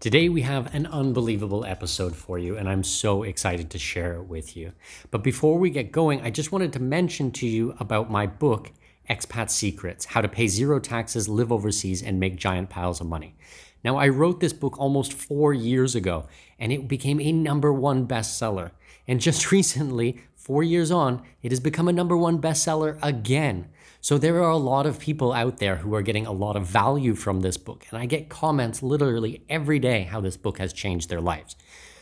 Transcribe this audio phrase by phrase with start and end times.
[0.00, 4.28] Today, we have an unbelievable episode for you, and I'm so excited to share it
[4.28, 4.70] with you.
[5.10, 8.70] But before we get going, I just wanted to mention to you about my book,
[9.10, 13.34] Expat Secrets How to Pay Zero Taxes, Live Overseas, and Make Giant Piles of Money.
[13.82, 16.26] Now, I wrote this book almost four years ago,
[16.60, 18.70] and it became a number one bestseller.
[19.08, 23.68] And just recently, four years on, it has become a number one bestseller again.
[24.00, 26.66] So there are a lot of people out there who are getting a lot of
[26.66, 27.84] value from this book.
[27.90, 31.56] And I get comments literally every day how this book has changed their lives.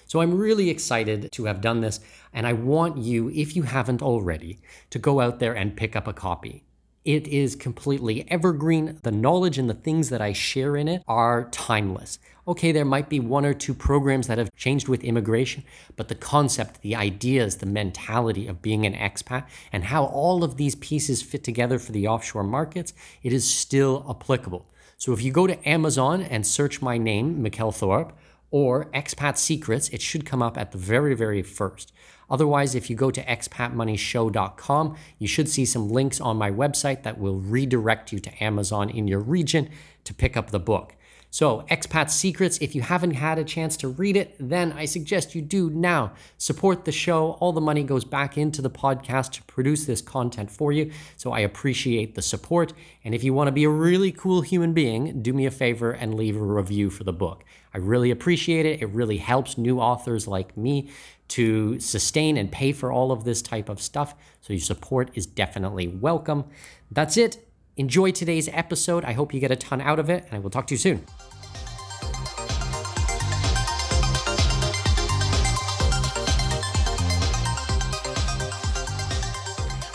[0.06, 2.00] So I'm really excited to have done this.
[2.32, 6.06] And I want you, if you haven't already, to go out there and pick up
[6.06, 6.64] a copy.
[7.04, 8.98] It is completely evergreen.
[9.02, 12.18] The knowledge and the things that I share in it are timeless.
[12.48, 15.64] Okay, there might be one or two programs that have changed with immigration,
[15.96, 20.56] but the concept, the ideas, the mentality of being an expat, and how all of
[20.56, 22.92] these pieces fit together for the offshore markets,
[23.24, 24.64] it is still applicable.
[24.96, 28.12] So if you go to Amazon and search my name, Mikkel Thorup,
[28.52, 31.92] or Expat Secrets, it should come up at the very, very first.
[32.30, 37.18] Otherwise, if you go to expatmoneyshow.com, you should see some links on my website that
[37.18, 39.68] will redirect you to Amazon in your region
[40.04, 40.94] to pick up the book.
[41.30, 45.34] So, Expat Secrets, if you haven't had a chance to read it, then I suggest
[45.34, 46.12] you do now.
[46.38, 47.32] Support the show.
[47.40, 50.90] All the money goes back into the podcast to produce this content for you.
[51.16, 52.72] So, I appreciate the support.
[53.04, 55.90] And if you want to be a really cool human being, do me a favor
[55.90, 57.44] and leave a review for the book.
[57.74, 58.80] I really appreciate it.
[58.80, 60.88] It really helps new authors like me
[61.28, 64.14] to sustain and pay for all of this type of stuff.
[64.40, 66.44] So your support is definitely welcome.
[66.90, 67.45] That's it.
[67.78, 69.04] Enjoy today's episode.
[69.04, 70.78] I hope you get a ton out of it, and I will talk to you
[70.78, 71.04] soon.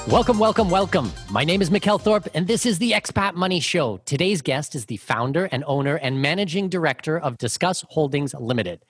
[0.08, 1.12] Welcome, welcome, welcome.
[1.31, 3.98] My name is Mikkel Thorup, and this is the Expat Money Show.
[4.06, 8.81] Today's guest is the founder and owner and managing director of Discus Holdings Limited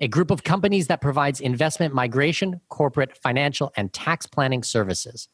[0.00, 5.28] a group of companies that provides investment migration, corporate, financial, and tax planning services.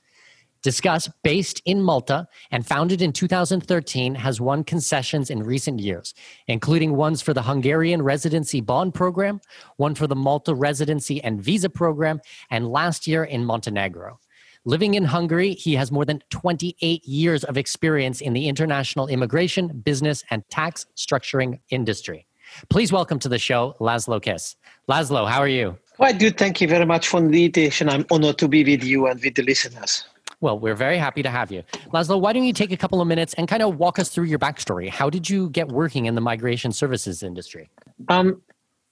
[0.62, 6.15] Discus, based in Malta and founded in 2013, has won concessions in recent years,
[6.47, 9.41] including ones for the Hungarian Residency Bond Program,
[9.77, 14.21] one for the Malta Residency and Visa Program, and last year in Montenegro.
[14.65, 19.81] Living in Hungary, he has more than 28 years of experience in the international immigration,
[19.81, 22.27] business, and tax structuring industry.
[22.69, 24.55] Please welcome to the show, Laszlo Kiss.
[24.89, 25.77] Laszlo, how are you?
[25.97, 26.39] Quite good.
[26.39, 27.89] Thank you very much for the invitation.
[27.89, 30.05] I'm honored to be with you and with the listeners.
[30.42, 31.62] Well, we're very happy to have you.
[31.94, 34.25] Laszlo, why don't you take a couple of minutes and kind of walk us through
[34.25, 34.88] your backstory?
[34.91, 37.70] How did you get working in the migration services industry?
[38.08, 38.42] Um,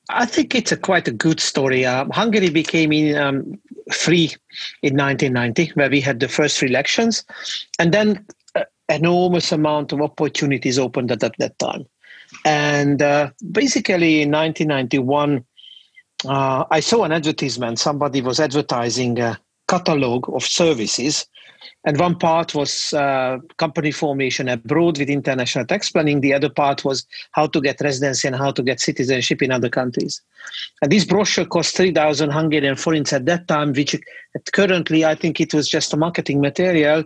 [0.08, 1.84] I think it's a quite a good story.
[1.84, 3.58] Uh, Hungary became in, um,
[3.92, 4.32] free
[4.82, 7.24] in 1990, where we had the first elections,
[7.80, 8.24] and then
[8.54, 11.84] uh, enormous amount of opportunities opened at, at that time.
[12.44, 15.44] And uh, basically, in 1991,
[16.26, 17.80] uh, I saw an advertisement.
[17.80, 19.40] Somebody was advertising a
[19.70, 21.26] catalog of services
[21.84, 26.20] and one part was uh, company formation abroad with international tax planning.
[26.20, 29.70] The other part was how to get residency and how to get citizenship in other
[29.70, 30.20] countries.
[30.82, 33.96] And this brochure cost 3,000 Hungarian forints at that time, which
[34.52, 37.04] currently I think it was just a marketing material.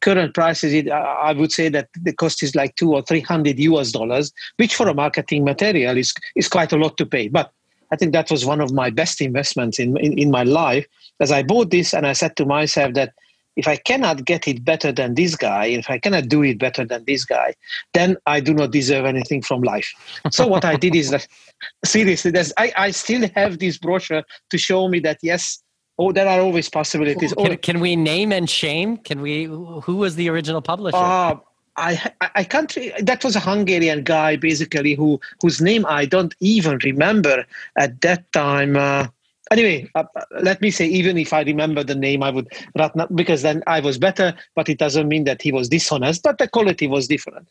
[0.00, 3.92] Current prices, it, I would say that the cost is like two or 300 US
[3.92, 7.28] dollars, which for a marketing material is, is quite a lot to pay.
[7.28, 7.52] But
[7.92, 10.86] I think that was one of my best investments in, in, in my life
[11.20, 13.12] as I bought this and I said to myself that
[13.56, 16.84] if I cannot get it better than this guy, if I cannot do it better
[16.84, 17.54] than this guy,
[17.92, 19.92] then I do not deserve anything from life.
[20.30, 21.26] So what I did is that
[21.84, 25.62] seriously, I, I still have this brochure to show me that yes,
[25.98, 27.32] oh, there are always possibilities.
[27.34, 28.96] Can, can we name and shame?
[28.96, 29.44] Can we?
[29.44, 30.96] Who was the original publisher?
[30.96, 31.36] Uh,
[31.76, 32.76] I I can't.
[33.00, 37.44] That was a Hungarian guy, basically, who whose name I don't even remember
[37.78, 38.76] at that time.
[38.76, 39.08] Uh,
[39.50, 40.04] anyway, uh,
[40.40, 43.80] let me say, even if I remember the name, I would not because then I
[43.80, 44.34] was better.
[44.54, 46.22] But it doesn't mean that he was dishonest.
[46.22, 47.48] But the quality was different.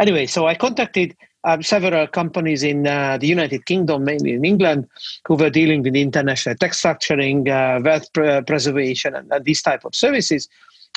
[0.00, 4.88] Anyway, so I contacted um, several companies in uh, the United Kingdom, mainly in England,
[5.26, 9.84] who were dealing with international tax structuring, uh, wealth pre- preservation, and, and these type
[9.84, 10.48] of services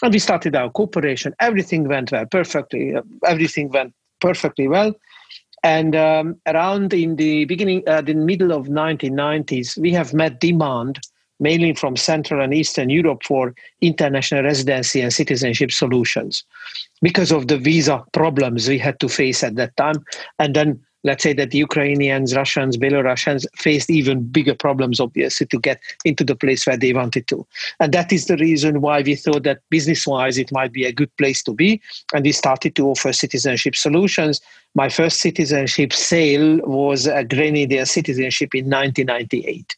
[0.02, 1.34] and we started our cooperation.
[1.40, 2.96] Everything went well, perfectly.
[3.26, 4.94] Everything went perfectly well.
[5.64, 11.00] And um, around in the beginning, uh, the middle of 1990s, we have met demand
[11.40, 16.44] mainly from Central and Eastern Europe for international residency and citizenship solutions
[17.02, 20.04] because of the visa problems we had to face at that time.
[20.38, 25.60] And then let's say that the Ukrainians, Russians, Belarusians faced even bigger problems, obviously, to
[25.60, 27.46] get into the place where they wanted to.
[27.80, 30.92] And that is the reason why we thought that business wise it might be a
[30.92, 31.82] good place to be.
[32.14, 34.42] And we started to offer citizenship solutions.
[34.76, 39.76] My first citizenship sale was a Grenadian citizenship in 1998.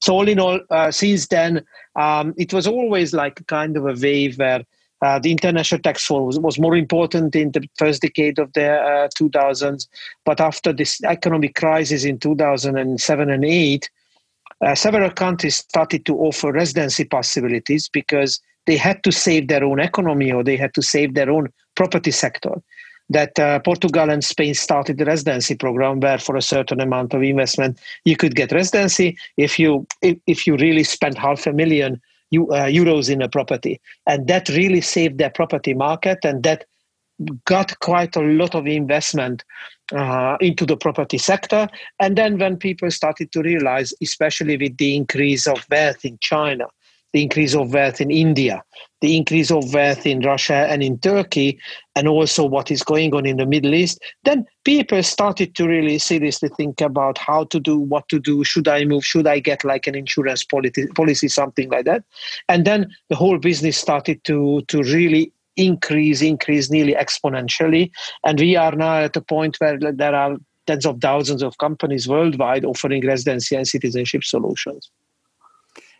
[0.00, 1.64] So, all in all, uh, since then,
[1.96, 4.64] um, it was always like kind of a wave where
[5.04, 8.70] uh, the international tax fall was, was, more important in the first decade of the
[8.72, 9.86] uh, 2000s.
[10.24, 13.90] But after this economic crisis in 2007 and 8,
[14.64, 19.78] uh, several countries started to offer residency possibilities because they had to save their own
[19.78, 22.62] economy or they had to save their own property sector.
[23.10, 27.22] That uh, Portugal and Spain started the residency program where, for a certain amount of
[27.22, 29.18] investment, you could get residency.
[29.36, 32.00] If you if, if you really spent half a million,
[32.32, 33.80] euros in a property.
[34.06, 36.64] And that really saved their property market and that
[37.44, 39.44] got quite a lot of investment
[39.94, 41.68] uh, into the property sector.
[42.00, 46.66] And then when people started to realize, especially with the increase of wealth in China,
[47.14, 48.60] the increase of wealth in India,
[49.00, 51.56] the increase of wealth in Russia and in Turkey,
[51.94, 55.96] and also what is going on in the Middle East, then people started to really
[55.98, 59.62] seriously think about how to do, what to do, should I move, should I get
[59.62, 62.02] like an insurance policy, policy something like that.
[62.48, 67.92] And then the whole business started to, to really increase, increase nearly exponentially.
[68.26, 70.36] And we are now at a point where there are
[70.66, 74.90] tens of thousands of companies worldwide offering residency and citizenship solutions.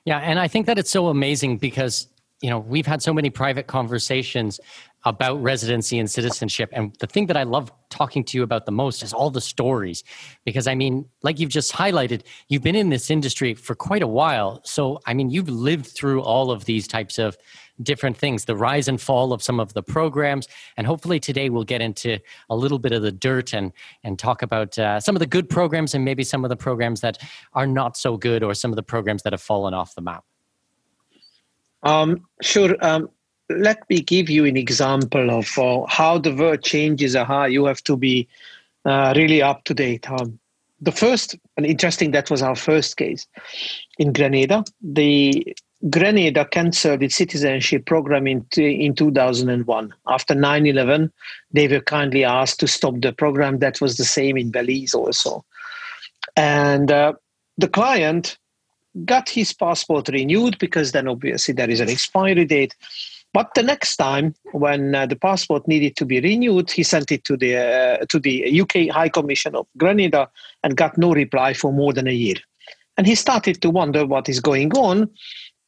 [0.05, 2.09] Yeah, and I think that it's so amazing because
[2.43, 4.61] you know we've had so many private conversations
[5.05, 8.73] about residency and citizenship and the thing that i love talking to you about the
[8.73, 10.03] most is all the stories
[10.45, 14.07] because i mean like you've just highlighted you've been in this industry for quite a
[14.07, 17.37] while so i mean you've lived through all of these types of
[17.83, 21.65] different things the rise and fall of some of the programs and hopefully today we'll
[21.65, 22.19] get into
[22.51, 23.73] a little bit of the dirt and
[24.05, 27.01] and talk about uh, some of the good programs and maybe some of the programs
[27.01, 27.19] that
[27.53, 30.25] are not so good or some of the programs that have fallen off the map
[31.85, 32.77] um, sure.
[32.81, 33.11] Um,
[33.51, 37.67] let me give you an example of uh, how the world changes and how you
[37.67, 38.27] have to be
[38.85, 40.11] uh, really up to date.
[40.11, 40.39] Um,
[40.81, 43.27] the first, and interesting, that was our first case
[43.99, 44.65] in Grenada.
[44.83, 45.57] The
[45.91, 49.95] Grenada canceled its citizenship program in, in 2001.
[50.09, 51.13] After 9 11,
[51.53, 53.59] they were kindly asked to stop the program.
[53.59, 55.45] That was the same in Belize also.
[56.37, 57.15] And uh,
[57.59, 58.39] the client
[59.05, 62.75] got his passport renewed because then obviously there is an expiry date.
[63.33, 67.25] But the next time, when uh, the passport needed to be renewed, he sent it
[67.25, 70.31] to the uh, to the UK High Commission of Grenada
[70.63, 72.37] and got no reply for more than a year.
[72.97, 75.11] And he started to wonder what is going on.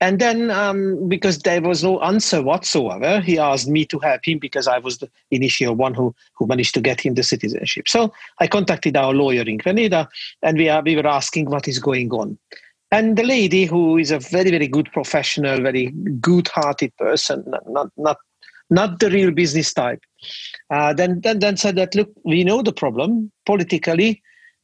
[0.00, 4.38] And then, um, because there was no answer whatsoever, he asked me to help him
[4.38, 7.88] because I was the initial one who, who managed to get him the citizenship.
[7.88, 10.06] So I contacted our lawyer in Grenada,
[10.42, 12.38] and we, are, we were asking what is going on.
[12.92, 15.86] And the lady, who is a very, very good professional, very
[16.20, 18.18] good-hearted person, not not
[18.70, 20.00] not the real business type,
[20.70, 24.22] uh, then, then then said that look, we know the problem politically.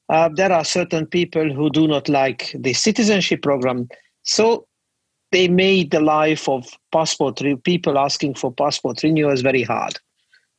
[0.08, 3.88] Uh, there are certain people who do not like the citizenship program,
[4.22, 4.66] so
[5.32, 9.98] they made the life of passport people asking for passport renewals very hard.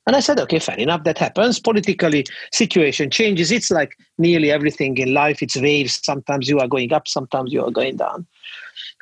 [0.06, 1.60] And I said, okay, fair enough, that happens.
[1.60, 3.51] Politically, situation changes.
[3.51, 5.42] It's like nearly everything in life.
[5.42, 6.01] It's waves.
[6.03, 8.27] Sometimes you are going up, sometimes you are going down.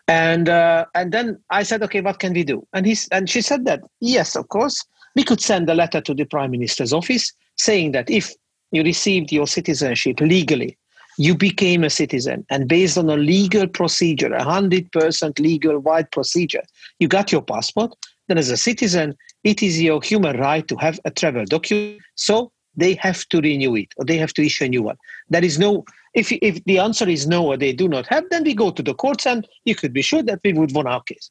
[0.08, 2.68] And uh, and then I said, okay, what can we do?
[2.74, 4.86] And he and she said that yes, of course,
[5.16, 8.34] we could send a letter to the prime minister's office saying that if
[8.72, 10.78] you received your citizenship legally,
[11.26, 16.10] you became a citizen, and based on a legal procedure, a hundred percent legal wide
[16.18, 16.64] procedure,
[17.00, 17.92] you got your passport
[18.32, 19.14] then as a citizen,
[19.44, 22.00] it is your human right to have a travel document.
[22.16, 24.96] So they have to renew it or they have to issue a new one.
[25.30, 28.46] There is no, if, if the answer is no or they do not have, then
[28.46, 31.04] we go to the courts and you could be sure that we would win our
[31.04, 31.30] case.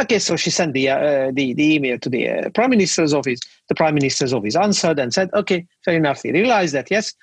[0.00, 3.38] Okay, so she sent the, uh, the, the email to the uh, prime minister's office.
[3.68, 6.24] The prime minister's office answered and said, okay, fair enough.
[6.24, 7.14] We realized that, yes,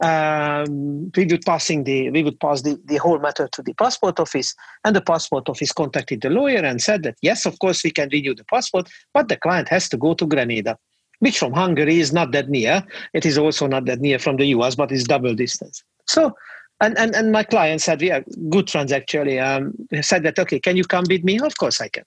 [0.00, 4.18] um, we would passing the we would pass the, the whole matter to the passport
[4.18, 4.54] office
[4.84, 8.08] and the passport office contacted the lawyer and said that yes of course we can
[8.10, 10.78] renew the passport but the client has to go to grenada
[11.18, 14.46] which from hungary is not that near it is also not that near from the
[14.46, 16.34] us but it's double distance so
[16.82, 19.38] and, and, and my client said, yeah, good friends actually.
[19.38, 21.38] Um, said that, okay, can you come with me?
[21.38, 22.04] Of course I can.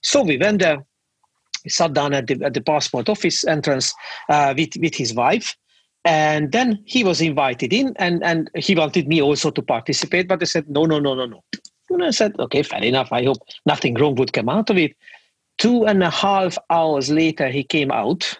[0.00, 0.82] So we went there,
[1.62, 3.92] we sat down at the, at the passport office entrance
[4.30, 5.54] uh, with, with his wife
[6.04, 10.42] and then he was invited in, and, and he wanted me also to participate, but
[10.42, 11.42] I said, no, no, no, no, no.
[11.90, 13.12] And I said, okay, fair enough.
[13.12, 14.96] I hope nothing wrong would come out of it.
[15.58, 18.38] Two and a half hours later, he came out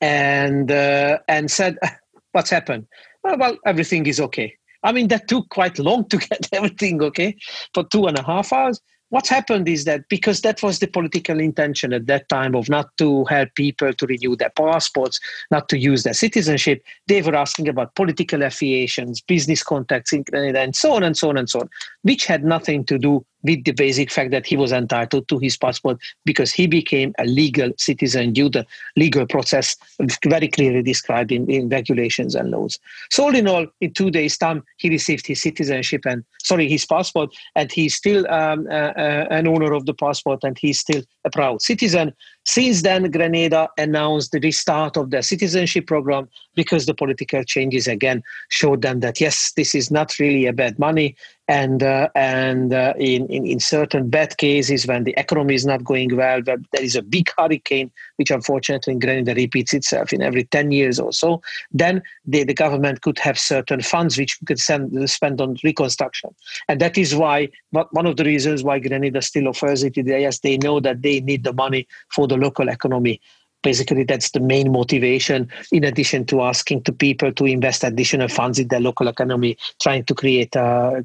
[0.00, 1.78] and uh, and said,
[2.32, 2.86] what's happened?
[3.24, 4.54] Well, well, everything is okay.
[4.82, 7.36] I mean, that took quite long to get everything okay
[7.74, 11.40] for two and a half hours what's happened is that because that was the political
[11.40, 15.78] intention at that time of not to help people to renew their passports, not to
[15.78, 21.16] use their citizenship, they were asking about political affiliations, business contacts, and so on and
[21.16, 21.70] so on and so on,
[22.08, 25.58] which had nothing to do with the basic fact that he was entitled to his
[25.58, 28.64] passport because he became a legal citizen due to
[28.96, 29.76] legal process
[30.24, 32.78] very clearly described in, in regulations and laws.
[33.10, 36.86] So all in all, in two days' time, he received his citizenship and sorry, his
[36.86, 41.02] passport, and he's still um, uh, uh, an owner of the passport and he's still
[41.26, 42.14] a proud citizen.
[42.48, 48.22] Since then, Grenada announced the restart of their citizenship program because the political changes again
[48.48, 51.14] showed them that yes, this is not really a bad money,
[51.46, 55.84] and uh, and uh, in, in, in certain bad cases when the economy is not
[55.84, 60.44] going well, there is a big hurricane which unfortunately in Grenada repeats itself in every
[60.44, 61.42] ten years or so.
[61.70, 66.34] Then the, the government could have certain funds which could send, spend on reconstruction,
[66.66, 70.22] and that is why one of the reasons why Grenada still offers it today.
[70.22, 73.20] Yes, they know that they need the money for the local economy.
[73.62, 78.58] Basically that's the main motivation in addition to asking to people to invest additional funds
[78.58, 81.02] in their local economy trying to create uh,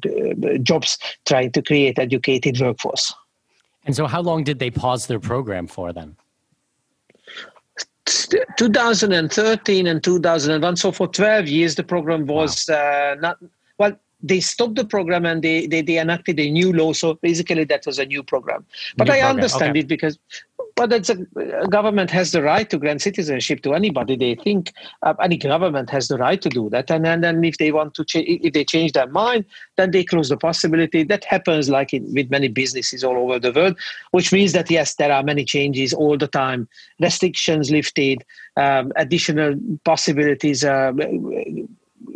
[0.62, 3.12] jobs trying to create educated workforce.
[3.86, 6.16] And so how long did they pause their program for then?
[8.58, 12.76] 2013 and 2001 so for 12 years the program was wow.
[12.76, 13.38] uh, not
[13.78, 16.92] well they stopped the program and they, they, they enacted a new law.
[16.94, 18.64] So basically, that was a new program.
[18.96, 19.36] But new I program.
[19.36, 19.80] understand okay.
[19.80, 20.18] it because
[20.76, 24.72] but it's a, a, government has the right to grant citizenship to anybody they think
[25.02, 27.94] uh, any government has the right to do that and then, then if they want
[27.94, 29.44] to change if they change their mind
[29.76, 33.52] then they close the possibility that happens like in, with many businesses all over the
[33.52, 33.78] world
[34.10, 36.68] which means that yes there are many changes all the time
[37.00, 38.24] restrictions lifted
[38.56, 39.54] um, additional
[39.84, 40.92] possibilities uh,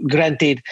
[0.06, 0.62] granted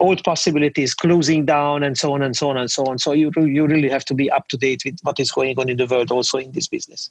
[0.00, 2.98] old possibilities closing down and so on and so on and so on.
[2.98, 5.68] So you, you really have to be up to date with what is going on
[5.68, 7.10] in the world also in this business.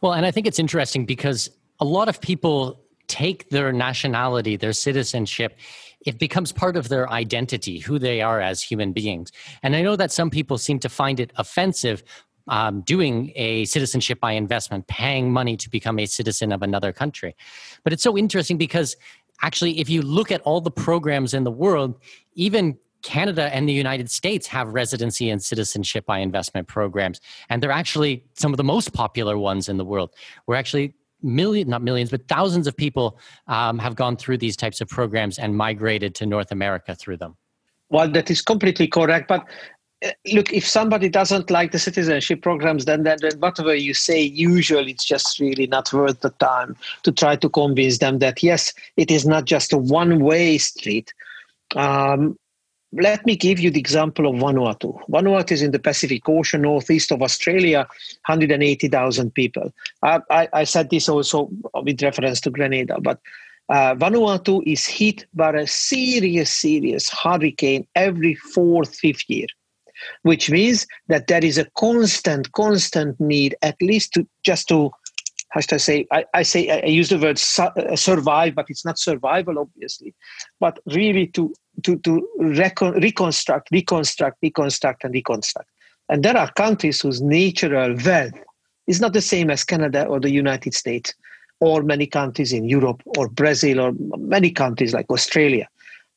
[0.00, 4.72] Well and i think it's interesting because a lot of people take their nationality their
[4.72, 5.58] citizenship
[6.06, 9.32] it becomes part of their identity who they are as human beings.
[9.62, 12.02] And i know that some people seem to find it offensive
[12.48, 17.36] um, doing a citizenship by investment, paying money to become a citizen of another country.
[17.84, 18.96] But it's so interesting because
[19.42, 21.98] actually, if you look at all the programs in the world,
[22.34, 27.20] even Canada and the United States have residency and citizenship by investment programs.
[27.48, 30.10] And they're actually some of the most popular ones in the world.
[30.46, 34.80] We're actually million not millions but thousands of people um, have gone through these types
[34.80, 37.36] of programs and migrated to north america through them
[37.90, 39.46] well that is completely correct but
[40.32, 44.92] look if somebody doesn't like the citizenship programs then, then, then whatever you say usually
[44.92, 49.10] it's just really not worth the time to try to convince them that yes it
[49.10, 51.12] is not just a one way street
[51.76, 52.38] um,
[52.92, 55.00] let me give you the example of Vanuatu.
[55.08, 57.86] Vanuatu is in the Pacific Ocean, northeast of Australia,
[58.26, 59.72] 180,000 people.
[60.02, 63.20] I, I, I, said this also with reference to Grenada, but
[63.68, 69.46] uh, Vanuatu is hit by a serious, serious hurricane every fourth, fifth year
[70.22, 74.90] which means that there is a constant, constant need, at least to just to
[75.50, 76.06] how should I say?
[76.12, 80.14] I, I say I use the word su- uh, survive, but it's not survival, obviously,
[80.60, 81.52] but really to
[81.82, 85.68] to to recon- reconstruct, reconstruct, reconstruct, and reconstruct.
[86.08, 88.34] And there are countries whose natural wealth
[88.86, 91.14] is not the same as Canada or the United States,
[91.58, 95.68] or many countries in Europe, or Brazil, or many countries like Australia.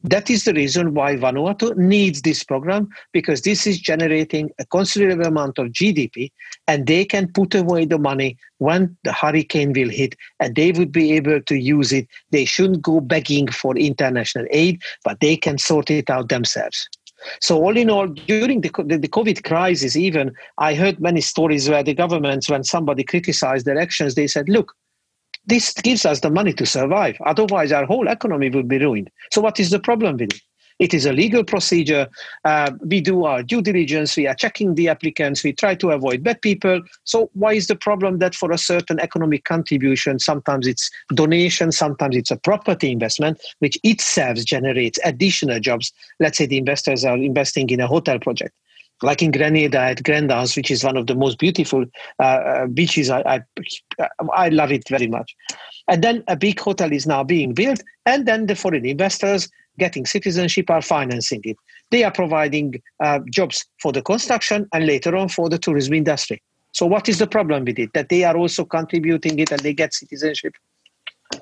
[0.04, 5.26] That is the reason why Vanuatu needs this program because this is generating a considerable
[5.26, 6.30] amount of GDP
[6.68, 10.92] and they can put away the money when the hurricane will hit and they would
[10.92, 12.08] be able to use it.
[12.32, 16.90] They shouldn't go begging for international aid, but they can sort it out themselves.
[17.40, 21.84] So all in all, during the, the, COVID crisis, even I heard many stories where
[21.84, 24.76] the governments, when somebody criticized their actions, they said, look,
[25.46, 27.18] this gives us the money to survive.
[27.26, 29.10] Otherwise, our whole economy would be ruined.
[29.32, 30.42] So, what is the problem with it?
[30.80, 32.08] It is a legal procedure.
[32.44, 34.18] Uh, we do our due diligence.
[34.18, 35.44] We are checking the applicants.
[35.44, 36.82] We try to avoid bad people.
[37.04, 42.16] So, why is the problem that for a certain economic contribution, sometimes it's donation, sometimes
[42.16, 45.94] it's a property investment, which itself generates additional jobs?
[46.20, 48.54] Let's say the investors are investing in a hotel project
[49.02, 51.86] like in Grenada at Grand Anse, which is one of the most beautiful
[52.20, 53.10] uh, uh, beaches.
[53.10, 53.44] I,
[54.00, 55.36] I, I love it very much.
[55.88, 60.06] And then a big hotel is now being built, and then the foreign investors getting
[60.06, 61.58] citizenship are financing it.
[61.92, 66.42] They are providing uh, jobs for the construction and later on for the tourism industry.
[66.72, 67.92] So, what is the problem with it?
[67.94, 70.56] That they are also contributing it and they get citizenship.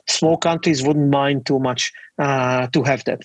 [0.07, 3.21] Small countries wouldn't mind too much uh, to have that.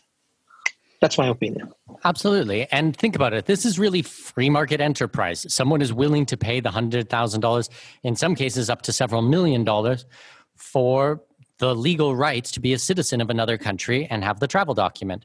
[1.00, 1.72] That's my opinion.
[2.04, 2.66] Absolutely.
[2.70, 3.46] And think about it.
[3.46, 5.46] This is really free market enterprise.
[5.52, 7.68] Someone is willing to pay the $100,000,
[8.02, 10.06] in some cases up to several million dollars,
[10.54, 11.22] for
[11.58, 15.24] the legal rights to be a citizen of another country and have the travel document.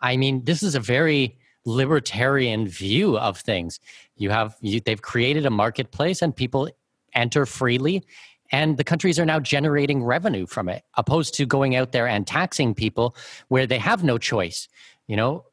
[0.00, 3.80] I mean, this is a very libertarian view of things.
[4.16, 6.68] You have you, they've created a marketplace and people
[7.14, 8.04] enter freely
[8.52, 12.26] and the countries are now generating revenue from it opposed to going out there and
[12.26, 13.16] taxing people
[13.48, 14.68] where they have no choice
[15.06, 15.44] you know,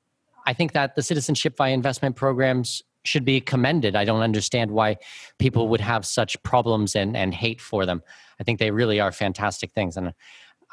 [0.45, 3.95] I think that the citizenship via investment programs should be commended.
[3.95, 4.97] I don't understand why
[5.39, 8.01] people would have such problems and, and hate for them.
[8.39, 9.97] I think they really are fantastic things.
[9.97, 10.13] And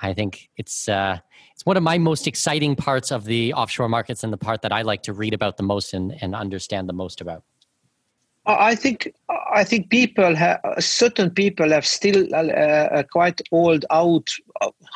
[0.00, 1.18] I think it's uh,
[1.54, 4.72] it's one of my most exciting parts of the offshore markets and the part that
[4.72, 7.42] I like to read about the most and, and understand the most about.
[8.48, 9.12] I think
[9.52, 14.30] I think people have certain people have still uh, a quite old out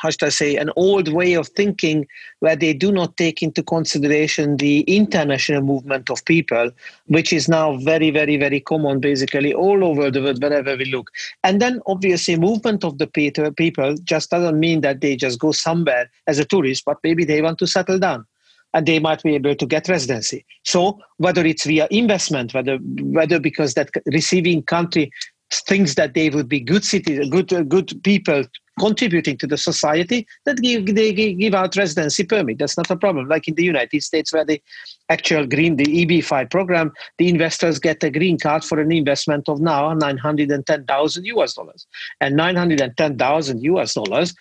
[0.01, 2.07] how should I say an old way of thinking
[2.39, 6.71] where they do not take into consideration the international movement of people,
[7.05, 11.11] which is now very very very common basically all over the world wherever we look.
[11.43, 16.09] And then obviously movement of the people just doesn't mean that they just go somewhere
[16.25, 18.25] as a tourist, but maybe they want to settle down
[18.73, 20.45] and they might be able to get residency.
[20.63, 25.11] So whether it's via investment, whether whether because that receiving country
[25.51, 28.43] thinks that they would be good cities, good uh, good people
[28.79, 32.57] contributing to the society, that give they give out residency permit.
[32.57, 33.27] That's not a problem.
[33.27, 34.61] Like in the United States, where the
[35.09, 39.61] actual green, the EB5 program, the investors get a green card for an investment of
[39.61, 41.85] now 910,000 US dollars,
[42.19, 44.33] and 910,000 US dollars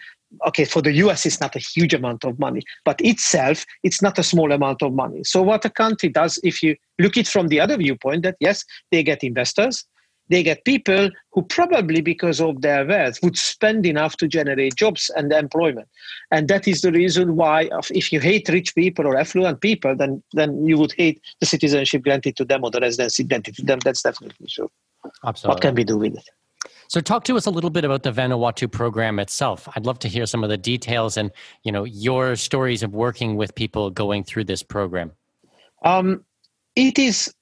[0.47, 4.19] okay, for the US, it's not a huge amount of money, but itself, it's not
[4.19, 5.25] a small amount of money.
[5.25, 8.65] So, what a country does, if you look it from the other viewpoint, that yes,
[8.91, 9.85] they get investors,
[10.29, 15.11] they get people who probably, because of their wealth, would spend enough to generate jobs
[15.17, 15.89] and employment.
[16.31, 20.23] And that is the reason why, if you hate rich people or affluent people, then,
[20.33, 23.81] then you would hate the citizenship granted to them or the residency granted to them.
[23.81, 24.71] That's definitely true.
[25.25, 25.55] Absolutely.
[25.55, 26.31] What can we do with it?
[26.93, 29.67] So talk to us a little bit about the Vanuatu program itself.
[29.75, 31.31] I'd love to hear some of the details and
[31.63, 35.13] you know your stories of working with people going through this program.
[35.87, 36.23] Um,
[36.77, 37.33] it is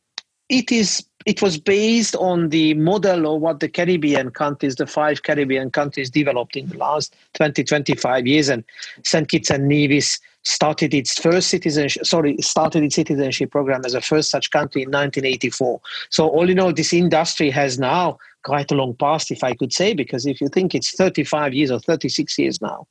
[0.51, 5.25] it is it was based on the model of what the Caribbean countries, the five
[5.25, 8.49] Caribbean countries developed in the last 20, 25 years.
[8.49, 8.65] And
[9.05, 9.29] St.
[9.29, 14.31] Kitts and Nevis started its first citizenship, sorry, started its citizenship program as a first
[14.31, 15.81] such country in 1984.
[16.09, 19.73] So all in all, this industry has now quite a long past, if I could
[19.73, 22.87] say, because if you think it's 35 years or 36 years now,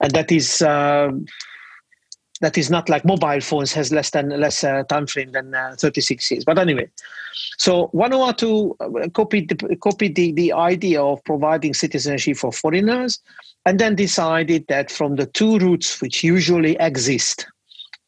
[0.00, 1.10] and that is uh,
[2.40, 5.74] that is not like mobile phones has less than less uh, time frame than uh,
[5.78, 6.44] 36 years.
[6.44, 6.88] But anyway,
[7.58, 13.20] so Vanuatu uh, copied the, copied the, the idea of providing citizenship for foreigners,
[13.64, 17.46] and then decided that from the two routes which usually exist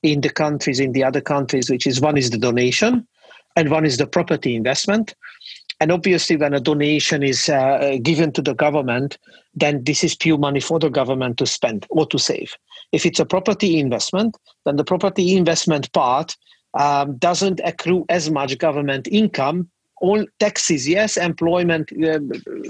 [0.03, 3.07] in the countries in the other countries, which is one is the donation,
[3.57, 5.14] and one is the property investment
[5.81, 9.17] and obviously, when a donation is uh, given to the government,
[9.55, 12.57] then this is pure money for the government to spend or to save.
[12.91, 16.37] If it's a property investment, then the property investment part
[16.75, 19.71] um, doesn't accrue as much government income.
[20.01, 22.21] All taxes, yes, employment uh,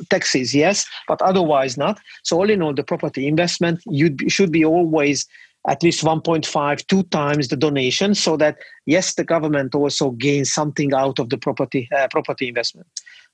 [0.09, 1.99] taxes, yes, but otherwise not.
[2.25, 5.27] So, all in all, the property investment you should be always
[5.67, 10.95] at least 1.5 two times the donation so that yes the government also gains something
[10.95, 12.87] out of the property uh, property investment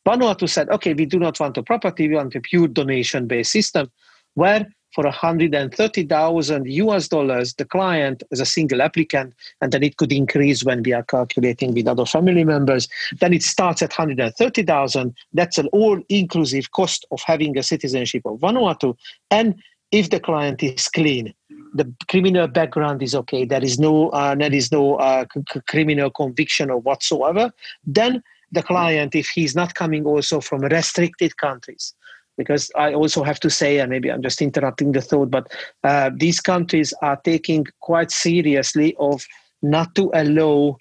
[0.07, 3.53] vanuatu said okay we do not want a property we want a pure donation based
[3.53, 3.91] system
[4.35, 10.13] where for 130,000 US dollars, the client is a single applicant, and then it could
[10.13, 12.89] increase when we are calculating with other family members.
[13.21, 15.15] Then it starts at 130,000.
[15.33, 18.97] That's an all-inclusive cost of having a citizenship of Vanuatu.
[19.33, 19.61] And
[19.91, 21.35] if the client is clean,
[21.75, 26.11] the criminal background is okay, there is no uh, there is no uh, c- criminal
[26.11, 27.53] conviction or whatsoever,
[27.85, 31.93] then the client, if he's not coming also from restricted countries,
[32.39, 36.11] because I also have to say, and maybe I'm just interrupting the thought, but uh,
[36.15, 39.27] these countries are taking quite seriously of
[39.63, 40.79] not to allow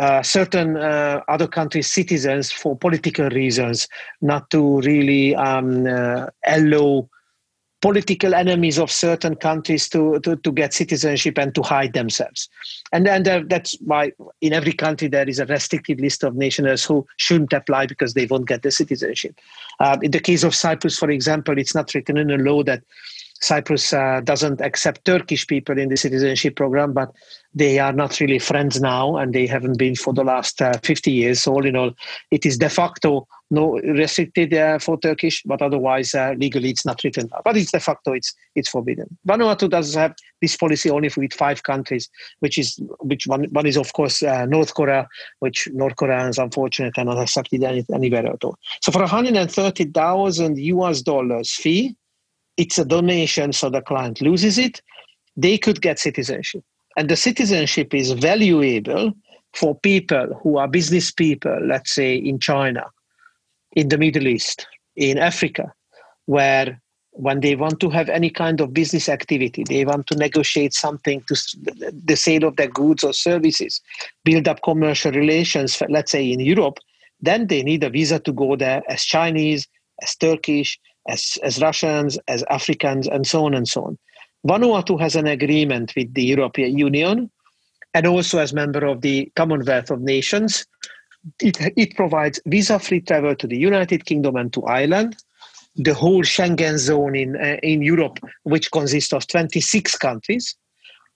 [0.00, 3.88] uh, certain uh, other countries' citizens for political reasons,
[4.22, 7.08] not to really um, uh, allow
[7.82, 12.48] political enemies of certain countries to, to, to get citizenship and to hide themselves.
[12.92, 17.04] And uh, that's why in every country there is a restricted list of nationals who
[17.16, 19.38] shouldn't apply because they won't get the citizenship.
[19.80, 22.84] Uh, in the case of Cyprus, for example, it's not written in the law that
[23.42, 27.12] Cyprus uh, doesn't accept Turkish people in the citizenship program, but
[27.52, 31.10] they are not really friends now, and they haven't been for the last uh, 50
[31.10, 31.42] years.
[31.42, 31.90] So all in all,
[32.30, 37.02] it is de facto no restricted uh, for Turkish, but otherwise uh, legally it's not
[37.04, 37.30] written.
[37.44, 39.16] But it's de facto it's it's forbidden.
[39.28, 42.08] Vanuatu does have this policy only with five countries,
[42.40, 45.06] which is which one one is of course uh, North Korea,
[45.38, 48.56] which North Koreans unfortunately not accepted any, anywhere at all.
[48.80, 51.94] So for 130,000 US dollars fee
[52.56, 54.82] it's a donation, so the client loses it,
[55.36, 56.62] they could get citizenship.
[56.96, 59.12] And the citizenship is valuable
[59.54, 62.84] for people who are business people, let's say in China,
[63.72, 65.72] in the Middle East, in Africa,
[66.26, 66.80] where
[67.12, 71.22] when they want to have any kind of business activity, they want to negotiate something
[71.28, 71.36] to
[72.04, 73.80] the sale of their goods or services,
[74.24, 76.78] build up commercial relations, let's say in Europe,
[77.20, 79.68] then they need a visa to go there as Chinese,
[80.02, 83.98] as Turkish, as, as Russians, as Africans, and so on and so on.
[84.46, 87.30] Vanuatu has an agreement with the European Union
[87.94, 90.66] and also as member of the Commonwealth of Nations.
[91.40, 95.16] It, it provides visa-free travel to the United Kingdom and to Ireland,
[95.76, 100.56] the whole Schengen zone in, uh, in Europe, which consists of 26 countries,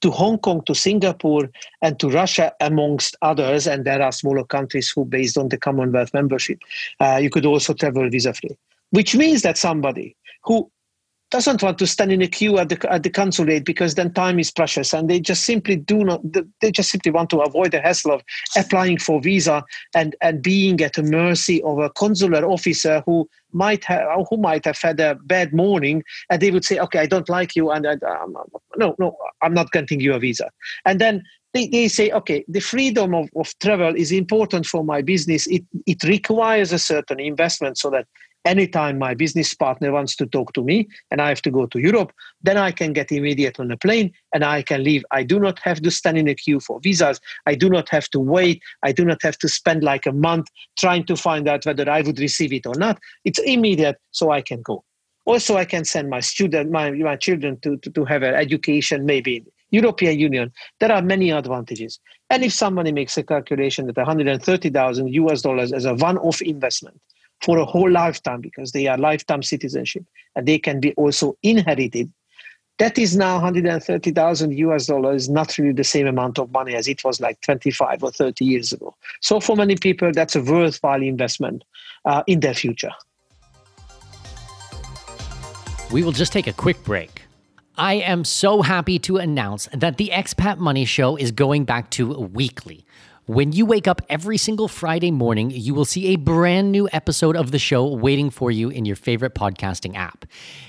[0.02, 1.48] to Hong Kong, to Singapore,
[1.82, 3.66] and to Russia, amongst others.
[3.66, 6.58] And there are smaller countries who, based on the Commonwealth membership,
[7.00, 8.56] uh, you could also travel visa-free
[8.90, 10.70] which means that somebody who
[11.36, 14.38] doesn't want to stand in a queue at the, at the consulate because then time
[14.38, 16.22] is precious and they just simply do not
[16.62, 18.22] they just simply want to avoid the hassle of
[18.56, 19.62] applying for visa
[19.94, 24.64] and and being at the mercy of a consular officer who might have who might
[24.64, 27.86] have had a bad morning and they would say okay i don't like you and
[27.86, 28.34] um,
[28.78, 30.50] no no i'm not granting you a visa
[30.86, 31.22] and then
[31.54, 35.46] they, they say, okay, the freedom of, of travel is important for my business.
[35.46, 38.06] It, it requires a certain investment so that
[38.46, 41.78] anytime my business partner wants to talk to me and I have to go to
[41.78, 45.04] Europe, then I can get immediate on a plane and I can leave.
[45.10, 47.20] I do not have to stand in a queue for visas.
[47.44, 48.62] I do not have to wait.
[48.82, 50.46] I do not have to spend like a month
[50.78, 52.98] trying to find out whether I would receive it or not.
[53.24, 54.84] It's immediate, so I can go.
[55.24, 59.04] Also, I can send my student, my, my children to, to, to have an education
[59.04, 60.52] maybe in European Union.
[60.78, 61.98] There are many advantages.
[62.30, 67.00] And if somebody makes a calculation that 130,000 US dollars as a one-off investment,
[67.42, 72.12] for a whole lifetime because they are lifetime citizenship and they can be also inherited.
[72.78, 77.02] That is now 130,000 US dollars, not really the same amount of money as it
[77.04, 78.94] was like 25 or 30 years ago.
[79.22, 81.64] So, for many people, that's a worthwhile investment
[82.04, 82.92] uh, in their future.
[85.90, 87.22] We will just take a quick break.
[87.78, 92.12] I am so happy to announce that the Expat Money Show is going back to
[92.12, 92.86] weekly.
[93.28, 97.34] When you wake up every single Friday morning, you will see a brand new episode
[97.34, 100.26] of the show waiting for you in your favorite podcasting app.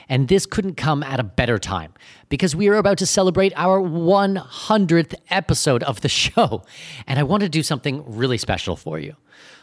[0.09, 1.93] And this couldn't come at a better time
[2.29, 6.63] because we are about to celebrate our 100th episode of the show.
[7.05, 9.15] And I want to do something really special for you.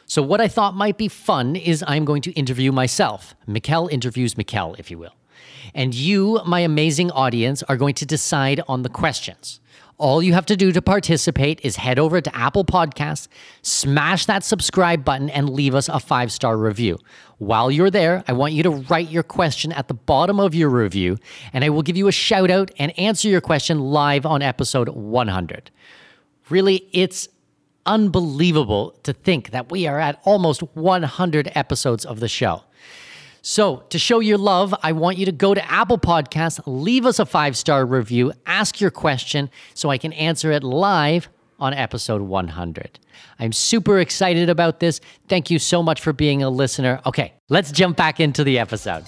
[0.07, 3.35] So, what I thought might be fun is I'm going to interview myself.
[3.49, 5.17] Mikkel interviews Mikkel, if you will.
[5.75, 9.59] And you, my amazing audience, are going to decide on the questions.
[9.97, 13.29] All you have to do to participate is head over to Apple Podcasts,
[13.63, 16.99] smash that subscribe button, and leave us a five star review.
[17.39, 20.69] While you're there, I want you to write your question at the bottom of your
[20.69, 21.19] review,
[21.53, 24.89] and I will give you a shout out and answer your question live on episode
[24.89, 25.71] 100.
[26.51, 27.29] Really, it's
[27.87, 32.65] unbelievable to think that we are at almost 100 episodes of the show.
[33.47, 37.19] So, to show your love, I want you to go to Apple Podcasts, leave us
[37.19, 41.29] a five star review, ask your question so I can answer it live
[41.61, 42.99] on episode 100.
[43.39, 44.99] I'm super excited about this.
[45.29, 47.03] Thank you so much for being a listener.
[47.05, 49.05] Okay, let's jump back into the episode.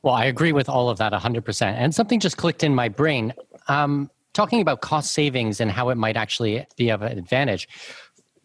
[0.00, 1.62] Well, I agree with all of that 100%.
[1.62, 3.34] And something just clicked in my brain.
[3.68, 7.68] Um, talking about cost savings and how it might actually be of an advantage.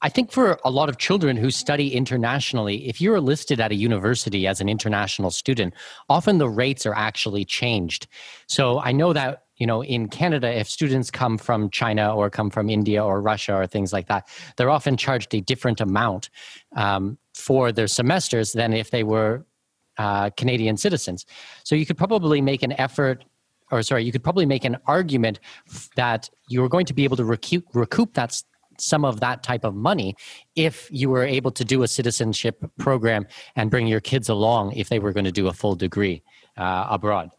[0.01, 3.75] I think for a lot of children who study internationally, if you're listed at a
[3.75, 5.73] university as an international student,
[6.07, 8.07] often the rates are actually changed.
[8.47, 12.51] So I know that you know in Canada, if students come from China or come
[12.51, 16.29] from India or Russia or things like that, they're often charged a different amount
[16.75, 19.45] um, for their semesters than if they were
[19.97, 21.25] uh, Canadian citizens.
[21.63, 23.25] So you could probably make an effort
[23.71, 25.39] or sorry, you could probably make an argument
[25.95, 28.41] that you're going to be able to recoup, recoup that
[28.79, 30.15] some of that type of money
[30.55, 34.89] if you were able to do a citizenship program and bring your kids along if
[34.89, 36.21] they were going to do a full degree
[36.57, 37.29] uh, abroad.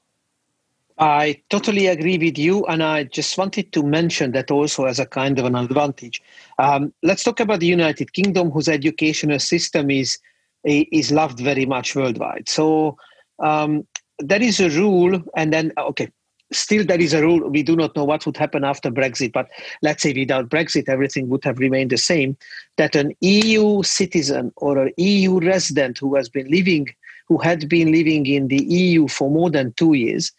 [0.99, 5.07] I totally agree with you, and I just wanted to mention that also as a
[5.07, 6.21] kind of an advantage.
[6.59, 10.19] Um, let's talk about the United Kingdom, whose educational system is
[10.65, 12.49] is loved very much worldwide.
[12.49, 12.97] So
[13.39, 13.87] um,
[14.19, 16.09] there is a rule, and then okay,
[16.53, 17.49] still there is a rule.
[17.49, 19.49] We do not know what would happen after Brexit, but
[19.83, 22.37] let's say without Brexit, everything would have remained the same.
[22.77, 26.89] That an EU citizen or an EU resident who has been living,
[27.27, 30.33] who had been living in the EU for more than two years,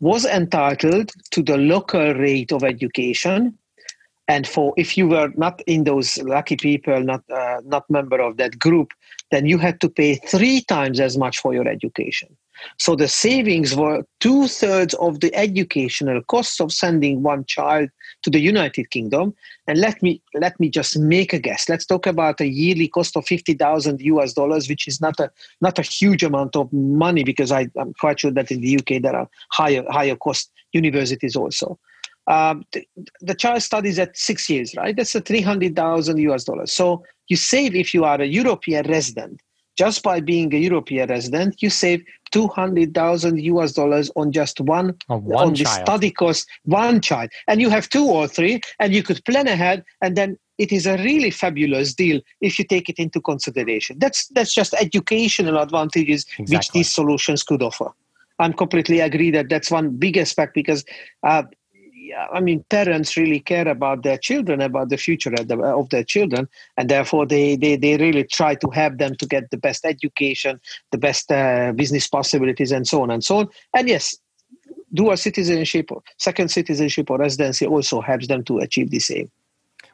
[0.00, 3.56] was entitled to the local rate of education.
[4.28, 8.36] And for if you were not in those lucky people, not uh, not member of
[8.38, 8.92] that group,
[9.30, 12.36] then you had to pay three times as much for your education.
[12.78, 17.90] So the savings were two thirds of the educational costs of sending one child
[18.22, 19.34] to the United Kingdom.
[19.66, 21.68] And let me let me just make a guess.
[21.68, 25.30] Let's talk about a yearly cost of fifty thousand US dollars, which is not a
[25.60, 29.02] not a huge amount of money because I, am quite sure that in the UK
[29.02, 31.78] there are higher higher cost universities also.
[32.28, 32.86] Um, the,
[33.20, 34.96] the child studies at six years, right?
[34.96, 36.72] That's a three hundred thousand US dollars.
[36.72, 39.40] So you save if you are a European resident
[39.76, 45.24] just by being a European resident, you save 200,000 US dollars on just one, on,
[45.24, 47.30] one on the study cost, one child.
[47.48, 50.86] And you have two or three, and you could plan ahead, and then it is
[50.86, 53.98] a really fabulous deal if you take it into consideration.
[53.98, 56.56] That's, that's just educational advantages exactly.
[56.56, 57.90] which these solutions could offer.
[58.38, 60.84] I'm completely agree that that's one big aspect because
[61.22, 61.44] uh,
[62.14, 66.88] I mean, parents really care about their children, about the future of their children, and
[66.88, 70.60] therefore they, they, they really try to help them to get the best education,
[70.92, 73.48] the best uh, business possibilities, and so on and so on.
[73.74, 74.16] And yes,
[74.92, 79.30] dual citizenship, second citizenship, or residency also helps them to achieve the same.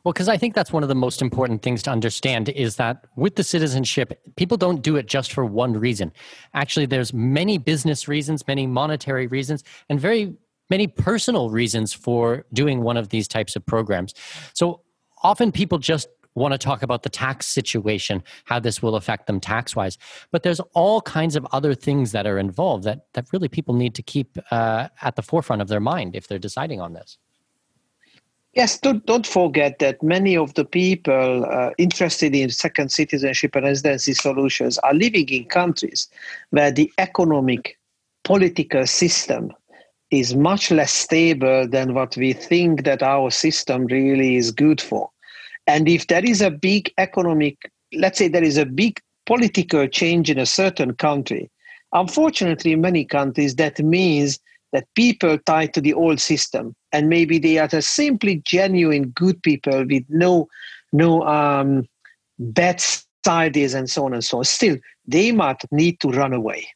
[0.05, 3.05] Well, because I think that's one of the most important things to understand is that
[3.15, 6.13] with the citizenship, people don't do it just for one reason.
[6.55, 10.35] Actually, there's many business reasons, many monetary reasons, and very
[10.73, 14.15] many personal reasons for doing one of these types of programs.
[14.55, 14.81] So
[15.23, 19.39] often people just want to talk about the tax situation, how this will affect them
[19.39, 19.99] tax wise.
[20.33, 23.95] But there's all kinds of other things that are involved that, that really people need
[23.97, 27.19] to keep uh, at the forefront of their mind if they're deciding on this.
[28.55, 33.65] Yes, don't, don't forget that many of the people uh, interested in second citizenship and
[33.65, 36.09] residency solutions are living in countries
[36.51, 37.79] where the economic,
[38.25, 39.53] political system
[40.13, 45.09] is much less stable than what we think that our system really is good for.
[45.67, 47.57] And if there is a big economic,
[47.95, 51.51] let's say there is a big political change in a certain country,
[51.95, 54.39] unfortunately, in many countries, that means
[54.73, 56.75] that people tied to the old system.
[56.93, 60.47] And maybe they are simply genuine good people with no
[60.93, 61.89] no um,
[62.39, 62.85] bad
[63.27, 64.45] ideas and so on and so on.
[64.45, 66.67] Still they might need to run away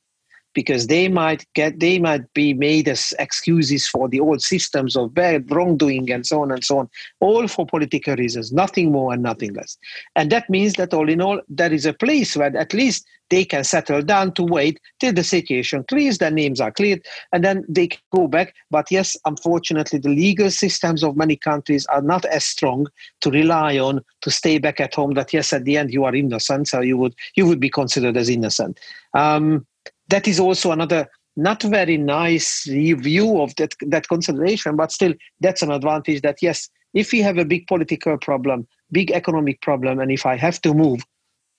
[0.57, 5.13] because they might get they might be made as excuses for the old systems of
[5.13, 6.89] bad wrongdoing and so on and so on
[7.21, 9.77] all for political reasons nothing more and nothing less.
[10.17, 13.45] And that means that all in all there is a place where at least they
[13.45, 17.63] can settle down to wait till the situation clears their names are cleared and then
[17.69, 18.55] they go back.
[18.71, 22.87] But yes unfortunately the legal systems of many countries are not as strong
[23.21, 26.15] to rely on to stay back at home that yes at the end you are
[26.15, 28.81] innocent so you would you would be considered as innocent.
[29.13, 29.67] Um,
[30.09, 35.63] that is also another not very nice view of that that consideration but still that's
[35.63, 40.11] an advantage that yes if we have a big political problem big economic problem and
[40.11, 41.05] if i have to move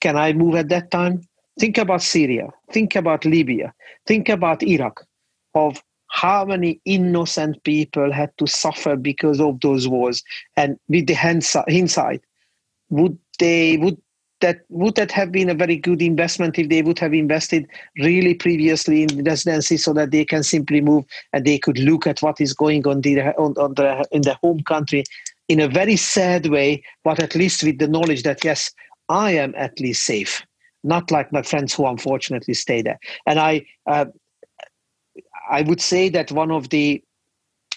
[0.00, 1.22] can i move at that time?
[1.58, 2.48] Think about syria.
[2.72, 3.74] Think about libya.
[4.06, 5.04] Think about iraq
[5.54, 10.22] of how many innocent people had to suffer because of those wars.
[10.56, 12.22] And with the hindsight
[12.90, 14.00] would they would
[14.40, 17.66] that would that have been a very good investment if they would have invested
[17.98, 22.06] really previously in the residency so that they can simply move and they could look
[22.06, 25.04] at what is going on, the, on, on the, in the home country
[25.48, 28.72] in a very sad way, but at least with the knowledge that yes,
[29.08, 30.44] I am at least safe,
[30.84, 32.98] not like my friends who unfortunately stay there.
[33.26, 34.06] And I, uh,
[35.50, 37.02] I would say that one of the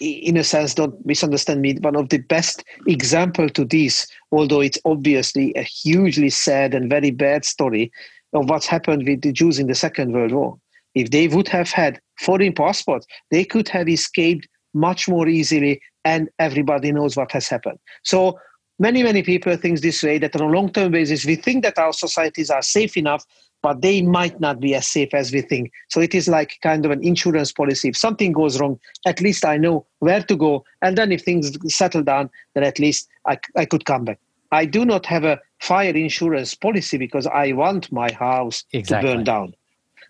[0.01, 4.79] in a sense, don't misunderstand me, one of the best example to this, although it's
[4.83, 7.91] obviously a hugely sad and very bad story
[8.33, 10.57] of what's happened with the Jews in the Second World War.
[10.95, 16.29] If they would have had foreign passports, they could have escaped much more easily, and
[16.39, 17.77] everybody knows what has happened.
[18.03, 18.39] So
[18.79, 21.93] many, many people think this way that on a long-term basis, we think that our
[21.93, 23.23] societies are safe enough
[23.61, 25.71] but they might not be as safe as we think.
[25.89, 27.89] So it is like kind of an insurance policy.
[27.89, 30.63] If something goes wrong, at least I know where to go.
[30.81, 34.19] And then if things settle down, then at least I, I could come back.
[34.51, 39.09] I do not have a fire insurance policy because I want my house exactly.
[39.09, 39.55] to burn down.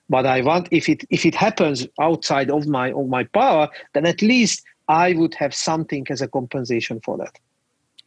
[0.10, 4.06] But I want if it if it happens outside of my of my power, then
[4.06, 7.40] at least I would have something as a compensation for that.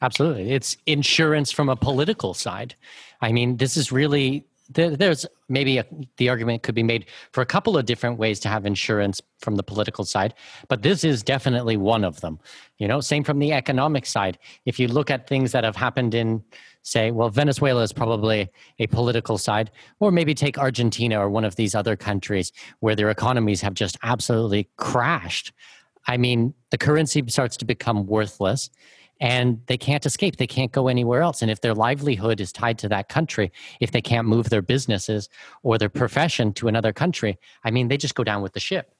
[0.02, 0.52] Absolutely.
[0.52, 2.74] It's insurance from a political side.
[3.22, 7.42] I mean, this is really there, there's maybe a, the argument could be made for
[7.42, 10.34] a couple of different ways to have insurance from the political side,
[10.68, 12.38] but this is definitely one of them.
[12.78, 14.38] You know, same from the economic side.
[14.64, 16.42] If you look at things that have happened in,
[16.82, 21.56] say, well, Venezuela is probably a political side, or maybe take Argentina or one of
[21.56, 25.52] these other countries where their economies have just absolutely crashed.
[26.06, 28.70] I mean, the currency starts to become worthless
[29.20, 30.36] and they can't escape.
[30.36, 31.42] They can't go anywhere else.
[31.42, 35.28] And if their livelihood is tied to that country, if they can't move their businesses
[35.62, 38.94] or their profession to another country, I mean, they just go down with the ship.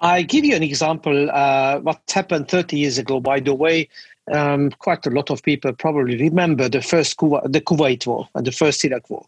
[0.00, 1.30] I give you an example.
[1.30, 3.88] Uh, what happened 30 years ago, by the way,
[4.32, 8.46] um, quite a lot of people probably remember the first Kuwait, the Kuwait War and
[8.46, 9.26] the first Iraq War.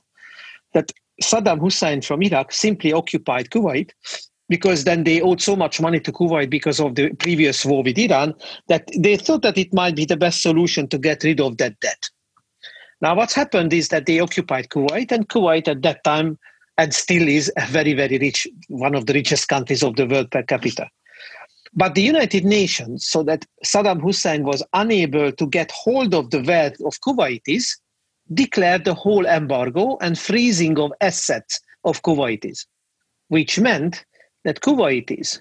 [0.73, 3.91] That Saddam Hussein from Iraq simply occupied Kuwait
[4.49, 7.99] because then they owed so much money to Kuwait because of the previous war with
[7.99, 8.35] Iran
[8.69, 11.79] that they thought that it might be the best solution to get rid of that
[11.81, 12.11] debt.
[13.01, 16.39] Now, what's happened is that they occupied Kuwait, and Kuwait at that time
[16.79, 20.31] and still is a very, very rich, one of the richest countries of the world
[20.31, 20.89] per capita.
[21.75, 26.43] But the United Nations, so that Saddam Hussein was unable to get hold of the
[26.43, 27.79] wealth of Kuwaitis,
[28.35, 32.67] declared the whole embargo and freezing of assets of Kuwaitis,
[33.29, 34.05] which meant
[34.45, 35.41] that Kuwaitis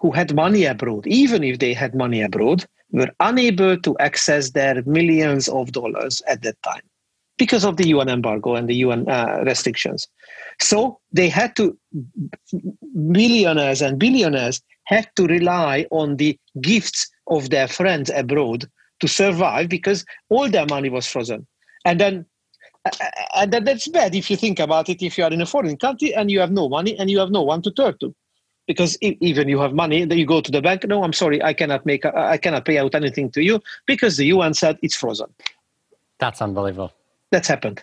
[0.00, 4.82] who had money abroad, even if they had money abroad, were unable to access their
[4.84, 6.82] millions of dollars at that time
[7.38, 10.08] because of the UN embargo and the UN uh, restrictions.
[10.60, 11.76] So they had to,
[12.94, 18.68] millionaires and billionaires had to rely on the gifts of their friends abroad
[19.00, 21.46] to survive because all their money was frozen.
[21.84, 22.26] And then
[23.36, 26.14] and that's bad if you think about it if you are in a foreign country
[26.14, 28.14] and you have no money and you have no one to turn to
[28.70, 31.52] because even you have money then you go to the bank no i'm sorry i
[31.52, 35.26] cannot make i cannot pay out anything to you because the un said it's frozen
[36.20, 36.92] that's unbelievable
[37.32, 37.82] that's happened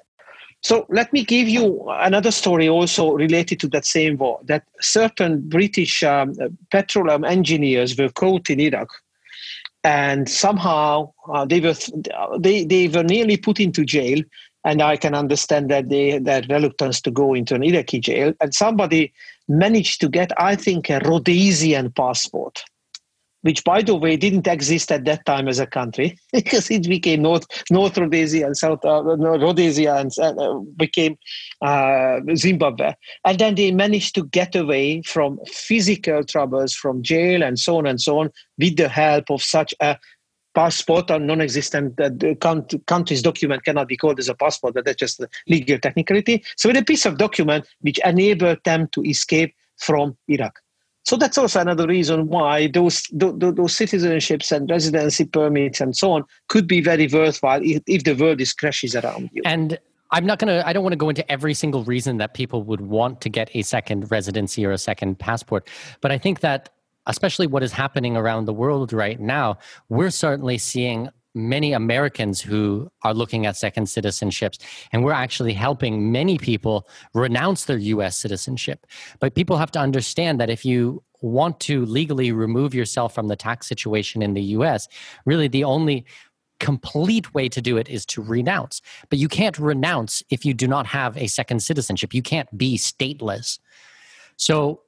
[0.62, 1.66] so let me give you
[2.10, 6.34] another story also related to that same war that certain british um,
[6.72, 8.88] petroleum engineers were caught in iraq
[9.84, 11.76] and somehow uh, they were
[12.40, 14.24] they, they were nearly put into jail
[14.68, 18.34] and I can understand that they their reluctance to go into an Iraqi jail.
[18.42, 19.14] And somebody
[19.48, 22.64] managed to get, I think, a Rhodesian passport,
[23.42, 27.22] which, by the way, didn't exist at that time as a country because it became
[27.22, 31.18] North North Rhodesia and South uh, Rhodesia and uh, became
[31.62, 32.94] uh, Zimbabwe.
[33.26, 37.86] And then they managed to get away from physical troubles, from jail, and so on
[37.86, 39.98] and so on, with the help of such a
[40.58, 42.10] passport or non-existent uh,
[42.88, 46.68] country's document cannot be called as a passport but that's just a legal technicality so
[46.70, 50.60] it's a piece of document which enabled them to escape from iraq
[51.04, 56.12] so that's also another reason why those, those, those citizenships and residency permits and so
[56.12, 59.78] on could be very worthwhile if, if the world is crashes around you and
[60.10, 62.64] I'm not going to, I don't want to go into every single reason that people
[62.64, 65.68] would want to get a second residency or a second passport.
[66.00, 66.70] But I think that
[67.08, 69.58] especially what is happening around the world right now,
[69.90, 74.58] we're certainly seeing many Americans who are looking at second citizenships,
[74.92, 78.86] and we're actually helping many people renounce their US citizenship.
[79.20, 83.36] But people have to understand that if you want to legally remove yourself from the
[83.36, 84.88] tax situation in the US,
[85.26, 86.06] really the only
[86.60, 88.82] complete way to do it is to renounce.
[89.10, 92.14] But you can't renounce if you do not have a second citizenship.
[92.14, 93.60] You can't be stateless.
[94.38, 94.82] So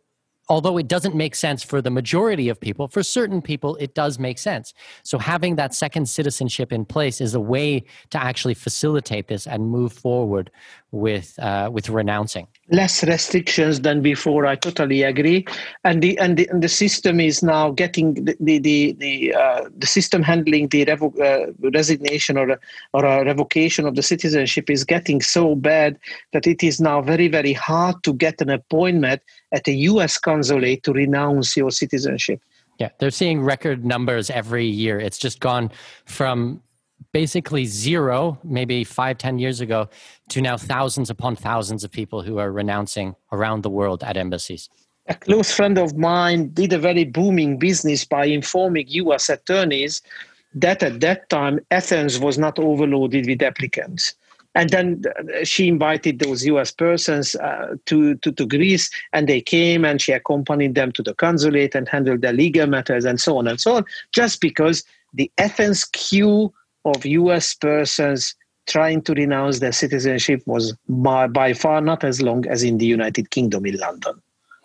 [0.49, 4.17] although it doesn't make sense for the majority of people, for certain people, it does
[4.17, 4.73] make sense.
[5.03, 9.69] So having that second citizenship in place is a way to actually facilitate this and
[9.69, 10.49] move forward
[10.91, 12.47] with uh, with renouncing.
[12.71, 14.47] Less restrictions than before.
[14.47, 15.45] I totally agree,
[15.83, 19.69] and the and the, and the system is now getting the the the the, uh,
[19.77, 22.59] the system handling the revo- uh, resignation or
[22.93, 25.99] or a revocation of the citizenship is getting so bad
[26.33, 29.21] that it is now very very hard to get an appointment
[29.51, 30.17] at a U.S.
[30.17, 32.39] consulate consulate to renounce your citizenship.
[32.79, 34.99] Yeah, they're seeing record numbers every year.
[34.99, 35.69] It's just gone
[36.05, 36.61] from
[37.11, 39.89] basically zero, maybe five, ten years ago,
[40.29, 44.69] to now thousands upon thousands of people who are renouncing around the world at embassies.
[45.07, 50.01] A close friend of mine did a very booming business by informing US attorneys
[50.53, 54.13] that at that time Athens was not overloaded with applicants
[54.55, 59.41] and then uh, she invited those US persons uh, to, to, to Greece, and they
[59.41, 63.37] came and she accompanied them to the consulate and handled their legal matters and so
[63.37, 64.83] on and so on, just because
[65.13, 66.53] the Athens queue
[66.85, 68.35] of US persons
[68.67, 72.85] trying to renounce their citizenship was by, by far not as long as in the
[72.85, 74.21] United Kingdom in London.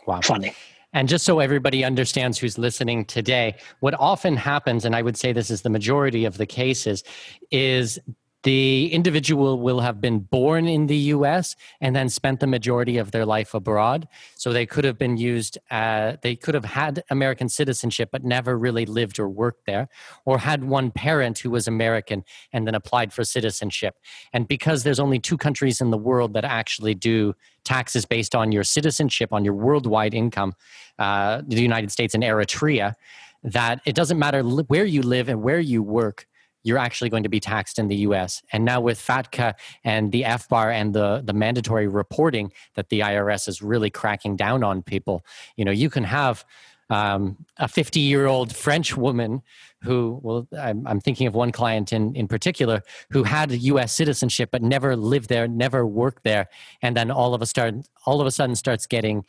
[0.07, 0.21] Wow.
[0.21, 0.55] Funny.
[0.93, 5.33] And just so everybody understands who's listening today, what often happens, and I would say
[5.33, 7.03] this is the majority of the cases,
[7.51, 7.99] is
[8.45, 13.11] the individual will have been born in the US and then spent the majority of
[13.11, 14.07] their life abroad.
[14.37, 18.57] So they could have been used, uh, they could have had American citizenship but never
[18.59, 19.89] really lived or worked there,
[20.27, 22.23] or had one parent who was American
[22.53, 23.97] and then applied for citizenship.
[24.35, 27.35] And because there's only two countries in the world that actually do
[27.65, 30.53] taxes based on your citizenship, on your worldwide income,
[30.99, 32.95] uh, the United States and Eritrea,
[33.43, 36.27] that it doesn't matter where you live and where you work
[36.65, 38.43] you're actually going to be taxed in the US.
[38.53, 39.55] And now with FATCA
[39.85, 44.65] and the FBAR and the, the mandatory reporting that the IRS is really cracking down
[44.65, 45.25] on people,
[45.57, 46.45] you know, you can have
[46.91, 49.43] um, a 50 year old French woman
[49.83, 54.51] who, well, I'm, I'm, thinking of one client in, in particular who had US citizenship
[54.53, 56.49] but never lived there, never worked there,
[56.83, 57.75] and then all of a start,
[58.07, 59.25] all of a sudden starts getting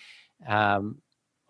[0.48, 0.98] um,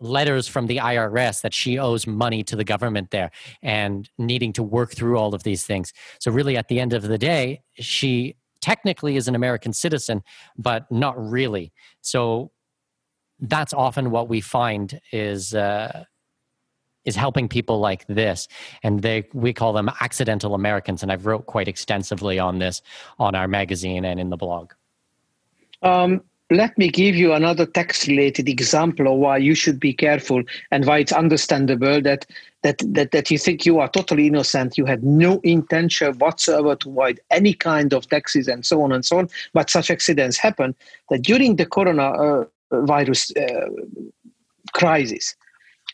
[0.00, 3.30] letters from the IRS that she owes money to the government there
[3.62, 5.92] and needing to work through all of these things.
[6.20, 10.22] So, really, at the end of the day, she technically is an American citizen,
[10.56, 11.72] but not really.
[12.00, 12.50] So,
[13.40, 15.54] that's often what we find is.
[15.54, 16.04] Uh,
[17.04, 18.48] is helping people like this
[18.82, 22.82] and they we call them accidental americans and i've wrote quite extensively on this
[23.20, 24.72] on our magazine and in the blog
[25.82, 30.42] um, let me give you another tax related example of why you should be careful
[30.70, 32.24] and why it's understandable that
[32.62, 36.88] that that, that you think you are totally innocent you had no intention whatsoever to
[36.88, 40.74] avoid any kind of taxes and so on and so on but such accidents happen
[41.10, 43.04] that during the corona uh, uh,
[44.72, 45.34] crisis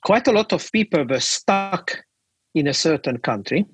[0.04, 2.04] quite a lot of people were stuck
[2.54, 3.64] in a certain country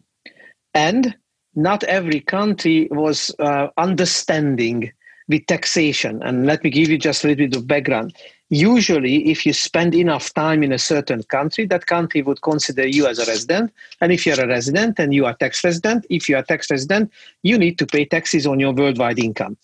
[0.75, 1.17] and
[1.57, 4.93] not every country was uh, understanding
[5.29, 6.23] with taxation.
[6.23, 8.17] And let me give you just a little bit of background.
[8.51, 13.07] Usually, if you spend enough time in a certain country, that country would consider you
[13.07, 13.73] as a resident.
[14.01, 17.13] And if you're a resident and you are tax resident, if you are tax resident,
[17.43, 19.59] you need to pay taxes on your worldwide income.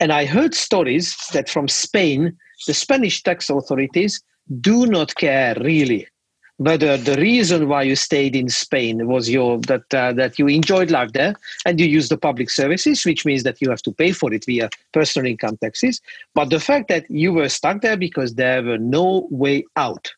[0.00, 2.36] And I heard stories that from Spain,
[2.66, 4.22] the Spanish tax authorities
[4.60, 6.08] do not care really
[6.58, 10.90] whether the reason why you stayed in Spain was your that uh, that you enjoyed
[10.90, 11.34] life there
[11.66, 14.44] and you use the public services, which means that you have to pay for it
[14.44, 16.00] via personal income taxes.
[16.34, 20.12] But the fact that you were stuck there because there were no way out.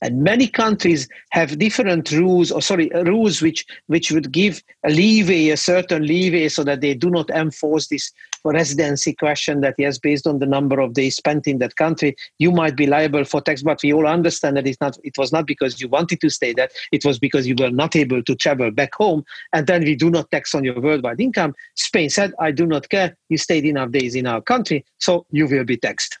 [0.00, 5.48] And many countries have different rules, or sorry, rules which which would give a leeway,
[5.48, 8.12] a certain leeway, so that they do not enforce this
[8.44, 12.52] residency question that yes, based on the number of days spent in that country, you
[12.52, 13.62] might be liable for tax.
[13.62, 14.96] But we all understand that it's not.
[15.02, 17.96] It was not because you wanted to stay there; it was because you were not
[17.96, 19.24] able to travel back home.
[19.52, 21.54] And then we do not tax on your worldwide income.
[21.74, 23.16] Spain said, "I do not care.
[23.30, 26.18] You stayed enough days in our country, so you will be taxed."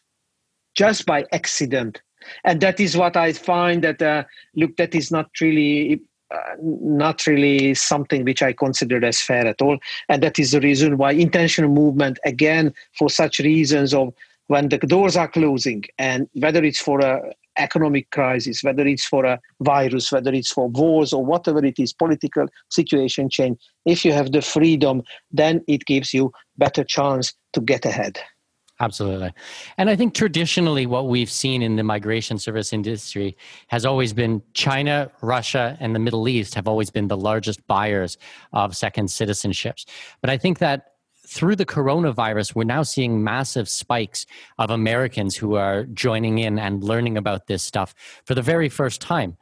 [0.74, 2.00] Just by accident
[2.44, 4.24] and that is what I find that uh,
[4.54, 6.00] look that is not really
[6.30, 10.60] uh, not really something which I consider as fair at all, and that is the
[10.60, 14.14] reason why intentional movement again for such reasons of
[14.48, 19.24] when the doors are closing and whether it's for a economic crisis, whether it's for
[19.24, 23.58] a virus, whether it's for wars or whatever it is, political situation change.
[23.84, 28.20] If you have the freedom, then it gives you better chance to get ahead.
[28.80, 29.32] Absolutely.
[29.76, 33.36] And I think traditionally, what we've seen in the migration service industry
[33.68, 38.18] has always been China, Russia, and the Middle East have always been the largest buyers
[38.52, 39.84] of second citizenships.
[40.20, 40.92] But I think that
[41.26, 44.26] through the coronavirus, we're now seeing massive spikes
[44.58, 49.00] of Americans who are joining in and learning about this stuff for the very first
[49.00, 49.36] time.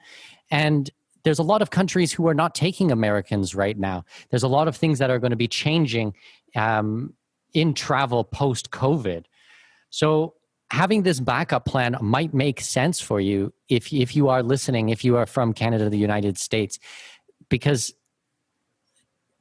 [0.51, 0.91] And
[1.25, 4.05] there's a lot of countries who are not taking Americans right now.
[4.31, 6.15] There's a lot of things that are going to be changing
[6.55, 7.13] um,
[7.57, 9.25] in travel post COVID.
[9.89, 10.35] So
[10.71, 15.05] having this backup plan might make sense for you if if you are listening, if
[15.05, 16.79] you are from Canada, the United States,
[17.49, 17.95] because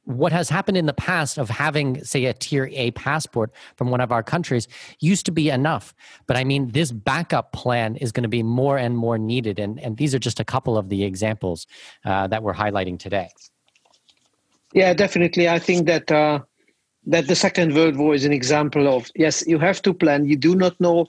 [0.04, 4.00] what has happened in the past of having, say, a tier A passport from one
[4.00, 4.68] of our countries
[5.00, 5.94] used to be enough.
[6.28, 9.58] But I mean, this backup plan is going to be more and more needed.
[9.58, 11.66] And, and these are just a couple of the examples
[12.04, 13.28] uh, that we're highlighting today.
[14.72, 15.48] Yeah, definitely.
[15.48, 16.38] I think that uh,
[17.06, 20.26] that the Second World War is an example of yes, you have to plan.
[20.26, 21.08] You do not know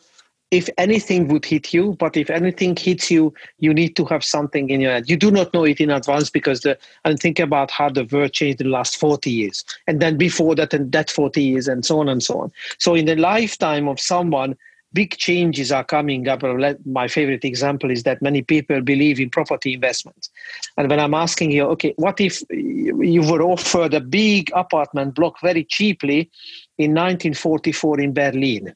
[0.49, 4.69] if anything would hit you, but if anything hits you, you need to have something
[4.69, 5.09] in your head.
[5.09, 8.31] You do not know it in advance because the and think about how the world
[8.31, 9.65] changed in the last 40 years.
[9.87, 12.51] And then before that and that 40 years and so on and so on.
[12.77, 14.55] So in the lifetime of someone,
[14.93, 16.43] big changes are coming up.
[16.85, 20.29] My favorite example is that many people believe in property investments.
[20.77, 25.39] And when I'm asking you, okay, what if you were offered a big apartment block
[25.41, 26.31] very cheaply
[26.77, 28.73] in 1944 in Berlin?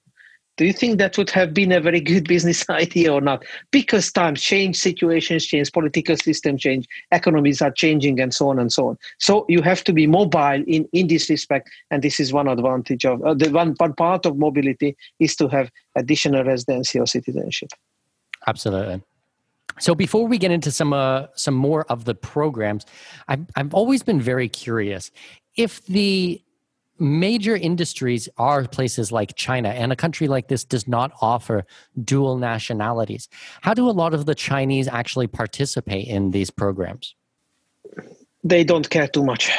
[0.57, 3.43] Do you think that would have been a very good business idea or not?
[3.71, 8.71] Because times change, situations change, political system change, economies are changing, and so on and
[8.71, 8.97] so on.
[9.19, 13.05] So you have to be mobile in, in this respect, and this is one advantage
[13.05, 17.69] of uh, the one, one part of mobility is to have additional residency or citizenship.
[18.47, 19.01] Absolutely.
[19.79, 22.85] So before we get into some uh, some more of the programs,
[23.27, 25.11] I've I've always been very curious
[25.55, 26.41] if the
[27.01, 31.65] major industries are places like China, and a country like this does not offer
[32.03, 33.27] dual nationalities.
[33.61, 37.15] How do a lot of the Chinese actually participate in these programs?
[38.43, 39.51] They don't care too much.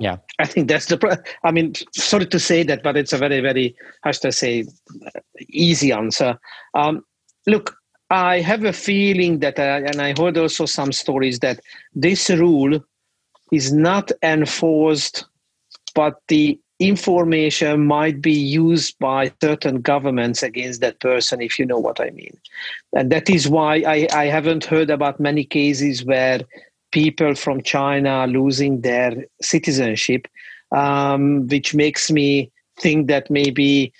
[0.00, 0.16] Yeah.
[0.38, 1.24] I think that's the.
[1.44, 4.64] I mean, sorry to say that, but it's a very, very, how should I say,
[5.48, 6.38] easy answer.
[6.74, 7.04] Um,
[7.46, 7.76] look,
[8.10, 11.60] I have a feeling that, uh, and I heard also some stories that
[11.94, 12.80] this rule
[13.52, 15.26] is not enforced,
[15.94, 21.78] but the information might be used by certain governments against that person, if you know
[21.78, 22.36] what I mean.
[22.94, 26.40] And that is why I, I haven't heard about many cases where
[26.92, 30.28] people from China are losing their citizenship,
[30.70, 33.92] um, which makes me think that maybe.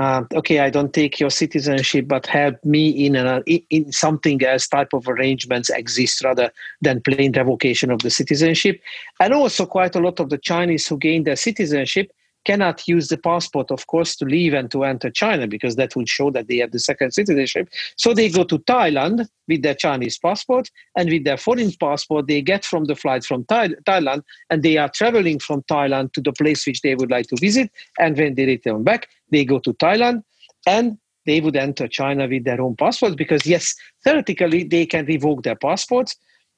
[0.00, 4.66] Uh, okay, I don't take your citizenship, but help me in, a, in something else
[4.66, 6.50] type of arrangements exist rather
[6.82, 8.80] than plain revocation of the citizenship.
[9.20, 12.10] And also, quite a lot of the Chinese who gain their citizenship
[12.44, 16.08] cannot use the passport, of course, to leave and to enter China because that would
[16.08, 17.68] show that they have the second citizenship.
[17.96, 22.42] So they go to Thailand with their Chinese passport and with their foreign passport, they
[22.42, 26.32] get from the flight from Thai- Thailand and they are traveling from Thailand to the
[26.32, 27.70] place which they would like to visit.
[27.98, 30.22] And when they return back, they go to Thailand
[30.66, 33.74] and they would enter China with their own passports because, yes,
[34.04, 36.16] theoretically, they can revoke their passports.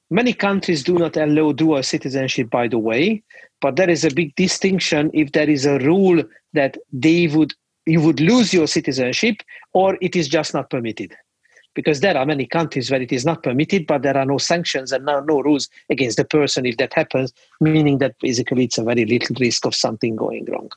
[0.09, 3.23] Many countries do not allow dual citizenship, by the way.
[3.59, 7.53] But there is a big distinction if there is a rule that they would
[7.87, 9.37] you would lose your citizenship
[9.73, 11.15] or it is just not permitted.
[11.73, 14.91] Because there are many countries where it is not permitted, but there are no sanctions
[14.91, 17.31] and no, no rules against the person if that happens,
[17.61, 20.69] meaning that basically it's a very little risk of something going wrong.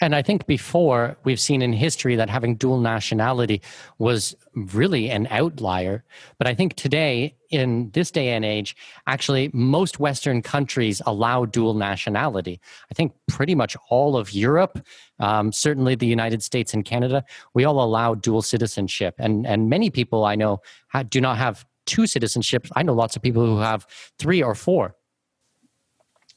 [0.00, 3.62] And I think before we've seen in history that having dual nationality
[3.98, 6.04] was really an outlier.
[6.38, 8.76] But I think today, in this day and age,
[9.06, 12.60] actually, most Western countries allow dual nationality.
[12.90, 14.84] I think pretty much all of Europe,
[15.20, 17.24] um, certainly the United States and Canada,
[17.54, 19.14] we all allow dual citizenship.
[19.18, 20.60] And, and many people I know
[21.08, 22.70] do not have two citizenships.
[22.76, 23.86] I know lots of people who have
[24.18, 24.96] three or four.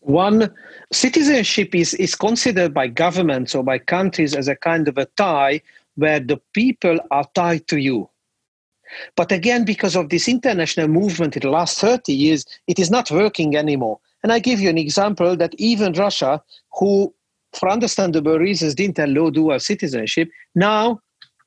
[0.02, 0.54] One,
[0.92, 5.62] citizenship is, is considered by governments or by countries as a kind of a tie
[5.96, 8.10] where the people are tied to you.
[9.16, 13.12] But again, because of this international movement in the last 30 years, it is not
[13.12, 14.00] working anymore.
[14.24, 16.42] And I give you an example that even Russia,
[16.78, 17.14] who
[17.54, 21.00] for understandable reasons didn't allow dual citizenship, now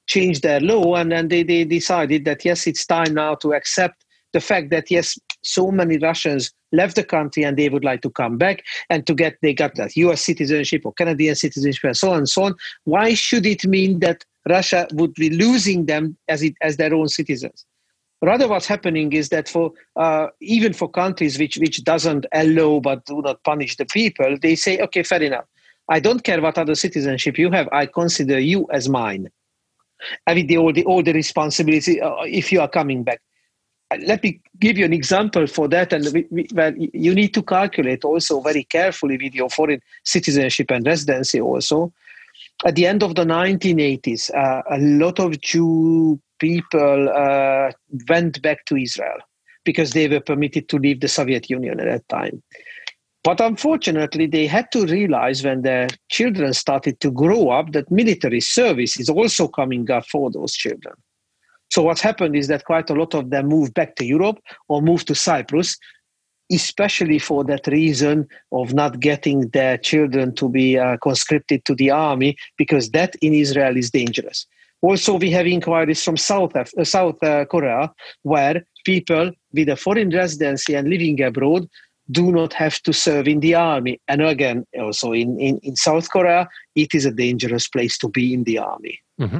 [0.06, 4.04] changed their law and then they, they decided that yes, it's time now to accept
[4.32, 8.10] the fact that yes, so many Russians left the country and they would like to
[8.10, 12.12] come back and to get they got that US citizenship or Canadian citizenship and so
[12.12, 12.54] on and so on.
[12.84, 17.08] Why should it mean that Russia would be losing them as it as their own
[17.08, 17.64] citizens?
[18.22, 23.04] Rather, what's happening is that for uh, even for countries which which doesn't allow but
[23.06, 25.46] do not punish the people, they say, okay, fair enough.
[25.88, 27.68] I don't care what other citizenship you have.
[27.72, 29.28] I consider you as mine.
[30.26, 33.20] I mean, the, all the all the responsibility uh, if you are coming back
[33.98, 37.42] let me give you an example for that and we, we, well, you need to
[37.42, 41.92] calculate also very carefully with your foreign citizenship and residency also
[42.66, 47.70] at the end of the 1980s uh, a lot of jew people uh,
[48.08, 49.18] went back to israel
[49.64, 52.42] because they were permitted to leave the soviet union at that time
[53.22, 58.40] but unfortunately they had to realize when their children started to grow up that military
[58.40, 60.94] service is also coming up for those children
[61.70, 64.38] so what's happened is that quite a lot of them moved back to Europe
[64.68, 65.78] or moved to Cyprus.
[66.50, 71.90] Especially for that reason of not getting their children to be uh, conscripted to the
[71.90, 74.46] army, because that in Israel is dangerous.
[74.82, 77.92] Also, we have inquiries from South, uh, South uh, Korea
[78.22, 81.68] where people with a foreign residency and living abroad
[82.10, 84.00] do not have to serve in the army.
[84.08, 88.32] And again, also in, in, in South Korea, it is a dangerous place to be
[88.32, 88.98] in the army.
[89.20, 89.38] Mm-hmm.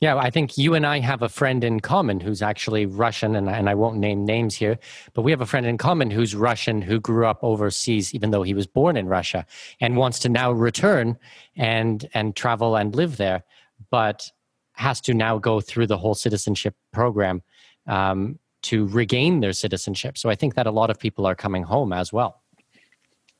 [0.00, 3.48] Yeah, I think you and I have a friend in common who's actually Russian, and,
[3.48, 4.78] and I won't name names here,
[5.12, 8.42] but we have a friend in common who's Russian who grew up overseas, even though
[8.42, 9.46] he was born in Russia,
[9.80, 11.18] and wants to now return
[11.56, 13.44] and and travel and live there,
[13.90, 14.30] but
[14.72, 17.42] has to now go through the whole citizenship program
[17.86, 20.18] um, to regain their citizenship.
[20.18, 22.42] So I think that a lot of people are coming home as well.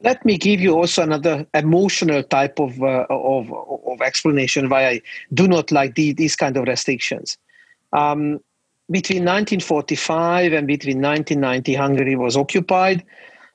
[0.01, 5.03] Let me give you also another emotional type of, uh, of, of explanation why I
[5.33, 7.39] do not like the, these kind of restrictions.
[7.93, 8.41] Um,
[8.91, 13.05] between 1945 and between 1990, Hungary was occupied.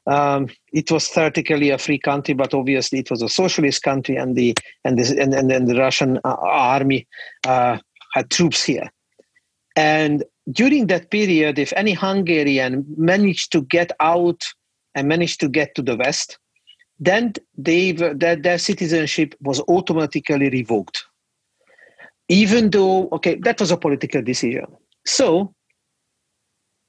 [0.08, 4.36] Um, it was theoretically a free country, but obviously it was a socialist country, and
[4.36, 7.08] the and the, and, and, and the Russian uh, army
[7.46, 7.78] uh,
[8.14, 8.90] had troops here.
[9.76, 14.44] And during that period, if any Hungarian managed to get out
[15.00, 16.38] and managed to get to the West,
[17.00, 21.06] then they, their, their citizenship was automatically revoked.
[22.28, 24.66] Even though, okay, that was a political decision.
[25.06, 25.54] So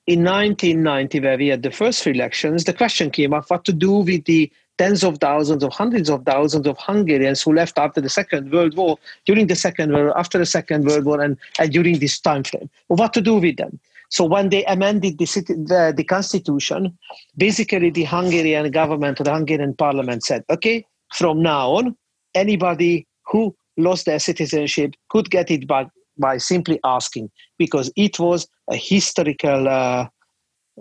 [0.07, 3.93] in 1990, where we had the first elections, the question came up what to do
[3.93, 8.09] with the tens of thousands or hundreds of thousands of Hungarians who left after the
[8.09, 11.99] Second World War, during the Second World, after the Second World War, and, and during
[12.01, 12.69] this time frame.
[12.89, 13.79] What to do with them?
[14.11, 16.99] So when they amended the, the, the constitution,
[17.37, 20.85] basically the Hungarian government or the Hungarian parliament said, okay,
[21.15, 21.97] from now on,
[22.35, 25.89] anybody who lost their citizenship could get it back
[26.19, 29.69] by simply asking, because it was a historical.
[29.69, 30.09] Uh,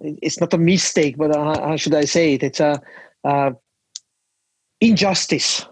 [0.02, 2.44] it's not a mistake, but uh, how should I say it?
[2.44, 2.82] It's a
[4.82, 5.66] injustice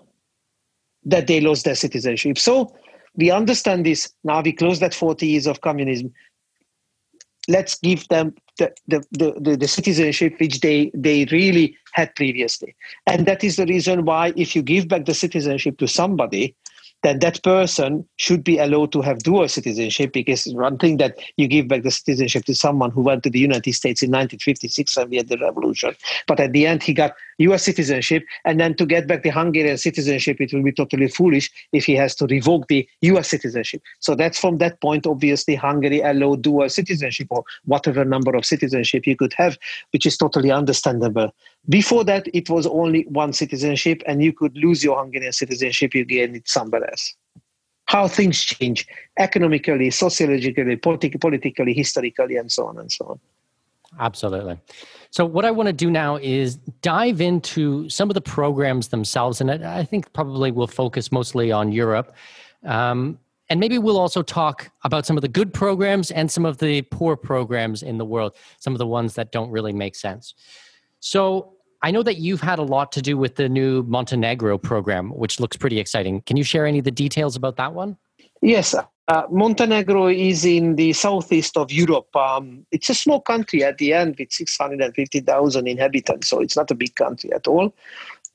[1.05, 2.37] that they lost their citizenship.
[2.37, 2.73] So
[3.15, 4.11] we understand this.
[4.23, 6.13] Now we close that 40 years of communism
[7.47, 12.75] let's give them the, the, the, the, citizenship which they, they really had previously.
[13.05, 16.55] And that is the reason why, if you give back the citizenship to somebody,
[17.03, 21.47] then that person should be allowed to have dual citizenship because one thing that you
[21.47, 25.11] give back the citizenship to someone who went to the United States in 1956 and
[25.11, 25.95] we had the revolution.
[26.25, 28.23] But at the end, he got US citizenship.
[28.45, 31.93] And then to get back the Hungarian citizenship, it will be totally foolish if he
[31.95, 33.81] has to revoke the US citizenship.
[33.99, 39.05] So that's from that point, obviously, Hungary allowed dual citizenship or whatever number of citizenship
[39.05, 39.57] you could have,
[39.91, 41.31] which is totally understandable.
[41.69, 46.05] Before that, it was only one citizenship, and you could lose your Hungarian citizenship, you
[46.05, 47.15] gain it somewhere else.
[47.85, 53.19] How things change economically, sociologically, politi- politically, historically, and so on and so on.
[53.99, 54.59] Absolutely.
[55.11, 59.41] So, what I want to do now is dive into some of the programs themselves.
[59.41, 62.13] And I think probably we'll focus mostly on Europe.
[62.65, 63.19] Um,
[63.49, 66.81] and maybe we'll also talk about some of the good programs and some of the
[66.83, 70.33] poor programs in the world, some of the ones that don't really make sense.
[70.99, 75.11] So, I know that you've had a lot to do with the new Montenegro program,
[75.11, 76.21] which looks pretty exciting.
[76.21, 77.97] Can you share any of the details about that one?
[78.41, 78.75] Yes.
[79.09, 82.13] Uh, Montenegro is in the southeast of Europe.
[82.13, 86.75] Um, it's a small country at the end with 650,000 inhabitants, so it's not a
[86.75, 87.73] big country at all.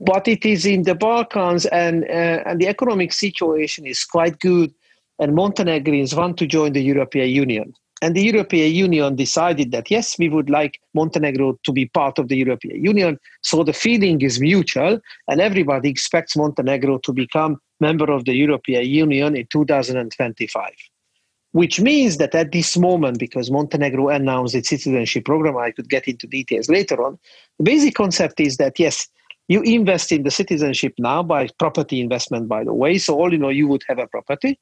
[0.01, 4.73] But it is in the Balkans, and, uh, and the economic situation is quite good.
[5.19, 7.75] And Montenegrins want to join the European Union.
[8.01, 12.27] And the European Union decided that, yes, we would like Montenegro to be part of
[12.27, 13.21] the European Union.
[13.43, 18.85] So the feeling is mutual, and everybody expects Montenegro to become member of the European
[18.87, 20.71] Union in 2025.
[21.61, 26.09] Which means that at this moment, because Montenegro announced its citizenship program, I could get
[26.09, 27.19] into details later on.
[27.59, 29.07] The basic concept is that, yes,
[29.49, 32.97] you invest in the citizenship now by property investment, by the way.
[32.97, 34.59] So all you know, you would have a property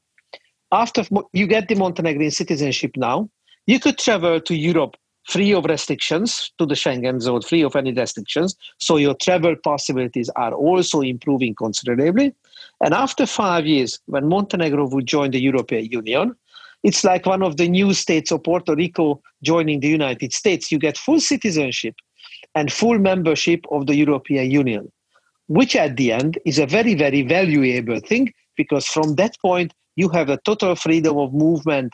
[0.72, 3.28] after you get the Montenegrin citizenship now,
[3.66, 4.96] you could travel to Europe
[5.28, 8.56] free of restrictions to the Schengen zone, free of any restrictions.
[8.78, 12.34] So your travel possibilities are also improving considerably.
[12.82, 16.34] And after five years, when Montenegro would join the European Union,
[16.82, 20.72] it's like one of the new states of Puerto Rico joining the United States.
[20.72, 21.94] You get full citizenship
[22.54, 24.90] and full membership of the European Union,
[25.48, 30.08] which at the end is a very, very valuable thing because from that point, you
[30.08, 31.92] have a total freedom of movement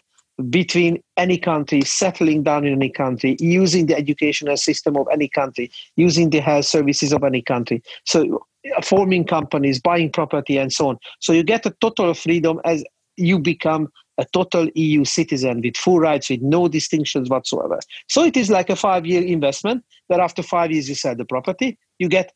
[0.50, 5.70] between any country, settling down in any country, using the educational system of any country,
[5.96, 7.82] using the health services of any country.
[8.04, 8.44] So,
[8.76, 10.98] uh, forming companies, buying property, and so on.
[11.20, 12.84] So, you get a total freedom as
[13.16, 17.78] you become a total EU citizen with full rights, with no distinctions whatsoever.
[18.08, 21.24] So it is like a five year investment where after five years you sell the
[21.24, 22.32] property, you get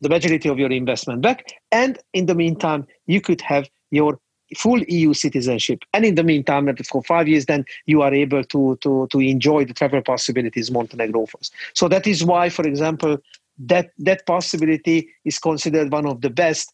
[0.00, 1.52] the majority of your investment back.
[1.72, 4.18] And in the meantime, you could have your
[4.56, 5.84] full EU citizenship.
[5.92, 9.64] And in the meantime, for five years, then you are able to, to, to enjoy
[9.64, 11.50] the travel possibilities Montenegro offers.
[11.74, 13.18] So that is why, for example,
[13.58, 16.72] that, that possibility is considered one of the best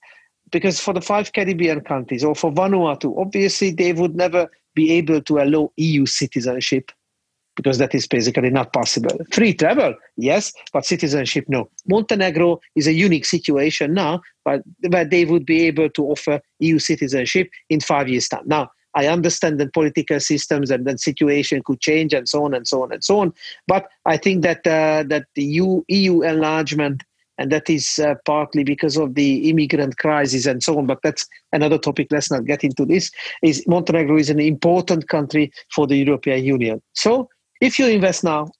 [0.50, 5.20] because for the five Caribbean countries or for Vanuatu, obviously they would never be able
[5.22, 6.92] to allow EU citizenship
[7.56, 9.16] because that is basically not possible.
[9.32, 11.68] Free travel, yes, but citizenship, no.
[11.88, 16.78] Montenegro is a unique situation now, but where they would be able to offer EU
[16.78, 18.42] citizenship in five years' time.
[18.46, 22.66] Now, I understand that political systems and then situation could change and so on and
[22.66, 23.32] so on and so on.
[23.66, 27.02] But I think that uh, that the EU, EU enlargement
[27.38, 30.86] and that is uh, partly because of the immigrant crisis and so on.
[30.86, 32.08] But that's another topic.
[32.10, 33.10] Let's not get into this.
[33.42, 36.82] Is Montenegro is an important country for the European Union.
[36.92, 37.28] So
[37.64, 38.50] if you invest now,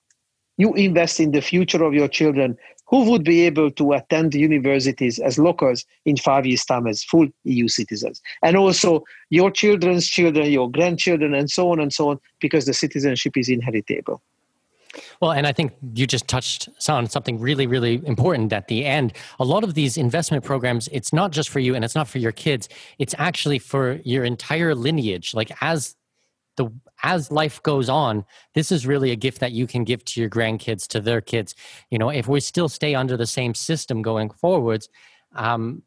[0.56, 5.18] you invest in the future of your children who would be able to attend universities
[5.18, 8.20] as locals in five years' time as full EU citizens.
[8.42, 12.74] And also your children's children, your grandchildren, and so on and so on, because the
[12.74, 14.22] citizenship is inheritable.
[15.20, 19.12] Well, and I think you just touched on something really, really important at the end.
[19.40, 22.18] A lot of these investment programs, it's not just for you and it's not for
[22.18, 22.68] your kids.
[22.98, 25.34] It's actually for your entire lineage.
[25.34, 25.96] Like as
[26.56, 26.68] the
[27.02, 28.24] as life goes on
[28.54, 31.54] this is really a gift that you can give to your grandkids to their kids.
[31.90, 34.88] You know if we still stay under the same system going forwards
[35.34, 35.82] um,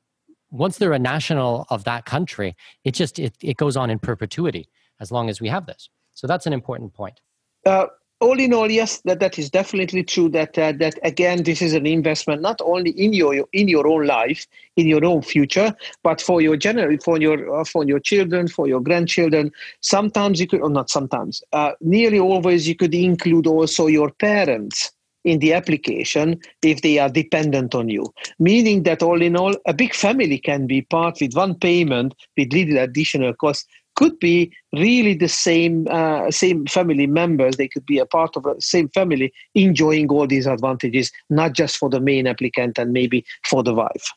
[0.49, 4.69] once they're a national of that country it just it, it goes on in perpetuity
[4.99, 5.89] as long as we have this.
[6.13, 7.21] So that's an important point.
[7.65, 7.87] Uh,
[8.19, 10.29] all in all, yes, that, that is definitely true.
[10.29, 14.07] That uh, that again, this is an investment not only in your in your own
[14.07, 18.47] life, in your own future, but for your general, for your uh, for your children,
[18.47, 19.51] for your grandchildren.
[19.81, 24.91] Sometimes you could, or not sometimes, uh, nearly always you could include also your parents
[25.23, 28.11] in the application if they are dependent on you.
[28.39, 32.53] Meaning that all in all, a big family can be part with one payment with
[32.53, 33.67] little additional cost
[33.97, 37.57] could be really the same uh, same family members.
[37.57, 41.77] They could be a part of the same family, enjoying all these advantages, not just
[41.77, 44.07] for the main applicant and maybe for the wife.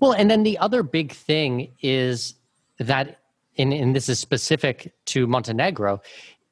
[0.00, 2.34] Well, and then the other big thing is
[2.78, 3.18] that,
[3.58, 6.00] and, and this is specific to Montenegro,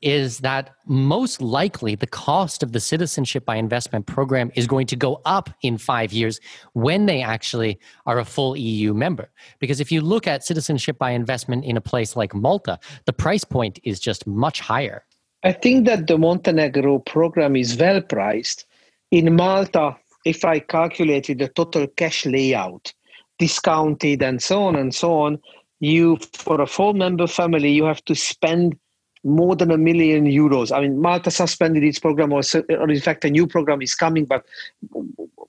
[0.02, 4.96] is that most likely the cost of the citizenship by investment program is going to
[4.96, 6.40] go up in five years
[6.74, 9.30] when they actually are a full EU member.
[9.60, 13.44] Because if you look at citizenship by investment in a place like Malta, the price
[13.44, 15.04] point is just much higher.
[15.44, 18.66] I think that the Montenegro program is well priced.
[19.10, 22.92] In Malta, if I calculated the total cash layout,
[23.38, 25.38] discounted and so on and so on,
[25.80, 28.78] you for a full member family, you have to spend
[29.24, 30.76] more than a million euros.
[30.76, 34.24] I mean, Malta suspended its program, or, or in fact, a new program is coming,
[34.24, 34.44] but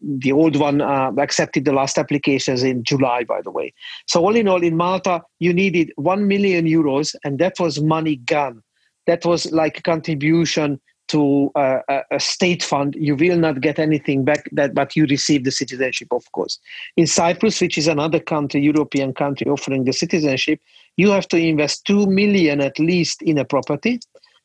[0.02, 3.74] the old one uh, accepted the last applications in July, by the way.
[4.08, 8.18] So, all in all, in Malta, you needed 1 million euros, and that was money
[8.18, 8.62] gone.
[9.08, 13.80] That was like a contribution to uh, a, a, state fund, you will not get
[13.80, 16.60] anything back that but you receive the citizenship, of course.
[16.98, 20.60] In Cyprus, which is another country, European country offering the citizenship,
[20.98, 24.00] you have to invest two million at least in a property,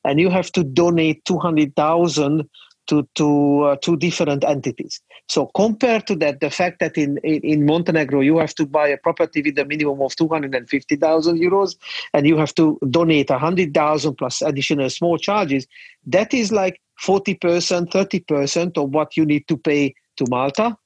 [0.04, 2.48] and you have to donate two hundred thousand
[2.88, 5.00] to to uh, two different entities.
[5.28, 8.88] So compared to that, the fact that in, in, in Montenegro you have to buy
[8.88, 11.76] a property with a minimum of two hundred and fifty thousand euros,
[12.12, 15.66] and you have to donate a hundred thousand plus additional small charges,
[16.06, 20.76] that is like forty percent, thirty percent of what you need to pay to Malta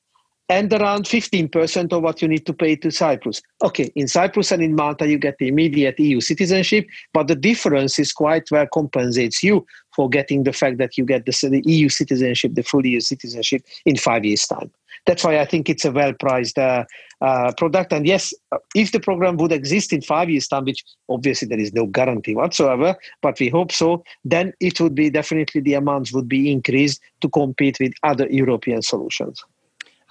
[0.49, 3.41] and around 15% of what you need to pay to Cyprus.
[3.63, 7.99] Okay, in Cyprus and in Malta, you get the immediate EU citizenship, but the difference
[7.99, 9.65] is quite well compensates you
[9.95, 13.63] for getting the fact that you get the, the EU citizenship, the full EU citizenship
[13.85, 14.71] in five years' time.
[15.07, 16.85] That's why I think it's a well priced uh,
[17.21, 17.93] uh, product.
[17.93, 18.33] And yes,
[18.75, 22.35] if the program would exist in five years' time, which obviously there is no guarantee
[22.35, 27.01] whatsoever, but we hope so, then it would be definitely the amounts would be increased
[27.21, 29.45] to compete with other European solutions.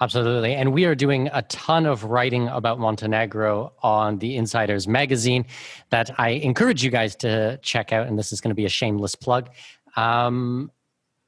[0.02, 0.54] Absolutely.
[0.54, 5.46] And we are doing a ton of writing about Montenegro on the Insiders magazine
[5.90, 8.08] that I encourage you guys to check out.
[8.08, 9.48] And this is going to be a shameless plug.
[9.94, 10.72] Um,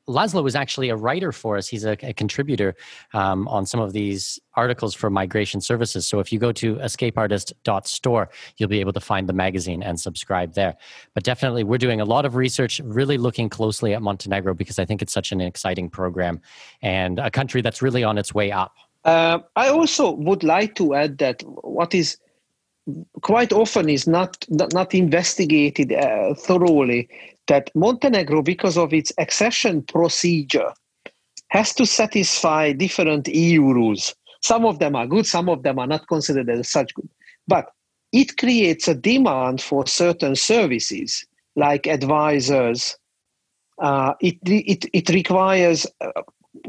[0.09, 1.67] Laszlo is actually a writer for us.
[1.67, 2.75] He's a, a contributor
[3.13, 6.07] um, on some of these articles for migration services.
[6.07, 10.55] So if you go to escapeartist.store, you'll be able to find the magazine and subscribe
[10.55, 10.77] there.
[11.15, 14.85] But definitely, we're doing a lot of research, really looking closely at Montenegro because I
[14.85, 16.41] think it's such an exciting program
[16.83, 18.75] and a country that's really on its way up.
[19.05, 22.17] Uh, I also would like to add that what is
[23.23, 27.09] quite often is not not, not investigated uh, thoroughly
[27.47, 30.73] that Montenegro, because of its accession procedure,
[31.49, 34.15] has to satisfy different EU rules.
[34.43, 37.09] Some of them are good, some of them are not considered as such good.
[37.47, 37.71] But
[38.13, 41.25] it creates a demand for certain services
[41.57, 42.97] like advisors.
[43.81, 46.23] Uh, it, it, it requires uh,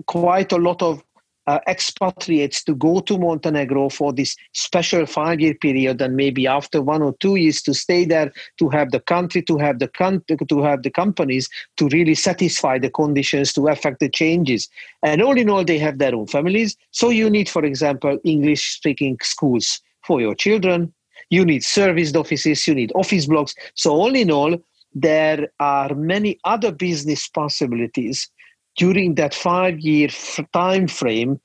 [0.08, 1.04] quite a lot of
[1.48, 6.82] uh, expatriates to go to Montenegro for this special five year period, and maybe after
[6.82, 10.38] one or two years to stay there, to have the country, to have the country,
[10.38, 14.70] to have the companies to really satisfy the conditions to affect the changes.
[15.04, 16.76] And all in all, they have their own families.
[16.92, 20.94] So you need, for example, English speaking schools for your children.
[21.30, 22.68] You need serviced offices.
[22.68, 23.56] You need office blocks.
[23.74, 24.58] So all in all,
[24.94, 28.30] there are many other business possibilities
[28.76, 30.10] during that five year
[30.54, 31.40] time frame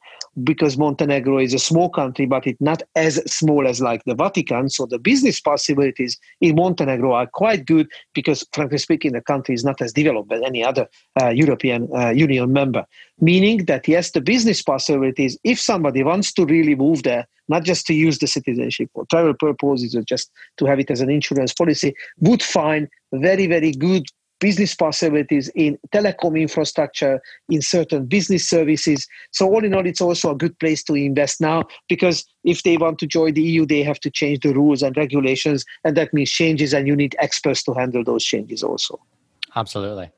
[0.44, 4.68] because montenegro is a small country but it's not as small as like the vatican
[4.68, 9.64] so the business possibilities in montenegro are quite good because frankly speaking the country is
[9.64, 10.86] not as developed as any other
[11.20, 12.84] uh, european uh, union member.
[13.20, 17.84] Meaning that yes the business possibilities if somebody wants to really move there not just
[17.86, 21.52] to use the citizenship for travel purposes or just to have it as an insurance
[21.52, 24.04] policy would find very very good
[24.40, 29.06] business possibilities in telecom infrastructure, in certain business services.
[29.30, 32.76] So, all in all, it's also a good place to invest now because if they
[32.76, 36.12] want to join the EU, they have to change the rules and regulations, and that
[36.12, 38.98] means changes, and you need experts to handle those changes also.
[39.54, 40.10] Absolutely.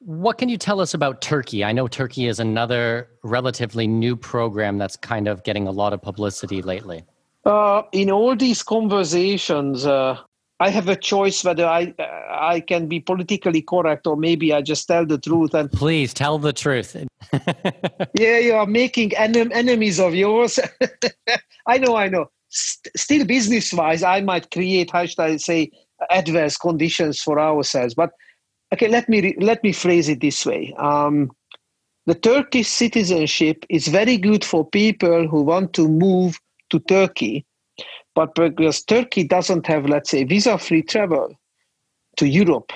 [0.00, 1.64] What can you tell us about Turkey?
[1.64, 6.00] I know Turkey is another relatively new program that's kind of getting a lot of
[6.00, 7.04] publicity lately.
[7.44, 10.18] Uh, in all these conversations, uh,
[10.60, 11.94] I have a choice whether I
[12.30, 15.54] I can be politically correct or maybe I just tell the truth.
[15.54, 16.96] And please tell the truth.
[18.14, 20.58] yeah, you are making en- enemies of yours.
[21.66, 22.26] I know, I know.
[22.48, 25.70] St- still, business wise, I might create how should I say
[26.10, 27.94] adverse conditions for ourselves.
[27.94, 28.10] But
[28.72, 30.74] okay, let me re- let me phrase it this way.
[30.78, 31.30] Um,
[32.06, 36.40] the Turkish citizenship is very good for people who want to move
[36.70, 37.44] to Turkey
[38.14, 41.38] but because Turkey doesn't have, let's say, visa free travel
[42.16, 42.72] to Europe,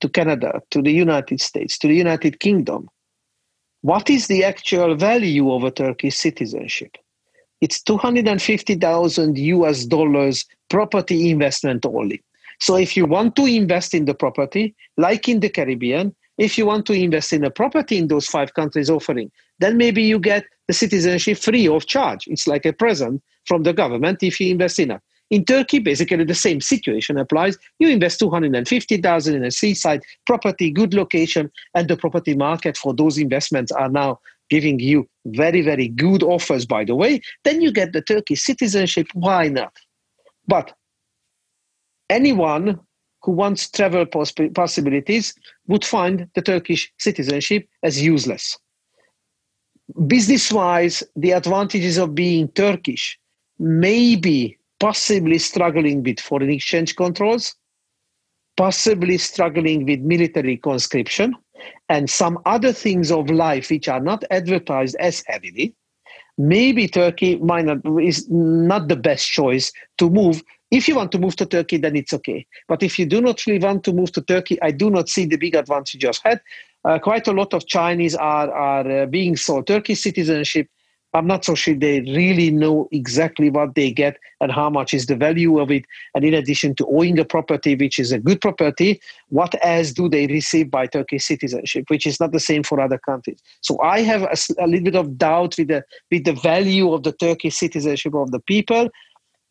[0.00, 2.88] to Canada, to the United States, to the United Kingdom,
[3.82, 6.96] what is the actual value of a Turkish citizenship?
[7.60, 12.22] It's 250,000 US dollars property investment only.
[12.60, 16.66] So if you want to invest in the property, like in the Caribbean, if you
[16.66, 20.44] want to invest in a property in those five countries offering, then maybe you get
[20.68, 22.26] the citizenship free of charge.
[22.26, 25.00] It's like a present from the government if you invest in it.
[25.30, 27.56] In Turkey, basically the same situation applies.
[27.78, 33.16] You invest 250,000 in a seaside property, good location, and the property market for those
[33.16, 37.22] investments are now giving you very, very good offers, by the way.
[37.44, 39.06] Then you get the Turkish citizenship.
[39.14, 39.74] Why not?
[40.46, 40.74] But
[42.10, 42.78] anyone
[43.22, 45.32] who wants travel possibilities
[45.66, 48.58] would find the Turkish citizenship as useless.
[50.06, 53.18] Business wise, the advantages of being Turkish
[53.58, 57.54] maybe possibly struggling with foreign exchange controls,
[58.56, 61.34] possibly struggling with military conscription,
[61.88, 65.74] and some other things of life which are not advertised as heavily,
[66.36, 70.42] maybe Turkey might not, is not the best choice to move.
[70.72, 72.44] If you want to move to Turkey, then it's okay.
[72.66, 75.26] But if you do not really want to move to Turkey, I do not see
[75.26, 76.40] the big advantage of had.
[76.84, 80.66] Uh, quite a lot of Chinese are, are uh, being sold Turkish citizenship
[81.14, 85.06] I'm not so sure they really know exactly what they get and how much is
[85.06, 85.84] the value of it.
[86.14, 90.08] And in addition to owning a property, which is a good property, what else do
[90.08, 93.40] they receive by Turkish citizenship, which is not the same for other countries.
[93.60, 97.02] So I have a, a little bit of doubt with the with the value of
[97.02, 98.88] the Turkish citizenship of the people,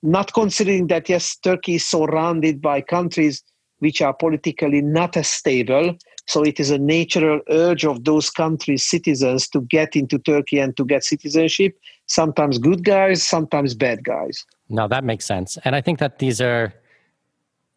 [0.01, 3.43] not considering that yes, Turkey is surrounded by countries
[3.79, 5.95] which are politically not as stable
[6.31, 10.77] so it is a natural urge of those countries' citizens to get into Turkey and
[10.77, 11.77] to get citizenship.
[12.05, 14.45] Sometimes good guys, sometimes bad guys.
[14.69, 15.57] No, that makes sense.
[15.65, 16.73] And I think that these are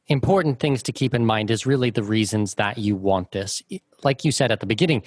[0.07, 3.61] important things to keep in mind is really the reasons that you want this.
[4.05, 5.03] Like you said at the beginning,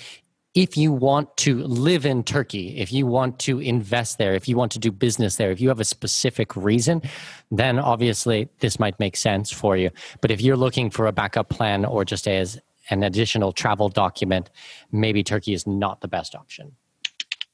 [0.53, 4.57] if you want to live in Turkey, if you want to invest there, if you
[4.57, 7.01] want to do business there, if you have a specific reason,
[7.49, 9.89] then obviously this might make sense for you.
[10.19, 12.59] But if you're looking for a backup plan or just as
[12.89, 14.49] an additional travel document,
[14.91, 16.71] maybe Turkey is not the best option.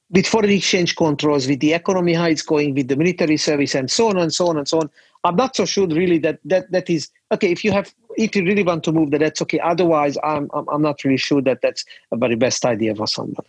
[0.10, 3.90] With foreign exchange controls, with the economy how it's going, with the military service, and
[3.90, 4.90] so on and so on and so on,
[5.24, 7.52] I'm not so sure really that that, that is okay.
[7.52, 9.60] If you have if you really want to move, that that's okay.
[9.60, 13.44] Otherwise, I'm, I'm, I'm not really sure that that's a very best idea for someone.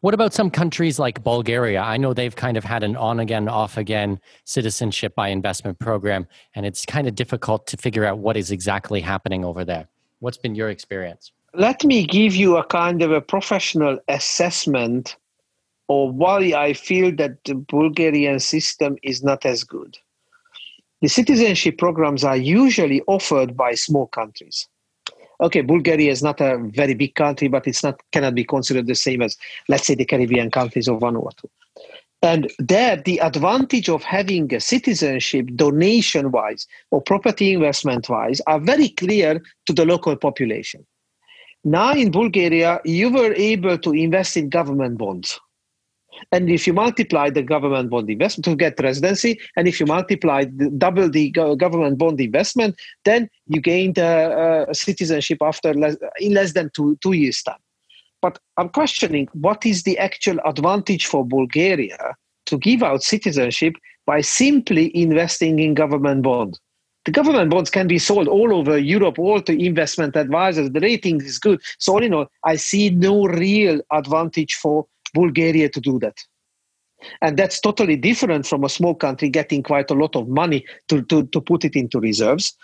[0.00, 1.80] What about some countries like Bulgaria?
[1.80, 6.26] I know they've kind of had an on again, off again citizenship by investment program,
[6.54, 9.86] and it's kind of difficult to figure out what is exactly happening over there.
[10.20, 11.32] What's been your experience?
[11.54, 15.16] Let me give you a kind of a professional assessment
[15.88, 19.98] of why I feel that the Bulgarian system is not as good.
[21.00, 24.68] The citizenship programs are usually offered by small countries.
[25.40, 28.94] Okay, Bulgaria is not a very big country, but it's not cannot be considered the
[28.94, 31.48] same as, let's say, the Caribbean countries of Vanuatu.
[32.22, 38.60] And there, the advantage of having a citizenship donation wise or property investment wise are
[38.60, 40.86] very clear to the local population.
[41.64, 45.40] Now in Bulgaria, you were able to invest in government bonds.
[46.32, 50.44] And if you multiply the government bond investment to get residency, and if you multiply
[50.44, 56.52] double the government bond investment, then you gained uh, uh, citizenship after less, in less
[56.52, 57.60] than two, two years' time.
[58.22, 62.14] But I'm questioning what is the actual advantage for Bulgaria
[62.46, 63.74] to give out citizenship
[64.06, 66.60] by simply investing in government bonds.
[67.06, 70.70] The government bonds can be sold all over Europe, all to investment advisors.
[70.70, 71.60] The rating is good.
[71.78, 76.18] So, in all, I see no real advantage for Bulgaria to do that.
[77.22, 81.02] And that's totally different from a small country getting quite a lot of money to,
[81.02, 82.56] to, to put it into reserves.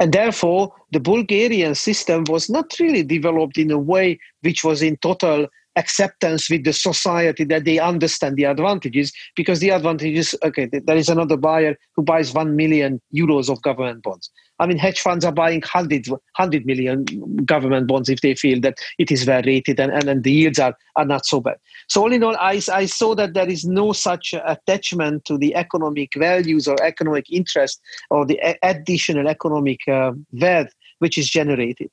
[0.00, 4.96] And therefore, the Bulgarian system was not really developed in a way which was in
[4.98, 10.96] total acceptance with the society that they understand the advantages because the advantages okay there
[10.96, 14.30] is another buyer who buys 1 million euros of government bonds
[14.62, 17.04] i mean hedge funds are buying 100, 100 million
[17.44, 20.58] government bonds if they feel that it is well rated and, and, and the yields
[20.58, 21.56] are, are not so bad
[21.88, 25.54] so all in all I, I saw that there is no such attachment to the
[25.54, 31.90] economic values or economic interest or the additional economic uh, wealth which is generated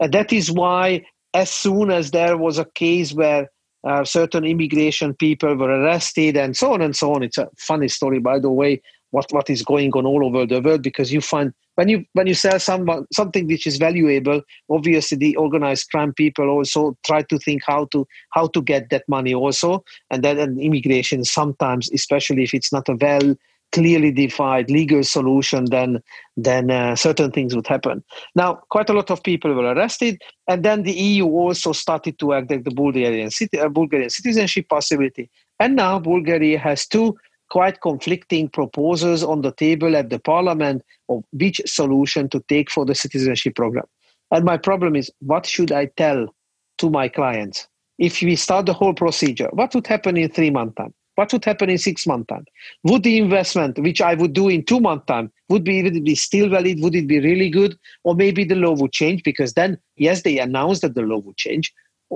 [0.00, 1.04] and that is why
[1.34, 3.48] as soon as there was a case where
[3.84, 7.22] uh, certain immigration people were arrested and so on and so on.
[7.22, 8.80] It's a funny story, by the way,
[9.12, 12.26] what, what is going on all over the world because you find when you when
[12.26, 17.38] you sell someone something which is valuable, obviously the organized crime people also try to
[17.38, 22.52] think how to how to get that money also, and then immigration sometimes, especially if
[22.52, 23.36] it's not a well
[23.72, 26.02] clearly defined legal solution, then
[26.36, 28.04] then uh, certain things would happen.
[28.34, 32.34] Now, quite a lot of people were arrested, and then the EU also started to
[32.34, 35.30] act like the Bulgarian, city, uh, Bulgarian citizenship possibility.
[35.58, 37.16] And now Bulgaria has two
[37.52, 42.86] quite conflicting proposals on the table at the parliament of which solution to take for
[42.86, 43.84] the citizenship program.
[44.30, 46.34] And my problem is, what should I tell
[46.78, 47.68] to my clients?
[47.98, 50.94] If we start the whole procedure, what would happen in three months' time?
[51.16, 52.46] What would happen in six months' time?
[52.84, 56.14] Would the investment, which I would do in two months' time, would be, would be
[56.14, 56.80] still valid?
[56.80, 57.78] Would it be really good?
[58.02, 61.36] Or maybe the law would change because then, yes, they announced that the law would
[61.36, 61.70] change,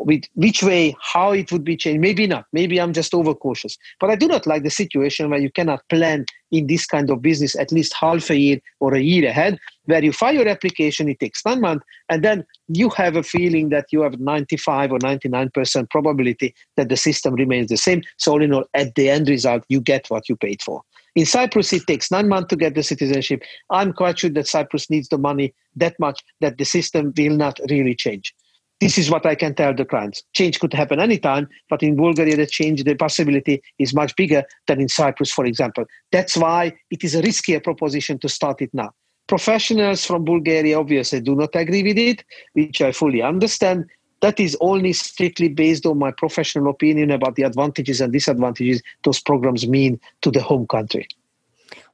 [0.04, 2.00] with which way, how it would be changed.
[2.00, 2.44] Maybe not.
[2.52, 3.78] Maybe I'm just overcautious.
[3.98, 7.22] But I do not like the situation where you cannot plan in this kind of
[7.22, 11.08] business at least half a year or a year ahead, where you file your application,
[11.08, 14.98] it takes nine months, and then you have a feeling that you have 95 or
[14.98, 18.02] 99% probability that the system remains the same.
[18.18, 20.82] So, all in all, at the end result, you get what you paid for.
[21.14, 23.42] In Cyprus, it takes nine months to get the citizenship.
[23.70, 27.58] I'm quite sure that Cyprus needs the money that much that the system will not
[27.70, 28.34] really change
[28.80, 30.22] this is what I can tell the clients.
[30.34, 34.80] Change could happen anytime, but in Bulgaria, the change, the possibility is much bigger than
[34.80, 35.84] in Cyprus, for example.
[36.12, 38.90] That's why it is a riskier proposition to start it now.
[39.28, 42.22] Professionals from Bulgaria obviously do not agree with it,
[42.52, 43.86] which I fully understand.
[44.20, 49.20] That is only strictly based on my professional opinion about the advantages and disadvantages those
[49.20, 51.08] programs mean to the home country.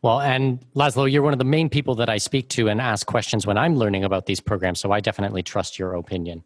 [0.03, 3.07] Well, and Laszlo, you're one of the main people that I speak to and ask
[3.07, 4.81] questions when I'm learning about these programs.
[4.81, 6.45] So I definitely trust your opinion.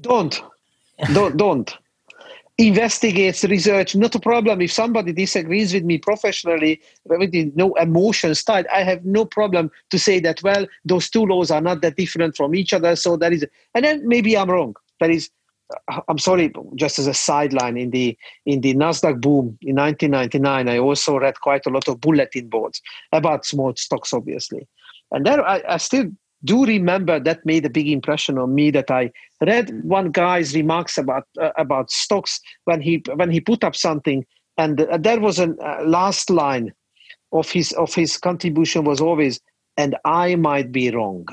[0.00, 0.42] Don't.
[1.12, 1.36] Don't.
[1.44, 1.76] don't.
[2.58, 4.62] Investigates, research, not a problem.
[4.62, 9.98] If somebody disagrees with me professionally, with no emotions tied, I have no problem to
[9.98, 12.96] say that, well, those two laws are not that different from each other.
[12.96, 13.44] So that is,
[13.74, 14.74] and then maybe I'm wrong.
[15.00, 15.28] That is,
[15.92, 18.16] uh, I'm sorry, just as a sideline, in the
[18.46, 22.80] in the Nasdaq boom in 1999, I also read quite a lot of bulletin boards
[23.12, 24.66] about small stocks, obviously,
[25.10, 26.06] and there I, I still
[26.46, 30.96] do remember that made a big impression on me that I read one guy's remarks
[30.96, 34.24] about uh, about stocks when he when he put up something
[34.56, 36.72] and uh, there was a uh, last line
[37.32, 39.40] of his of his contribution was always
[39.76, 41.26] and I might be wrong.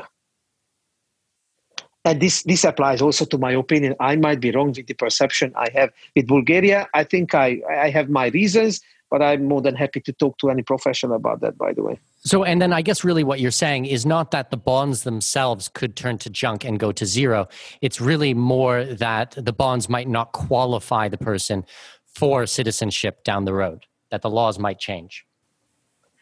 [2.06, 3.96] And this this applies also to my opinion.
[4.00, 6.88] I might be wrong with the perception I have with Bulgaria.
[6.94, 8.82] I think I I have my reasons
[9.14, 12.00] but I'm more than happy to talk to any professional about that, by the way.
[12.22, 15.70] So, and then I guess really what you're saying is not that the bonds themselves
[15.70, 17.48] could turn to junk and go to zero.
[17.82, 21.64] It's really more that the bonds might not qualify the person
[22.08, 25.28] for citizenship down the road, that the laws might change.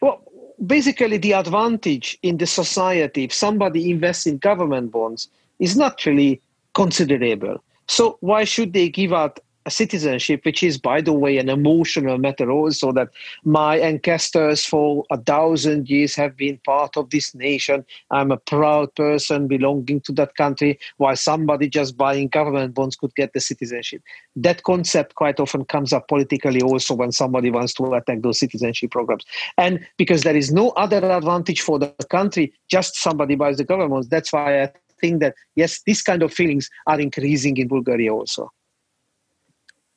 [0.02, 0.22] Well,
[0.66, 5.28] basically, the advantage in the society, if somebody invests in government bonds,
[5.60, 6.42] is not really
[6.74, 7.56] considerable.
[7.88, 9.40] So, why should they give out
[9.70, 13.08] citizenship, which is, by the way, an emotional matter also that
[13.44, 17.84] my ancestors for a thousand years have been part of this nation.
[18.10, 23.14] I'm a proud person belonging to that country, while somebody just buying government bonds could
[23.14, 24.02] get the citizenship.
[24.36, 28.90] That concept quite often comes up politically also when somebody wants to attack those citizenship
[28.90, 29.24] programs.
[29.58, 34.10] And because there is no other advantage for the country, just somebody buys the government.
[34.10, 38.50] That's why I think that, yes, these kind of feelings are increasing in Bulgaria also.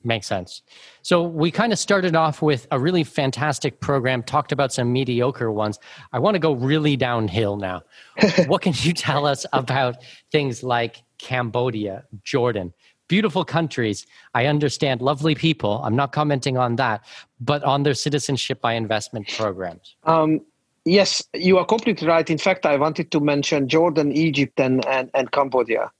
[0.05, 0.61] Makes sense.
[1.01, 5.51] So we kind of started off with a really fantastic program, talked about some mediocre
[5.51, 5.79] ones.
[6.13, 7.81] I want to go really downhill now.
[8.45, 9.95] what can you tell us about
[10.31, 12.71] things like Cambodia, Jordan?
[13.07, 14.05] Beautiful countries.
[14.35, 15.81] I understand lovely people.
[15.83, 17.03] I'm not commenting on that,
[17.41, 19.95] but on their citizenship by investment programs.
[20.03, 20.41] Um,
[20.85, 22.29] yes, you are completely right.
[22.29, 25.91] In fact, I wanted to mention Jordan, Egypt, and, and, and Cambodia.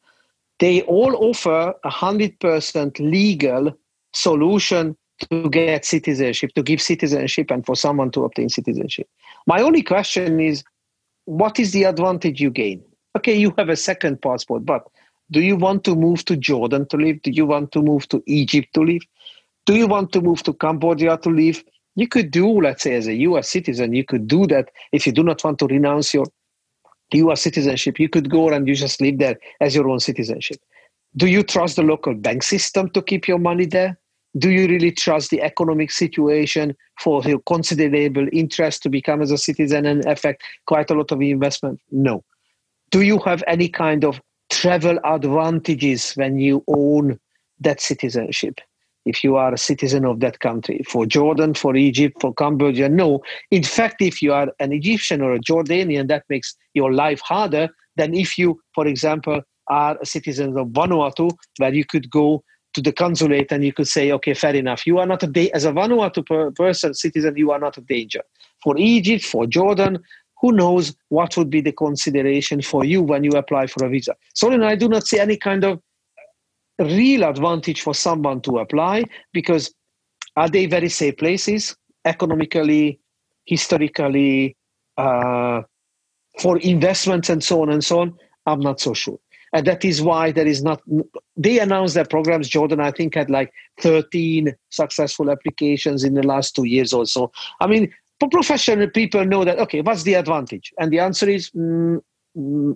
[0.60, 3.74] They all offer 100% legal
[4.16, 4.96] solution
[5.30, 9.08] to get citizenship, to give citizenship, and for someone to obtain citizenship.
[9.48, 10.64] My only question is
[11.26, 12.84] what is the advantage you gain?
[13.18, 14.88] Okay, you have a second passport, but
[15.32, 17.22] do you want to move to Jordan to live?
[17.22, 19.02] Do you want to move to Egypt to live?
[19.66, 21.64] Do you want to move to Cambodia to live?
[21.96, 25.14] You could do, let's say, as a US citizen, you could do that if you
[25.14, 26.26] do not want to renounce your
[27.14, 28.00] US citizenship.
[28.00, 30.58] You could go and you just live there as your own citizenship.
[31.16, 33.98] Do you trust the local bank system to keep your money there?
[34.38, 39.38] Do you really trust the economic situation for your considerable interest to become as a
[39.38, 41.80] citizen and affect quite a lot of investment?
[41.92, 42.24] No.
[42.92, 47.20] Do you have any kind of travel advantages when you own
[47.60, 48.60] that citizenship?
[49.06, 53.22] If you are a citizen of that country, for Jordan, for Egypt, for Cambodia, no.
[53.52, 57.70] In fact, if you are an Egyptian or a Jordanian, that makes your life harder
[57.98, 62.44] than if you, for example, are a citizen of Vanuatu, where you could go
[62.76, 64.86] to the consulate and you could say, okay, fair enough.
[64.86, 67.82] You are not a da- as a Vanuatu per- person, citizen, you are not a
[67.82, 68.22] danger.
[68.64, 70.00] For Egypt, for Jordan,
[70.42, 74.16] who knows what would be the consideration for you when you apply for a visa.
[74.34, 75.80] So I do not see any kind of
[76.80, 79.74] real advantage for someone to apply because
[80.36, 83.00] are they very safe places economically,
[83.46, 84.58] historically,
[84.98, 85.62] uh,
[86.42, 88.14] for investments and so on and so on?
[88.46, 89.20] I'm not so sure
[89.56, 90.82] and that is why there is not
[91.38, 93.52] they announced their programs jordan i think had like
[93.82, 97.32] 13 successful applications in the last two years or so
[97.62, 97.92] i mean
[98.32, 100.74] professional people know that okay what's the advantage?
[100.80, 102.00] And the answer is mm,
[102.38, 102.76] mm,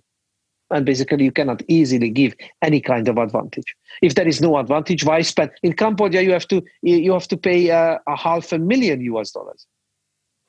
[0.71, 3.75] and basically you cannot easily give any kind of advantage.
[4.03, 5.51] If there is no advantage why spend?
[5.63, 9.31] In cambodia you have to you have to pay uh, a half a million us
[9.31, 9.65] dollars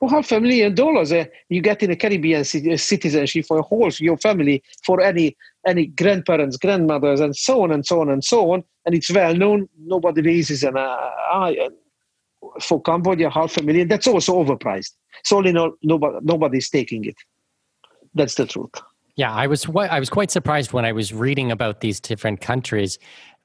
[0.09, 4.17] half a million dollars uh, you get in a caribbean citizenship for a whole your
[4.17, 5.35] family for any
[5.67, 8.63] any grandparents, grandmothers, and so on and so on and so on.
[8.85, 9.69] And it's well known.
[9.79, 11.69] Nobody raises an eye
[12.59, 13.87] for Cambodia, half a million.
[13.87, 14.91] That's also overpriced.
[15.23, 17.15] So all in nobody nobody's taking it.
[18.13, 18.71] That's the truth.
[19.15, 22.97] Yeah, I was I was quite surprised when I was reading about these different countries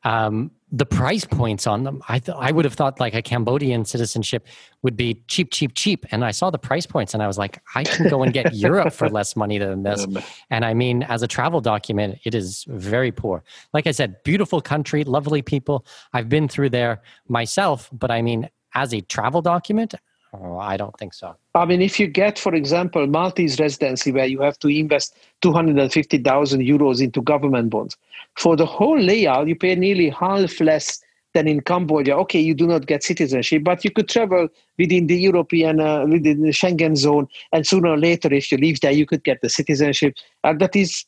[0.05, 2.03] um, the price points on them.
[2.09, 4.47] I th- I would have thought like a Cambodian citizenship
[4.83, 6.05] would be cheap, cheap, cheap.
[6.11, 8.53] And I saw the price points and I was like, I can go and get
[8.67, 10.05] Europe for less money than this.
[10.05, 10.19] Um,
[10.51, 13.45] and I mean, as a travel document, it is very poor.
[13.73, 15.87] Like I said, beautiful country, lovely people.
[16.13, 19.95] I've been through there myself, but I mean, as a travel document,
[20.43, 21.37] Oh, I don't think so.
[21.55, 26.61] I mean, if you get, for example, Maltese residency where you have to invest 250,000
[26.61, 27.97] euros into government bonds,
[28.37, 31.01] for the whole layout, you pay nearly half less
[31.33, 32.17] than in Cambodia.
[32.17, 36.43] Okay, you do not get citizenship, but you could travel within the European, uh, within
[36.43, 39.49] the Schengen zone, and sooner or later, if you live there, you could get the
[39.49, 40.15] citizenship.
[40.45, 41.05] And that is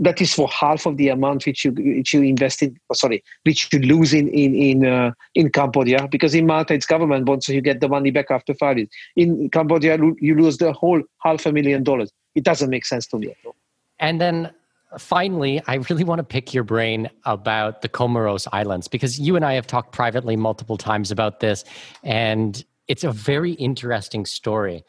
[0.00, 3.22] that is for half of the amount which you which you invest in oh, sorry
[3.44, 7.46] which you lose in in in uh, in Cambodia because in Malta it's government bonds
[7.46, 8.88] so you get the money back after five years.
[9.16, 12.10] In Cambodia you lose the whole half a million dollars.
[12.34, 13.56] It doesn't make sense to me at all.
[13.98, 14.52] And then
[14.98, 19.44] finally I really want to pick your brain about the Comoros Islands because you and
[19.44, 21.64] I have talked privately multiple times about this
[22.02, 24.84] and it's a very interesting story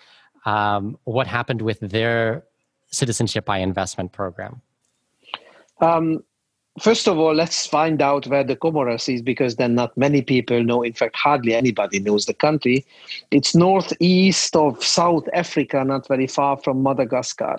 [0.45, 2.45] um, what happened with their
[2.89, 4.61] citizenship by investment program
[5.81, 6.23] um,
[6.79, 10.63] first of all, let's find out where the Comoros is because then not many people
[10.63, 10.83] know.
[10.83, 12.85] In fact, hardly anybody knows the country.
[13.31, 17.57] It's northeast of South Africa, not very far from Madagascar,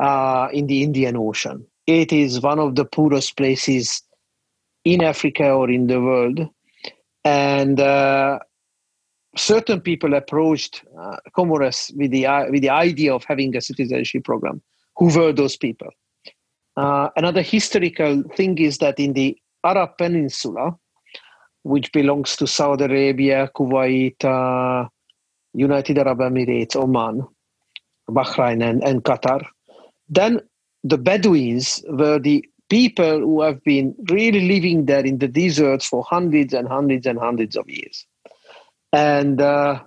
[0.00, 1.66] uh, in the Indian Ocean.
[1.86, 4.02] It is one of the poorest places
[4.84, 6.48] in Africa or in the world.
[7.24, 8.40] And uh,
[9.36, 14.62] certain people approached uh, Comoros with the, with the idea of having a citizenship program.
[14.96, 15.88] Who were those people?
[16.76, 20.76] Uh, another historical thing is that in the Arab Peninsula,
[21.62, 24.88] which belongs to Saudi Arabia, Kuwait, uh,
[25.54, 27.26] United Arab Emirates, Oman,
[28.10, 29.46] Bahrain, and, and Qatar,
[30.08, 30.40] then
[30.82, 36.02] the Bedouins were the people who have been really living there in the deserts for
[36.08, 38.06] hundreds and hundreds and hundreds of years.
[38.92, 39.82] And uh,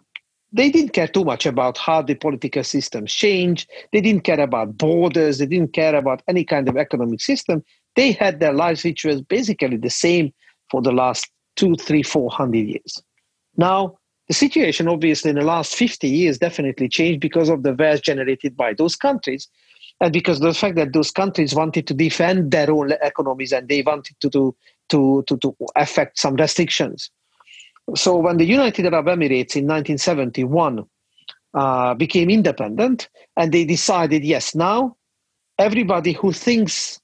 [0.55, 3.67] they didn't care too much about how the political systems change.
[3.91, 5.37] They didn't care about borders.
[5.37, 7.61] They didn't care about any kind of economic system.
[7.97, 10.33] They had their lives, which was basically the same
[10.71, 13.03] for the last two, three, four hundred years.
[13.57, 18.01] Now, the situation, obviously, in the last 50 years definitely changed because of the wealth
[18.01, 19.47] generated by those countries
[20.01, 23.81] and because the fact that those countries wanted to defend their own economies and they
[23.81, 24.55] wanted to, to,
[24.89, 27.11] to, to, to affect some restrictions.
[27.93, 30.85] So when the United Arab Emirates in 1971
[31.53, 34.97] uh, became independent, and they decided, yes, now
[35.59, 36.99] everybody who thinks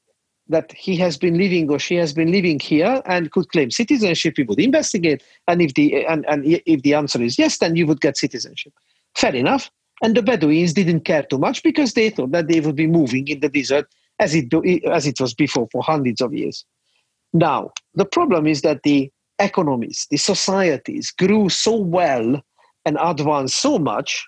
[0.47, 4.35] that he has been living or she has been living here and could claim citizenship,
[4.37, 7.87] we would investigate, and if the and, and if the answer is yes, then you
[7.87, 8.73] would get citizenship.
[9.15, 9.71] Fair enough.
[10.03, 13.27] And the Bedouins didn't care too much because they thought that they would be moving
[13.27, 13.87] in the desert
[14.19, 14.51] as it
[14.85, 16.65] as it was before for hundreds of years.
[17.33, 19.11] Now the problem is that the
[19.43, 22.41] economies, the societies grew so well
[22.85, 24.25] and advanced so much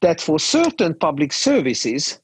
[0.00, 2.20] that for certain public services,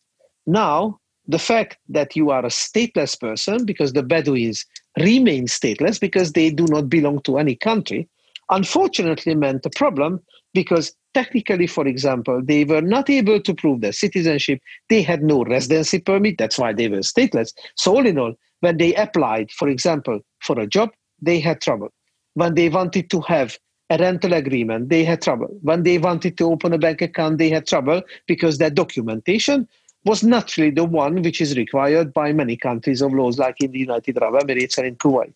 [0.47, 4.65] now the fact that you are a stateless person, because the Bedouins
[4.99, 8.09] remain stateless because they do not belong to any country,
[8.51, 10.21] unfortunately meant a problem
[10.55, 14.61] because technically, for example, they were not able to prove their citizenship.
[14.89, 16.39] They had no residency permit.
[16.39, 17.53] That's why they were stateless.
[17.77, 21.89] So, all in all, when they applied, for example, for a job, they had trouble.
[22.37, 23.59] When they wanted to have
[23.89, 25.49] a rental agreement, they had trouble.
[25.63, 29.67] When they wanted to open a bank account, they had trouble because their documentation
[30.05, 33.73] was not really the one which is required by many countries of laws, like in
[33.73, 35.33] the United Arab Emirates and in Kuwait.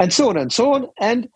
[0.00, 0.88] And so on and so on.
[0.98, 1.28] And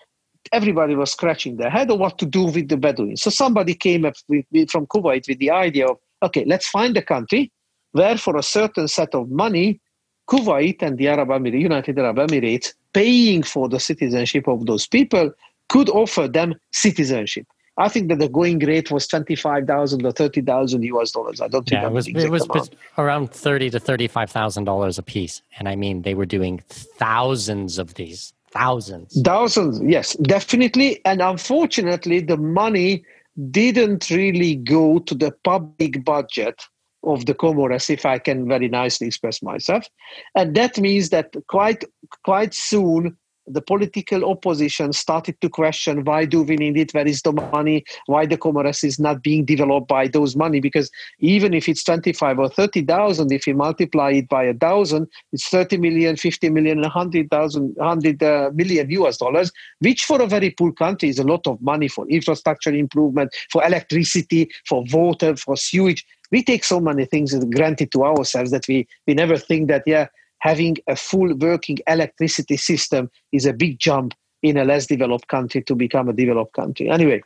[0.51, 3.23] everybody was scratching their head on what to do with the Bedouins.
[3.23, 6.97] So somebody came up with, with, from Kuwait with the idea of, okay, let's find
[6.97, 7.53] a country
[7.93, 9.81] where for a certain set of money,
[10.29, 15.33] Kuwait and the Arab United Arab Emirates, paying for the citizenship of those people,
[15.69, 17.47] could offer them citizenship.
[17.79, 21.41] I think that the going rate was twenty five thousand or thirty thousand US dollars.
[21.41, 22.75] I don't yeah, it was it was amount.
[22.99, 26.63] around thirty to thirty five thousand dollars a piece, and I mean they were doing
[26.69, 29.81] thousands of these, thousands, thousands.
[29.83, 33.05] Yes, definitely, and unfortunately, the money
[33.51, 36.63] didn't really go to the public budget
[37.05, 39.87] of the Comoros, if I can very nicely express myself.
[40.35, 41.85] And that means that quite
[42.23, 43.17] quite soon
[43.47, 46.95] the political opposition started to question why do we need it?
[46.95, 47.85] Where is the money?
[48.07, 50.61] Why the comoros is not being developed by those money?
[50.61, 55.49] Because even if it's 25 or 30,000 if you multiply it by a thousand it's
[55.49, 59.51] 30 million 50 million 100,000 100 uh, million US dollars
[59.81, 63.65] which for a very poor country is a lot of money for infrastructure improvement for
[63.65, 68.89] electricity for water for sewage we take so many things granted to ourselves that we,
[69.07, 74.15] we never think that, yeah, having a full working electricity system is a big jump
[74.43, 76.89] in a less developed country to become a developed country.
[76.89, 77.23] Anyway,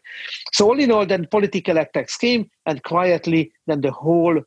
[0.52, 4.42] so all in all, then political attacks came, and quietly, then the whole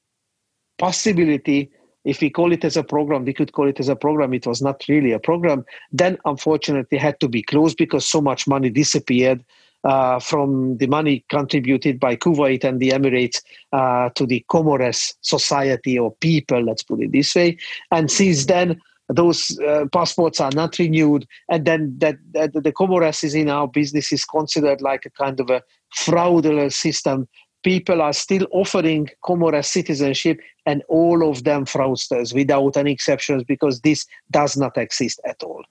[0.77, 1.72] possibility,
[2.06, 4.34] if we call it as a program, we could call it as a program.
[4.34, 5.65] It was not really a program.
[5.91, 9.44] Then, unfortunately, had to be closed because so much money disappeared
[9.84, 13.41] uh, from the money contributed by Kuwait and the Emirates
[13.72, 17.57] uh, to the Comoros society or people, let's put it this way.
[17.91, 18.80] And since then,
[19.10, 23.68] those uh, passports are not renewed, and then that, that the Comoros is in our
[23.68, 25.64] business is considered like a kind of a
[25.95, 27.27] fraudulent system.
[27.64, 33.81] People are still offering Comoros citizenship, and all of them fraudsters without any exceptions because
[33.81, 35.64] this does not exist at all.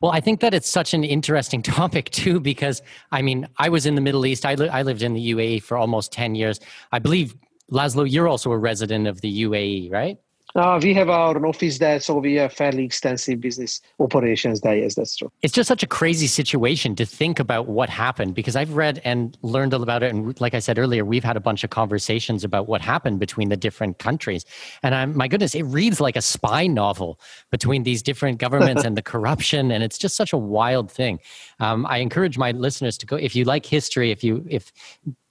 [0.00, 3.86] Well, I think that it's such an interesting topic too, because I mean, I was
[3.86, 4.44] in the Middle East.
[4.46, 6.60] I, li- I lived in the UAE for almost 10 years.
[6.90, 7.34] I believe,
[7.70, 10.18] Laszlo, you're also a resident of the UAE, right?
[10.54, 14.76] Uh, we have our office there, so we have fairly extensive business operations there.
[14.76, 15.32] Yes, that's true.
[15.40, 19.36] It's just such a crazy situation to think about what happened because I've read and
[19.42, 22.66] learned about it, and like I said earlier, we've had a bunch of conversations about
[22.66, 24.44] what happened between the different countries.
[24.82, 27.18] And I'm, my goodness, it reads like a spy novel
[27.50, 31.18] between these different governments and the corruption, and it's just such a wild thing.
[31.60, 34.70] Um, I encourage my listeners to go if you like history, if you if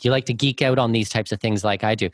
[0.01, 2.09] you like to geek out on these types of things like I do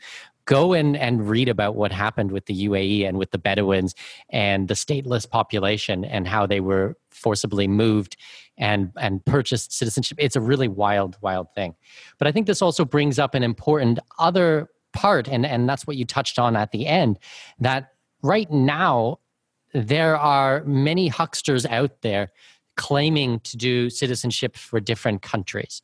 [0.48, 3.94] go and, and read about what happened with the UAE and with the Bedouins
[4.30, 8.16] and the stateless population and how they were forcibly moved
[8.56, 10.16] and, and purchased citizenship.
[10.18, 11.74] It's a really wild, wild thing.
[12.16, 15.96] But I think this also brings up an important other part, and, and that's what
[15.96, 17.18] you touched on at the end,
[17.60, 17.92] that
[18.22, 19.18] right now
[19.74, 22.30] there are many hucksters out there
[22.76, 25.82] claiming to do citizenship for different countries.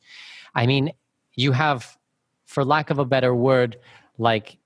[0.55, 0.91] I mean,
[1.35, 1.99] you have,
[2.47, 3.77] for lack of a better word,
[4.17, 4.57] like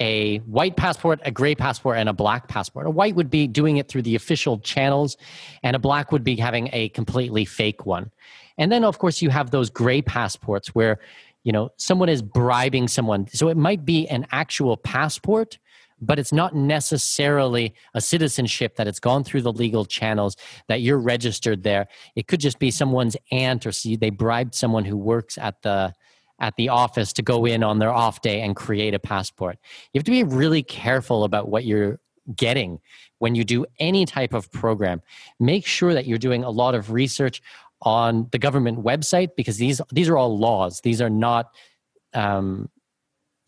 [0.00, 2.86] a white passport, a gray passport, and a black passport.
[2.86, 5.16] A white would be doing it through the official channels,
[5.62, 8.10] and a black would be having a completely fake one.
[8.56, 10.98] And then, of course, you have those gray passports where,
[11.44, 13.26] you know, someone is bribing someone.
[13.28, 15.58] So it might be an actual passport,
[16.00, 20.36] but it's not necessarily a citizenship that it's gone through the legal channels
[20.68, 21.88] that you're registered there.
[22.16, 25.92] It could just be someone's aunt or see they bribed someone who works at the
[26.40, 29.58] at the office to go in on their off day and create a passport.
[29.92, 32.00] You have to be really careful about what you're
[32.34, 32.80] getting
[33.18, 35.02] when you do any type of program.
[35.38, 37.42] Make sure that you're doing a lot of research
[37.82, 40.80] on the government website because these these are all laws.
[40.80, 41.50] These are not
[42.14, 42.68] um,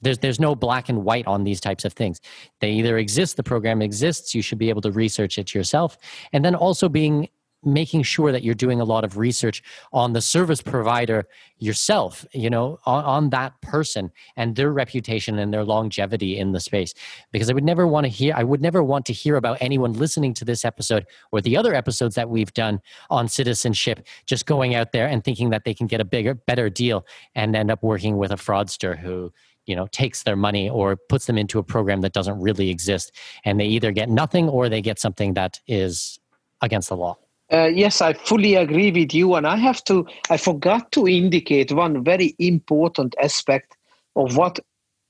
[0.01, 2.21] there's there's no black and white on these types of things.
[2.61, 5.97] They either exist, the program exists, you should be able to research it yourself,
[6.33, 7.29] and then also being
[7.65, 9.63] making sure that you're doing a lot of research
[9.93, 11.27] on the service provider
[11.59, 16.61] yourself you know on, on, that person and their reputation and their longevity in the
[16.61, 16.95] space.
[17.31, 19.93] Because i would never want to hear i would never want to hear about anyone
[19.93, 22.81] listening to this episode or the other episodes that we've done
[23.11, 26.69] on citizenship just going out there and thinking that they can get a bigger better
[26.69, 29.33] deal and end up working with a fraudster who
[29.67, 33.13] you know takes their money or puts them into a program that doesn't really exist.
[33.45, 36.19] And they either get nothing or they get something that is
[36.61, 37.19] against the law
[37.53, 39.35] uh, yes, I fully agree with you.
[39.35, 43.77] And I have to, I forgot to indicate one very important aspect
[44.17, 44.59] of what,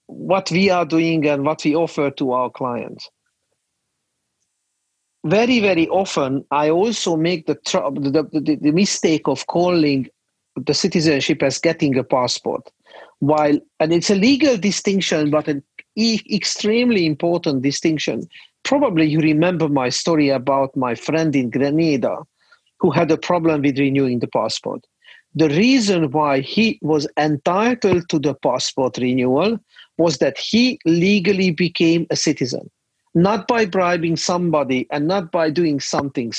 [0.07, 3.09] what we are doing and what we offer to our clients.
[5.25, 10.09] Very, very often, I also make the, the, the, the mistake of calling
[10.57, 12.71] the citizenship as getting a passport.
[13.21, 15.63] While, and it's a legal distinction, but an
[15.97, 18.29] e- extremely important distinction.
[18.65, 22.19] Probably you remember my story about my friend in Grenada
[22.83, 24.85] who had a problem with renewing the passport.
[25.35, 29.59] The reason why he was entitled to the passport renewal
[29.97, 32.71] was that he legally became a citizen,
[33.15, 36.33] not by bribing somebody and not by doing something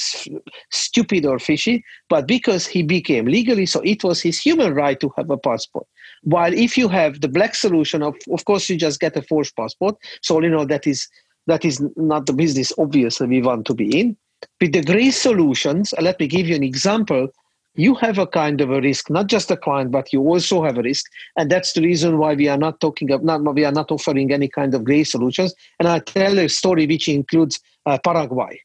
[0.72, 3.66] stupid or fishy, but because he became legally.
[3.66, 5.88] So it was his human right to have a passport.
[6.24, 9.56] While if you have the black solution, of, of course, you just get a forged
[9.56, 9.96] passport.
[10.22, 11.08] So, you know, that is
[11.48, 14.16] that is not the business obviously we want to be in
[14.60, 17.28] with the gray solutions, let me give you an example.
[17.76, 20.78] You have a kind of a risk, not just a client, but you also have
[20.78, 21.06] a risk,
[21.38, 24.32] and that's the reason why we are not talking of not we are not offering
[24.32, 25.56] any kind of gray solutions.
[25.80, 28.62] And I tell a story which includes uh, Paraguay,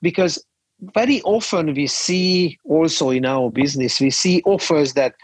[0.00, 0.42] because
[0.94, 5.14] very often we see also in our business we see offers that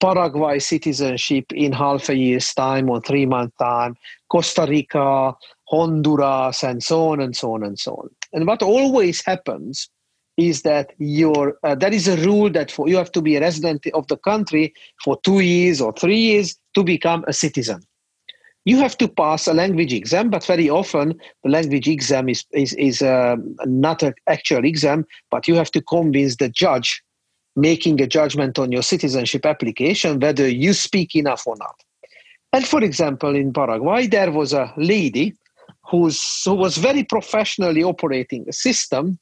[0.00, 3.96] Paraguay citizenship in half a year's time or three month time,
[4.30, 5.36] Costa Rica,
[5.68, 8.10] Honduras, and so on and so on and so on.
[8.32, 9.88] And what always happens
[10.36, 13.40] is that your uh, that is a rule that for you have to be a
[13.40, 14.72] resident of the country
[15.04, 17.80] for two years or three years to become a citizen.
[18.64, 22.72] You have to pass a language exam, but very often the language exam is is,
[22.74, 27.02] is uh, not an actual exam, but you have to convince the judge
[27.56, 31.74] making a judgment on your citizenship application whether you speak enough or not.
[32.52, 35.34] And for example, in Paraguay, there was a lady
[35.90, 39.18] who's, who was very professionally operating the system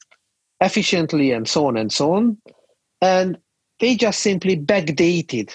[0.61, 2.37] efficiently and so on and so on.
[3.01, 3.37] And
[3.79, 5.51] they just simply backdated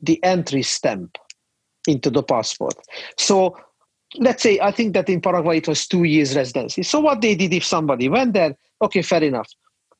[0.00, 1.18] the entry stamp
[1.86, 2.74] into the passport.
[3.16, 3.56] So
[4.16, 6.82] let's say, I think that in Paraguay it was two years residency.
[6.82, 9.48] So what they did if somebody went there, okay, fair enough.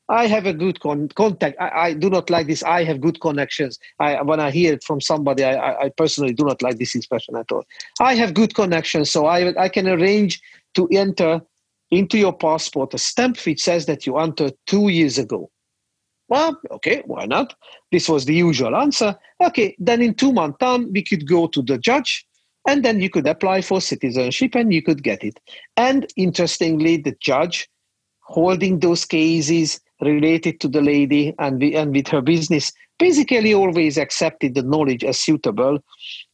[0.09, 1.55] I have a good con- contact.
[1.59, 2.63] I, I, do not like this.
[2.63, 3.77] I have good connections.
[3.99, 7.35] I, when I hear it from somebody, I, I, personally do not like this expression
[7.35, 7.63] at all.
[7.99, 10.41] I have good connections, so I, I can arrange
[10.73, 11.41] to enter
[11.91, 15.51] into your passport a stamp which says that you entered two years ago.
[16.27, 17.55] Well, okay, why not?
[17.91, 19.15] This was the usual answer.
[19.41, 22.25] Okay, then in two months' time, we could go to the judge
[22.67, 25.39] And then you could apply for citizenship and you could get it.
[25.77, 27.67] And interestingly, the judge
[28.21, 34.55] holding those cases related to the lady and, and with her business basically always accepted
[34.55, 35.79] the knowledge as suitable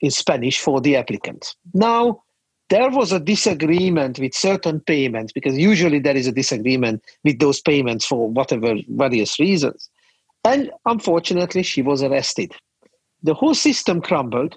[0.02, 1.56] in Spanish for the applicant.
[1.74, 2.24] Now,
[2.70, 7.62] there was a disagreement with certain payments because usually there is a disagreement with those
[7.62, 9.90] payments for whatever various reasons.
[10.44, 12.54] And unfortunately, she was arrested.
[13.22, 14.56] The whole system crumbled.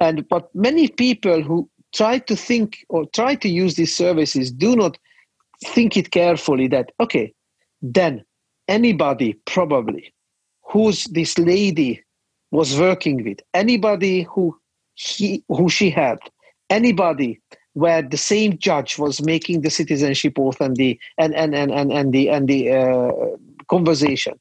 [0.00, 4.74] And but many people who try to think or try to use these services do
[4.74, 4.98] not
[5.64, 7.32] think it carefully that, okay,
[7.80, 8.24] then
[8.68, 10.12] anybody probably
[10.62, 12.02] who's this lady
[12.50, 14.56] was working with, anybody who
[14.94, 16.18] he who she had,
[16.70, 17.40] anybody
[17.74, 21.92] where the same judge was making the citizenship oath and the and and and and,
[21.92, 23.10] and the and the uh,
[23.68, 24.38] conversation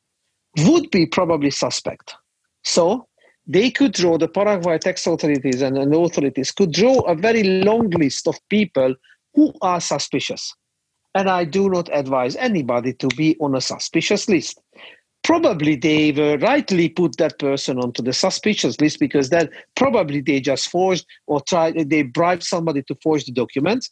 [0.60, 2.16] would be probably suspect.
[2.64, 3.08] So
[3.46, 7.90] they could draw the Paraguay tax authorities and, and authorities could draw a very long
[7.90, 8.96] list of people
[9.34, 10.56] who are suspicious.
[11.16, 14.60] And I do not advise anybody to be on a suspicious list.
[15.24, 20.42] Probably they were rightly put that person onto the suspicious list because then probably they
[20.42, 23.90] just forged or tried they bribed somebody to forge the documents.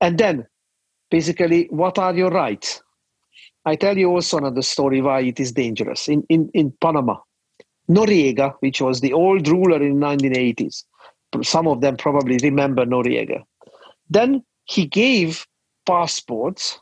[0.00, 0.46] And then
[1.10, 2.82] basically what are your rights?
[3.64, 6.08] I tell you also another story why it is dangerous.
[6.08, 7.18] In, in, in panama
[7.88, 10.84] noriega which was the old ruler in 1980s
[11.40, 13.42] some of them probably remember noriega.
[14.10, 15.46] Then he gave
[15.86, 16.80] passports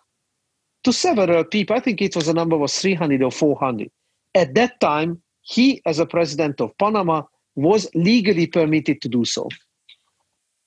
[0.84, 1.76] to several people.
[1.76, 3.90] I think it was a number was 300 or 400.
[4.34, 7.22] At that time, he, as a president of Panama,
[7.56, 9.48] was legally permitted to do so.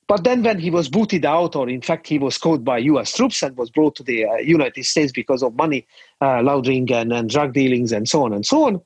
[0.07, 3.15] But then, when he was booted out, or in fact, he was caught by US
[3.15, 5.88] troops and was brought to the uh, United States because of money
[6.22, 8.81] uh, laundering and, and drug dealings and so on and so on,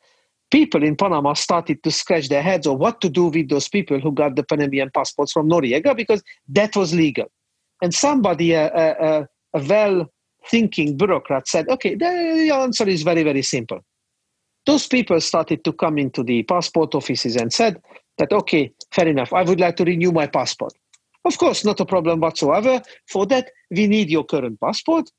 [0.52, 4.00] people in Panama started to scratch their heads on what to do with those people
[4.00, 7.26] who got the Panamanian passports from Noriega because that was legal.
[7.82, 9.26] And somebody, uh, uh, uh
[9.58, 10.12] a well
[10.50, 13.80] thinking bureaucrat said, okay, the answer is very, very simple.
[14.66, 17.82] Those people started to come into the passport offices and said
[18.18, 20.74] that, okay, fair enough, I would like to renew my passport.
[21.26, 22.82] Of course, not a problem whatsoever.
[23.10, 25.10] For that, we need your current passport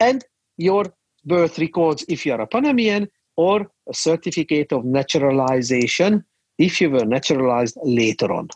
[0.00, 0.24] and
[0.56, 0.84] your
[1.24, 6.24] birth records if you are a Panamanian or a certificate of naturalization
[6.58, 8.48] if you were naturalized later on.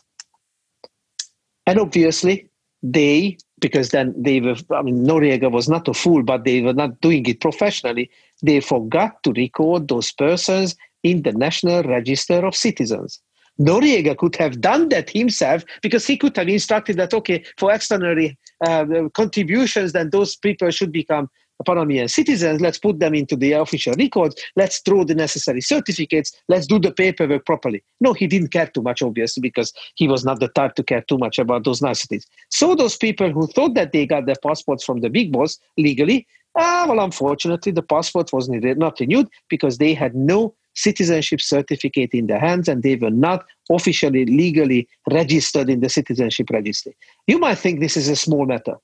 [1.65, 2.49] And obviously,
[2.81, 6.73] they because then they were, I mean, Noriega was not a fool, but they were
[6.73, 8.11] not doing it professionally.
[8.43, 13.21] They forgot to record those persons in the National Register of Citizens.
[13.59, 18.37] Noriega could have done that himself because he could have instructed that, okay, for extraordinary
[18.67, 21.29] uh, contributions, then those people should become
[21.65, 22.61] Panamanian citizens.
[22.61, 24.35] Let's put them into the official records.
[24.55, 26.31] Let's draw the necessary certificates.
[26.47, 27.83] Let's do the paperwork properly.
[28.01, 31.01] No, he didn't care too much, obviously, because he was not the type to care
[31.01, 32.25] too much about those niceties.
[32.49, 36.27] So those people who thought that they got their passports from the big boss legally,
[36.57, 42.27] ah, well, unfortunately, the passport was not renewed because they had no citizenship certificate in
[42.27, 46.95] their hands and they were not officially legally registered in the citizenship registry.
[47.27, 48.77] You might think this is a small matter,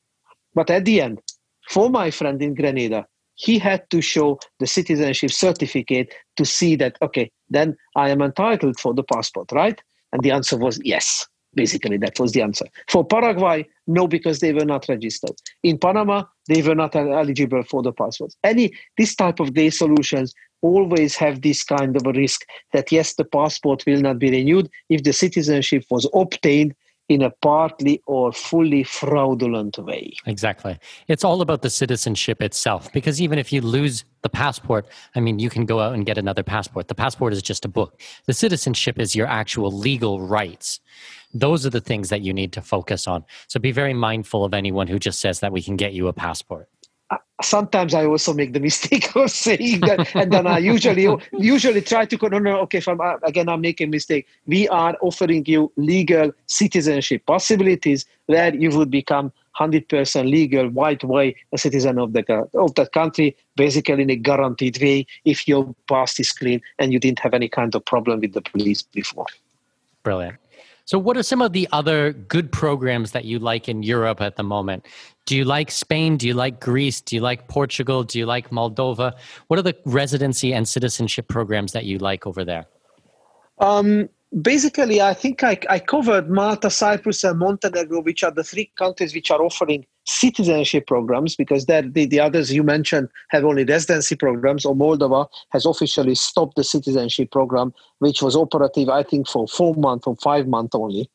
[0.54, 1.20] but at the end,
[1.70, 3.06] for my friend in Grenada,
[3.36, 8.80] he had to show the citizenship certificate to see that, okay, then I am entitled
[8.80, 9.80] for the passport, right?
[10.12, 11.26] And the answer was yes.
[11.56, 12.66] Basically, that was the answer.
[12.90, 15.36] For Paraguay, no, because they were not registered.
[15.64, 18.36] In Panama, they were not eligible for the passports.
[18.44, 22.42] Any this type of day solutions always have this kind of a risk
[22.74, 26.76] that yes, the passport will not be renewed if the citizenship was obtained
[27.10, 30.14] in a partly or fully fraudulent way.
[30.28, 30.78] Exactly.
[31.08, 35.40] It's all about the citizenship itself because even if you lose the passport, I mean,
[35.40, 36.88] you can go out and get another passport.
[36.88, 38.00] The passport is just a book.
[38.28, 40.80] The citizenship is your actual legal rights.
[41.34, 43.26] Those are the things that you need to focus on.
[43.48, 46.14] So be very mindful of anyone who just says that we can get you a
[46.14, 46.70] passport
[47.42, 52.06] sometimes I also make the mistake of saying that, and then I usually usually try
[52.06, 54.28] to no, no, okay, uh, again I'm making mistake.
[54.46, 61.04] We are offering you legal citizenship possibilities where you would become hundred percent legal, white
[61.04, 62.24] way a citizen of the
[62.54, 67.00] of that country, basically in a guaranteed way if your past is clean and you
[67.00, 69.26] didn't have any kind of problem with the police before.
[70.04, 70.38] Brilliant.
[70.90, 74.38] So, what are some of the other good programs that you like in Europe at
[74.38, 74.88] the moment?
[75.28, 76.18] Do you like Spain?
[76.18, 77.00] Do you like Greece?
[77.00, 78.04] Do you like Portugal?
[78.04, 79.14] Do you like Moldova?
[79.50, 82.66] What are the residency and citizenship programs that you like over there?
[83.60, 84.10] Um,
[84.42, 89.14] basically, I think I, I covered Malta, Cyprus, and Montenegro, which are the three countries
[89.14, 94.66] which are offering citizenship programs, because the, the others you mentioned have only residency programs,
[94.66, 99.76] or Moldova has officially stopped the citizenship program, which was operative, I think, for four
[99.76, 101.10] months or five months only.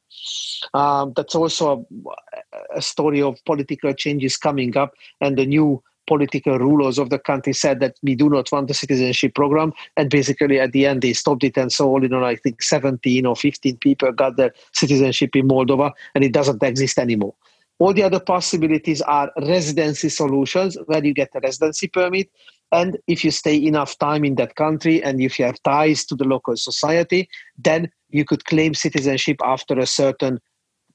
[0.73, 6.59] Um, that's also a, a story of political changes coming up and the new political
[6.59, 9.73] rulers of the country said that we do not want the citizenship program.
[9.97, 11.57] And basically at the end they stopped it.
[11.57, 15.49] And so all you know i think 17 or 15 people got their citizenship in
[15.49, 17.35] moldova and it doesn't exist anymore.
[17.81, 22.31] All the other possibilities are residency solutions where you get a residency permit.
[22.71, 26.15] And if you stay enough time in that country and if you have ties to
[26.15, 27.29] the local society
[27.59, 30.41] then you could claim citizenship after a certain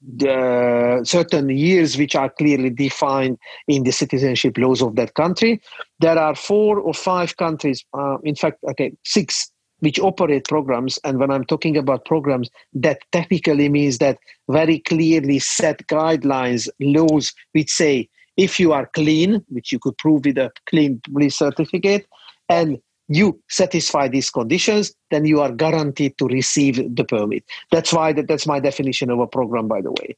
[0.01, 5.61] the certain years which are clearly defined in the citizenship laws of that country.
[5.99, 10.99] There are four or five countries, uh, in fact, okay, six, which operate programs.
[11.03, 14.19] And when I'm talking about programs, that technically means that
[14.49, 20.23] very clearly set guidelines, laws which say if you are clean, which you could prove
[20.25, 22.07] with a clean police certificate,
[22.47, 22.79] and
[23.09, 27.43] you satisfy these conditions, then you are guaranteed to receive the permit.
[27.71, 30.15] That's why that, that's my definition of a program, by the way.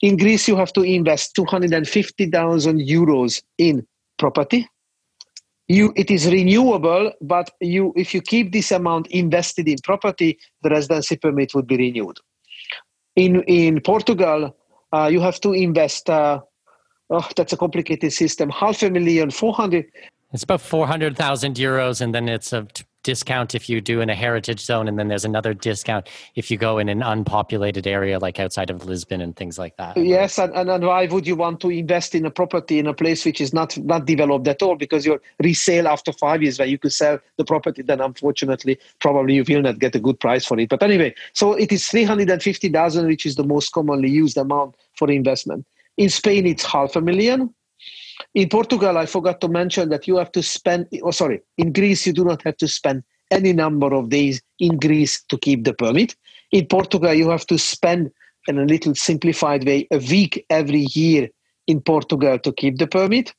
[0.00, 3.86] In Greece, you have to invest 250,000 euros in
[4.18, 4.68] property.
[5.68, 10.70] You, it is renewable, but you, if you keep this amount invested in property, the
[10.70, 12.18] residency permit would be renewed.
[13.14, 14.56] In in Portugal,
[14.92, 16.08] uh, you have to invest.
[16.08, 16.40] Uh,
[17.10, 18.48] oh, that's a complicated system.
[18.48, 19.84] Half a million, four hundred
[20.32, 24.14] it's about 400,000 euros, and then it's a t- discount if you do in a
[24.14, 28.38] heritage zone, and then there's another discount if you go in an unpopulated area like
[28.38, 29.96] outside of Lisbon and things like that.
[29.96, 33.24] Yes, and, and, why would you want to invest in a property in a place
[33.24, 34.76] which is not not developed at all?
[34.76, 39.34] Because your resale after five years, where you could sell the property, then unfortunately, probably
[39.34, 40.68] you will not get a good price for it.
[40.68, 45.66] But anyway, so it is 350,000, which is the most commonly used amount for investment.
[45.98, 47.52] In Spain, it's half a million
[48.34, 52.06] in Portugal, I forgot to mention that you have to spend, oh, sorry, in Greece,
[52.06, 55.74] you do not have to spend any number of days in Greece to keep the
[55.74, 56.14] permit.
[56.50, 58.10] In Portugal, you have to spend,
[58.46, 61.28] in a little simplified way, a week every year
[61.66, 63.32] in Portugal to keep the permit.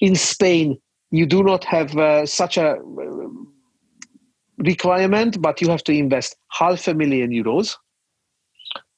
[0.00, 0.78] In Spain,
[1.10, 2.76] you do not have uh, such a uh,
[4.58, 7.76] requirement, but you have to invest half a million euros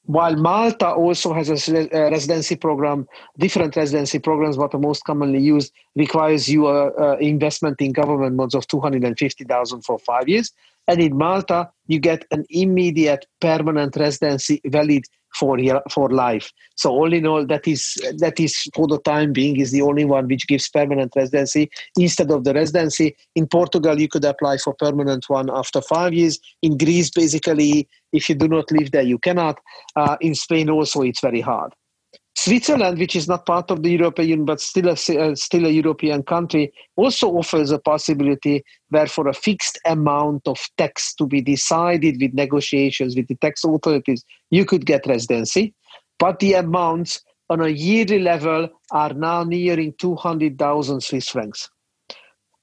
[0.05, 3.07] while Malta also has a, uh, residency program,
[3.37, 8.35] different residency programs, but the most commonly used requires you a, a investment in government
[8.35, 10.51] bonds of 250,000 for five years.
[10.89, 15.03] And in Malta, you get an immediate permanent residency valid
[15.37, 15.59] for
[15.91, 16.51] for life.
[16.75, 20.03] So all in all, that is that is for the time being is the only
[20.03, 23.15] one which gives permanent residency instead of the residency.
[23.35, 26.39] In Portugal, you could apply for permanent one after five years.
[26.63, 29.59] In Greece, basically, if you do not live there, you cannot.
[29.95, 31.71] Uh, in Spain, also, it's very hard.
[32.41, 35.69] Switzerland, which is not part of the European Union but still a, uh, still a
[35.69, 41.41] European country, also offers a possibility where for a fixed amount of tax to be
[41.41, 45.73] decided with negotiations with the tax authorities, you could get residency.
[46.17, 51.69] But the amounts on a yearly level are now nearing 200,000 Swiss francs.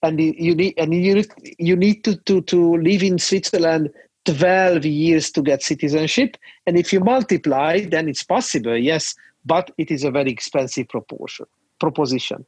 [0.03, 1.23] And you need, and you
[1.59, 3.90] you need to, to, to live in Switzerland
[4.24, 6.39] 12 years to get citizenship.
[6.66, 9.15] And if you multiply, then it's possible, yes,
[9.47, 11.47] but it is a very expensive proportion
[11.78, 12.44] proposition.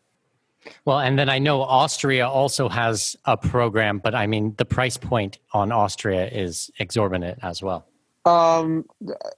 [0.84, 4.96] Well, and then I know Austria also has a program, but I mean the price
[4.96, 7.86] point on Austria is exorbitant as well.
[8.24, 8.84] Um,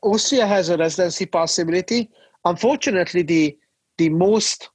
[0.03, 2.11] Austria has a residency possibility.
[2.45, 3.57] Unfortunately, the
[3.99, 4.71] the most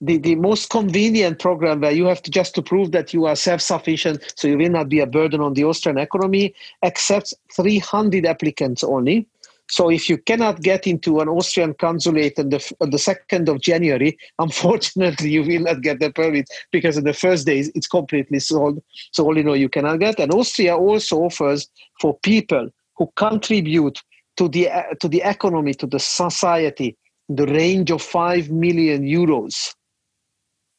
[0.00, 3.34] the, the most convenient program where you have to just to prove that you are
[3.34, 6.54] self-sufficient so you will not be a burden on the austrian economy
[6.84, 9.26] accepts 300 applicants only
[9.72, 13.62] so if you cannot get into an Austrian consulate on the, on the 2nd of
[13.62, 18.38] January, unfortunately, you will not get the permit because in the first days it's completely
[18.38, 18.82] sold.
[19.12, 20.20] So all you know, you cannot get.
[20.20, 21.70] And Austria also offers
[22.02, 22.68] for people
[22.98, 24.02] who contribute
[24.36, 26.94] to the, uh, to the economy, to the society,
[27.30, 29.72] the range of 5 million euros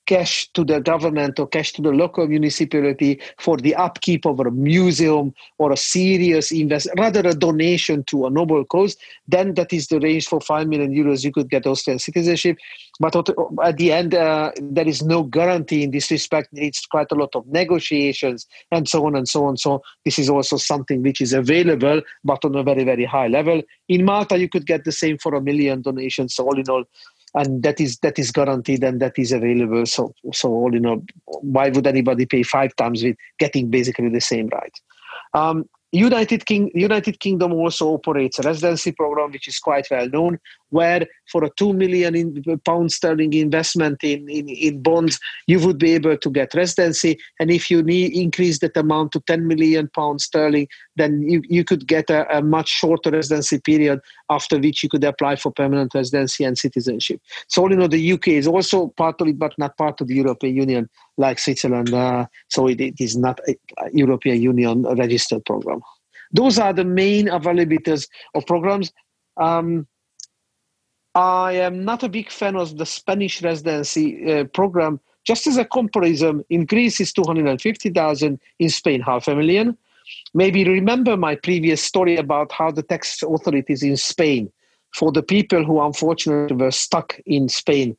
[0.06, 4.52] cash to the government or cash to the local municipality for the upkeep of a
[4.52, 8.98] museum or a serious invest rather a donation to a noble cause
[9.28, 12.58] then that is the range for 5 million euros you could get austrian citizenship.
[13.00, 13.16] But
[13.64, 16.50] at the end uh, there is no guarantee in this respect.
[16.54, 19.58] It's quite a lot of negotiations and so on and so on.
[19.58, 23.62] So this is also something which is available but on a very very high level.
[23.88, 26.36] In malta you could get the same for a million donations.
[26.36, 26.84] So all in all
[27.36, 29.86] and that is that is guaranteed and that is available.
[29.86, 34.22] So so all you know, why would anybody pay five times with getting basically the
[34.22, 34.74] same right?
[35.34, 40.40] Um, United King United Kingdom also operates a residency program which is quite well known,
[40.74, 45.78] where for a two million in, pound sterling investment in, in, in bonds, you would
[45.78, 47.18] be able to get residency.
[47.40, 51.64] And if you need increase that amount to 10 million pound sterling, then you, you
[51.64, 55.94] could get a, a much shorter residency period after which you could apply for permanent
[55.94, 57.22] residency and citizenship.
[57.48, 60.08] So all in all, the UK is also part of it, but not part of
[60.08, 61.94] the European Union like Switzerland.
[61.94, 63.56] Uh, so it, it is not a
[63.94, 65.82] European Union registered program.
[66.34, 68.92] Those are the main availabilities of programs.
[69.38, 69.88] Um,
[71.16, 75.00] I am not a big fan of the Spanish residency uh, program.
[75.26, 79.78] Just as a comparison, in Greece is 250,000, in Spain half a million.
[80.34, 84.52] Maybe remember my previous story about how the tax authorities in Spain,
[84.94, 87.96] for the people who unfortunately were stuck in Spain,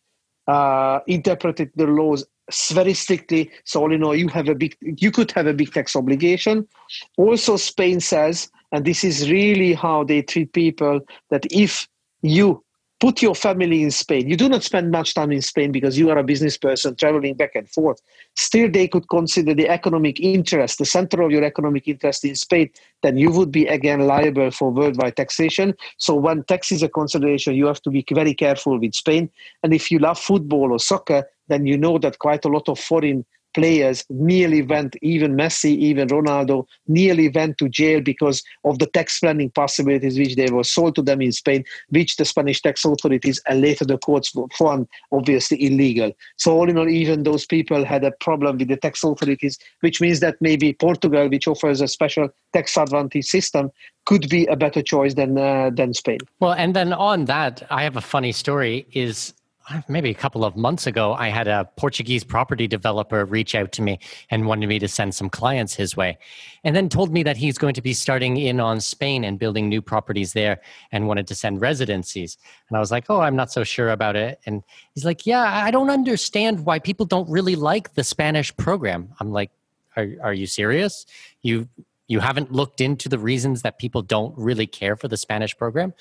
[0.49, 2.27] uh, interpreted the laws
[2.73, 3.51] very strictly.
[3.65, 6.69] So all in all, you have a big, you could have a big tax obligation.
[7.17, 11.01] Also, Spain says, and this is really how they treat people,
[11.31, 11.89] that if
[12.21, 12.64] you
[13.05, 14.31] put your family in Spain.
[14.31, 17.35] You do not spend much time in Spain because you are a business person traveling
[17.35, 18.01] back and forth.
[18.35, 22.71] Still, they could consider the economic interest, the center of your economic interest in Spain,
[23.03, 25.75] then you would be again liable for worldwide taxation.
[25.99, 29.29] So, when tax is a consideration, you have to be very careful with Spain.
[29.63, 32.81] And if you love football or soccer, then you know that quite a lot of
[32.81, 38.87] foreign players nearly went, even Messi, even Ronaldo, nearly went to jail because of the
[38.87, 42.85] tax planning possibilities which they were sold to them in Spain, which the Spanish tax
[42.85, 46.13] authorities and later the courts found obviously illegal.
[46.37, 50.01] So all in all, even those people had a problem with the tax authorities, which
[50.01, 53.71] means that maybe Portugal, which offers a special tax advantage system,
[54.07, 56.19] could be a better choice than uh, than Spain.
[56.41, 58.87] Well, and then on that, I have a funny story.
[58.93, 59.33] Is
[59.71, 63.73] Uh, maybe a couple of months ago, I had a Portuguese property developer reach out
[63.73, 63.99] to me
[64.31, 66.19] and wanted me to send some clients his way.
[66.65, 69.71] And then told me that he's going to be starting in on Spain and building
[69.71, 70.61] new properties there
[70.93, 72.37] and wanted to send residencies.
[72.69, 74.39] And I was like, oh, I'm not so sure about it.
[74.45, 74.63] And
[74.95, 79.15] he's like, yeah, I don't understand why people don't really like the Spanish program.
[79.19, 79.51] I'm like,
[79.97, 81.07] are, are you serious?
[81.43, 81.69] You
[82.07, 85.95] you haven't looked into the reasons that people don't really care for the Spanish program?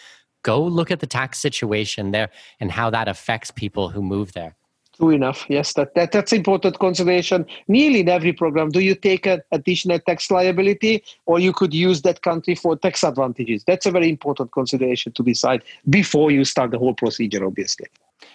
[0.44, 2.30] Go look at the tax situation there
[2.60, 4.56] and how that affects people who move there.
[4.98, 5.45] True enough.
[5.49, 7.48] Yes, that, that that's important consideration.
[7.68, 12.03] Nearly in every program, do you take an additional tax liability, or you could use
[12.03, 13.64] that country for tax advantages?
[13.65, 17.44] That's a very important consideration to decide before you start the whole procedure.
[17.44, 17.88] Obviously,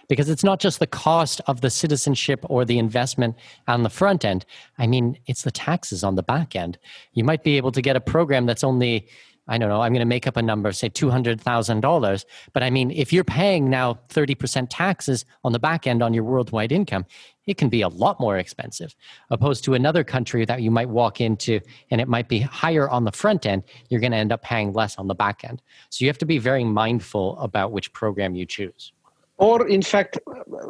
[0.09, 3.37] because it's not just the cost of the citizenship or the investment
[3.69, 4.45] on the front end.
[4.79, 6.77] I mean, it's the taxes on the back end.
[7.13, 9.09] You might be able to get a program that's only
[9.49, 12.25] I don't know, I'm going to make up a number, say $200,000.
[12.53, 16.25] But I mean, if you're paying now 30% taxes on the back end on your
[16.25, 17.07] worldwide income,
[17.47, 18.95] it can be a lot more expensive
[19.31, 21.61] opposed to another country that you might walk into
[21.91, 23.63] and it might be higher on the front end.
[23.89, 25.63] You're going to end up paying less on the back end.
[25.89, 28.93] So you have to be very mindful about which program you choose.
[29.39, 30.19] Or, in fact,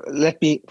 [0.06, 0.62] let me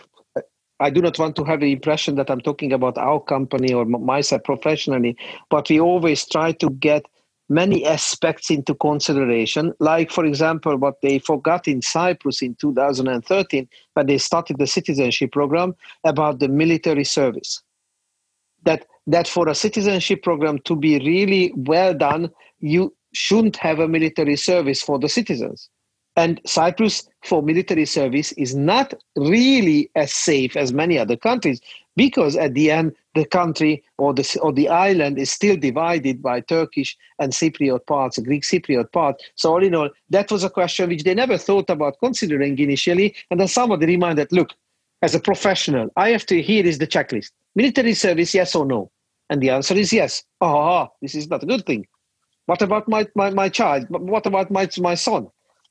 [0.80, 3.86] I do not want to have the impression that I'm talking about our company or
[3.86, 5.18] myself professionally,
[5.50, 7.04] but we always try to get
[7.50, 14.06] many aspects into consideration, like, for example, what they forgot in Cyprus in 2013 when
[14.06, 17.62] they started the citizenship program about the military service.
[18.64, 23.88] That, that for a citizenship program to be really well done, you shouldn't have a
[23.88, 25.70] military service for the citizens.
[26.18, 31.62] And Cyprus for military service is not really as safe as many other countries
[31.98, 36.40] because at the end the country or the or the island is still divided by
[36.40, 39.22] Turkish and Cypriot parts, Greek Cypriot part.
[39.36, 43.16] So all in all, that was a question which they never thought about considering initially.
[43.30, 44.52] And then somebody reminded, look,
[45.02, 48.92] as a professional, I have to here is the checklist: military service, yes or no?
[49.30, 50.24] And the answer is yes.
[50.40, 51.86] Ah, this is not a good thing.
[52.46, 53.88] What about my, my, my child?
[53.90, 55.28] What about my, my son?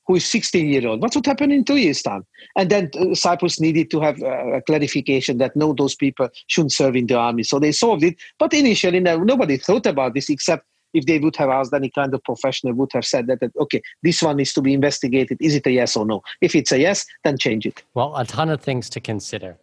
[0.06, 1.02] Who is 16 year old.
[1.02, 2.24] What's what would happen in two years' time?
[2.56, 6.72] And then uh, Cyprus needed to have uh, a clarification that no, those people shouldn't
[6.72, 7.42] serve in the army.
[7.42, 8.16] So they solved it.
[8.38, 10.64] But initially, no, nobody thought about this except
[10.94, 13.82] if they would have asked any kind of professional would have said that, that okay
[14.02, 16.78] this one needs to be investigated is it a yes or no if it's a
[16.78, 19.58] yes then change it well a ton of things to consider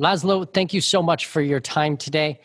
[0.00, 2.40] laszlo thank you so much for your time today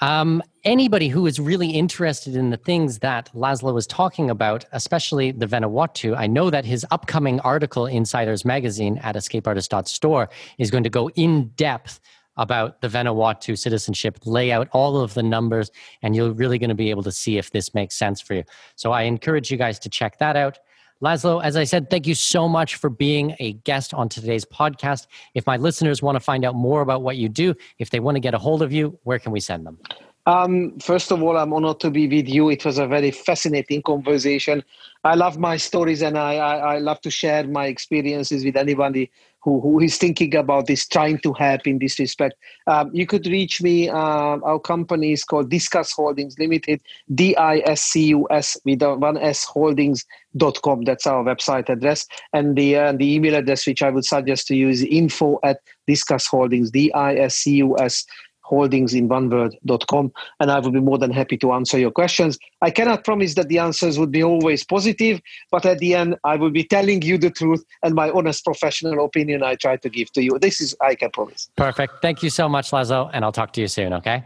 [0.00, 5.30] um, anybody who is really interested in the things that Laszlo was talking about, especially
[5.30, 10.28] the Vanuatu, I know that his upcoming article, Insiders Magazine at escapeartist.store,
[10.58, 12.00] is going to go in depth
[12.36, 15.70] about the Vanuatu citizenship, lay out all of the numbers,
[16.02, 18.44] and you're really going to be able to see if this makes sense for you.
[18.74, 20.58] So I encourage you guys to check that out.
[21.02, 25.06] Laszlo, as I said, thank you so much for being a guest on today's podcast.
[25.34, 28.16] If my listeners want to find out more about what you do, if they want
[28.16, 29.78] to get a hold of you, where can we send them?
[30.26, 32.50] Um, first of all, I'm honored to be with you.
[32.50, 34.64] It was a very fascinating conversation.
[35.04, 39.12] I love my stories and I, I, I love to share my experiences with anybody
[39.40, 42.34] who, who is thinking about this, trying to help in this respect.
[42.66, 43.88] Um, you could reach me.
[43.88, 46.80] Uh, our company is called Discus Holdings Limited,
[47.14, 50.82] D I S C U S with one S holdings.com.
[50.82, 52.08] That's our website address.
[52.32, 55.60] And the, uh, the email address, which I would suggest to you, is info at
[55.86, 58.04] Discus Holdings, D I S C U S
[58.46, 62.38] holdings in one word.com and I will be more than happy to answer your questions.
[62.62, 65.20] I cannot promise that the answers would be always positive,
[65.50, 69.04] but at the end, I will be telling you the truth and my honest professional
[69.04, 70.38] opinion I try to give to you.
[70.38, 71.50] This is, I can promise.
[71.56, 72.00] Perfect.
[72.02, 74.24] Thank you so much, Laszlo, and I'll talk to you soon, okay?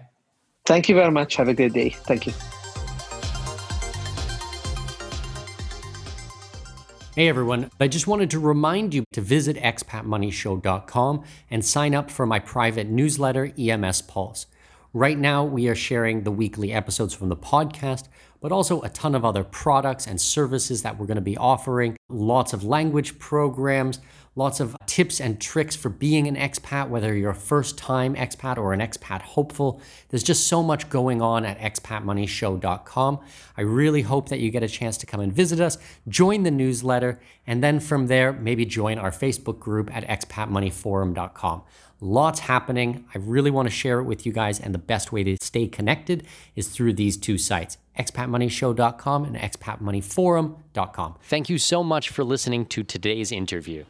[0.66, 1.36] Thank you very much.
[1.36, 1.90] Have a good day.
[1.90, 2.32] Thank you.
[7.20, 12.24] Hey everyone, I just wanted to remind you to visit expatmoneyshow.com and sign up for
[12.24, 14.46] my private newsletter, EMS Pulse.
[14.94, 18.08] Right now, we are sharing the weekly episodes from the podcast,
[18.40, 21.96] but also a ton of other products and services that we're going to be offering,
[22.08, 24.00] lots of language programs,
[24.36, 28.56] lots of tips and tricks for being an expat, whether you're a first time expat
[28.56, 29.80] or an expat hopeful.
[30.08, 33.20] There's just so much going on at expatmoneyshow.com.
[33.56, 36.50] I really hope that you get a chance to come and visit us, join the
[36.50, 41.62] newsletter, and then from there, maybe join our Facebook group at expatmoneyforum.com.
[42.02, 43.04] Lots happening.
[43.14, 45.66] I really want to share it with you guys, and the best way to stay
[45.66, 46.26] connected
[46.56, 51.14] is through these two sites expatmoneyshow.com and expatmoneyforum.com.
[51.22, 53.84] Thank you so much for listening to today's interview.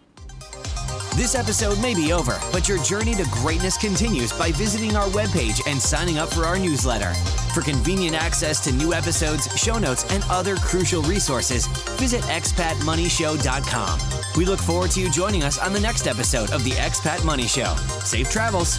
[1.16, 5.61] This episode may be over, but your journey to greatness continues by visiting our webpage
[5.66, 7.12] and signing up for our newsletter.
[7.53, 11.66] For convenient access to new episodes, show notes, and other crucial resources,
[11.99, 14.01] visit expatmoneyshow.com.
[14.37, 17.49] We look forward to you joining us on the next episode of the Expat Money
[17.49, 17.74] Show.
[18.05, 18.78] Safe travels.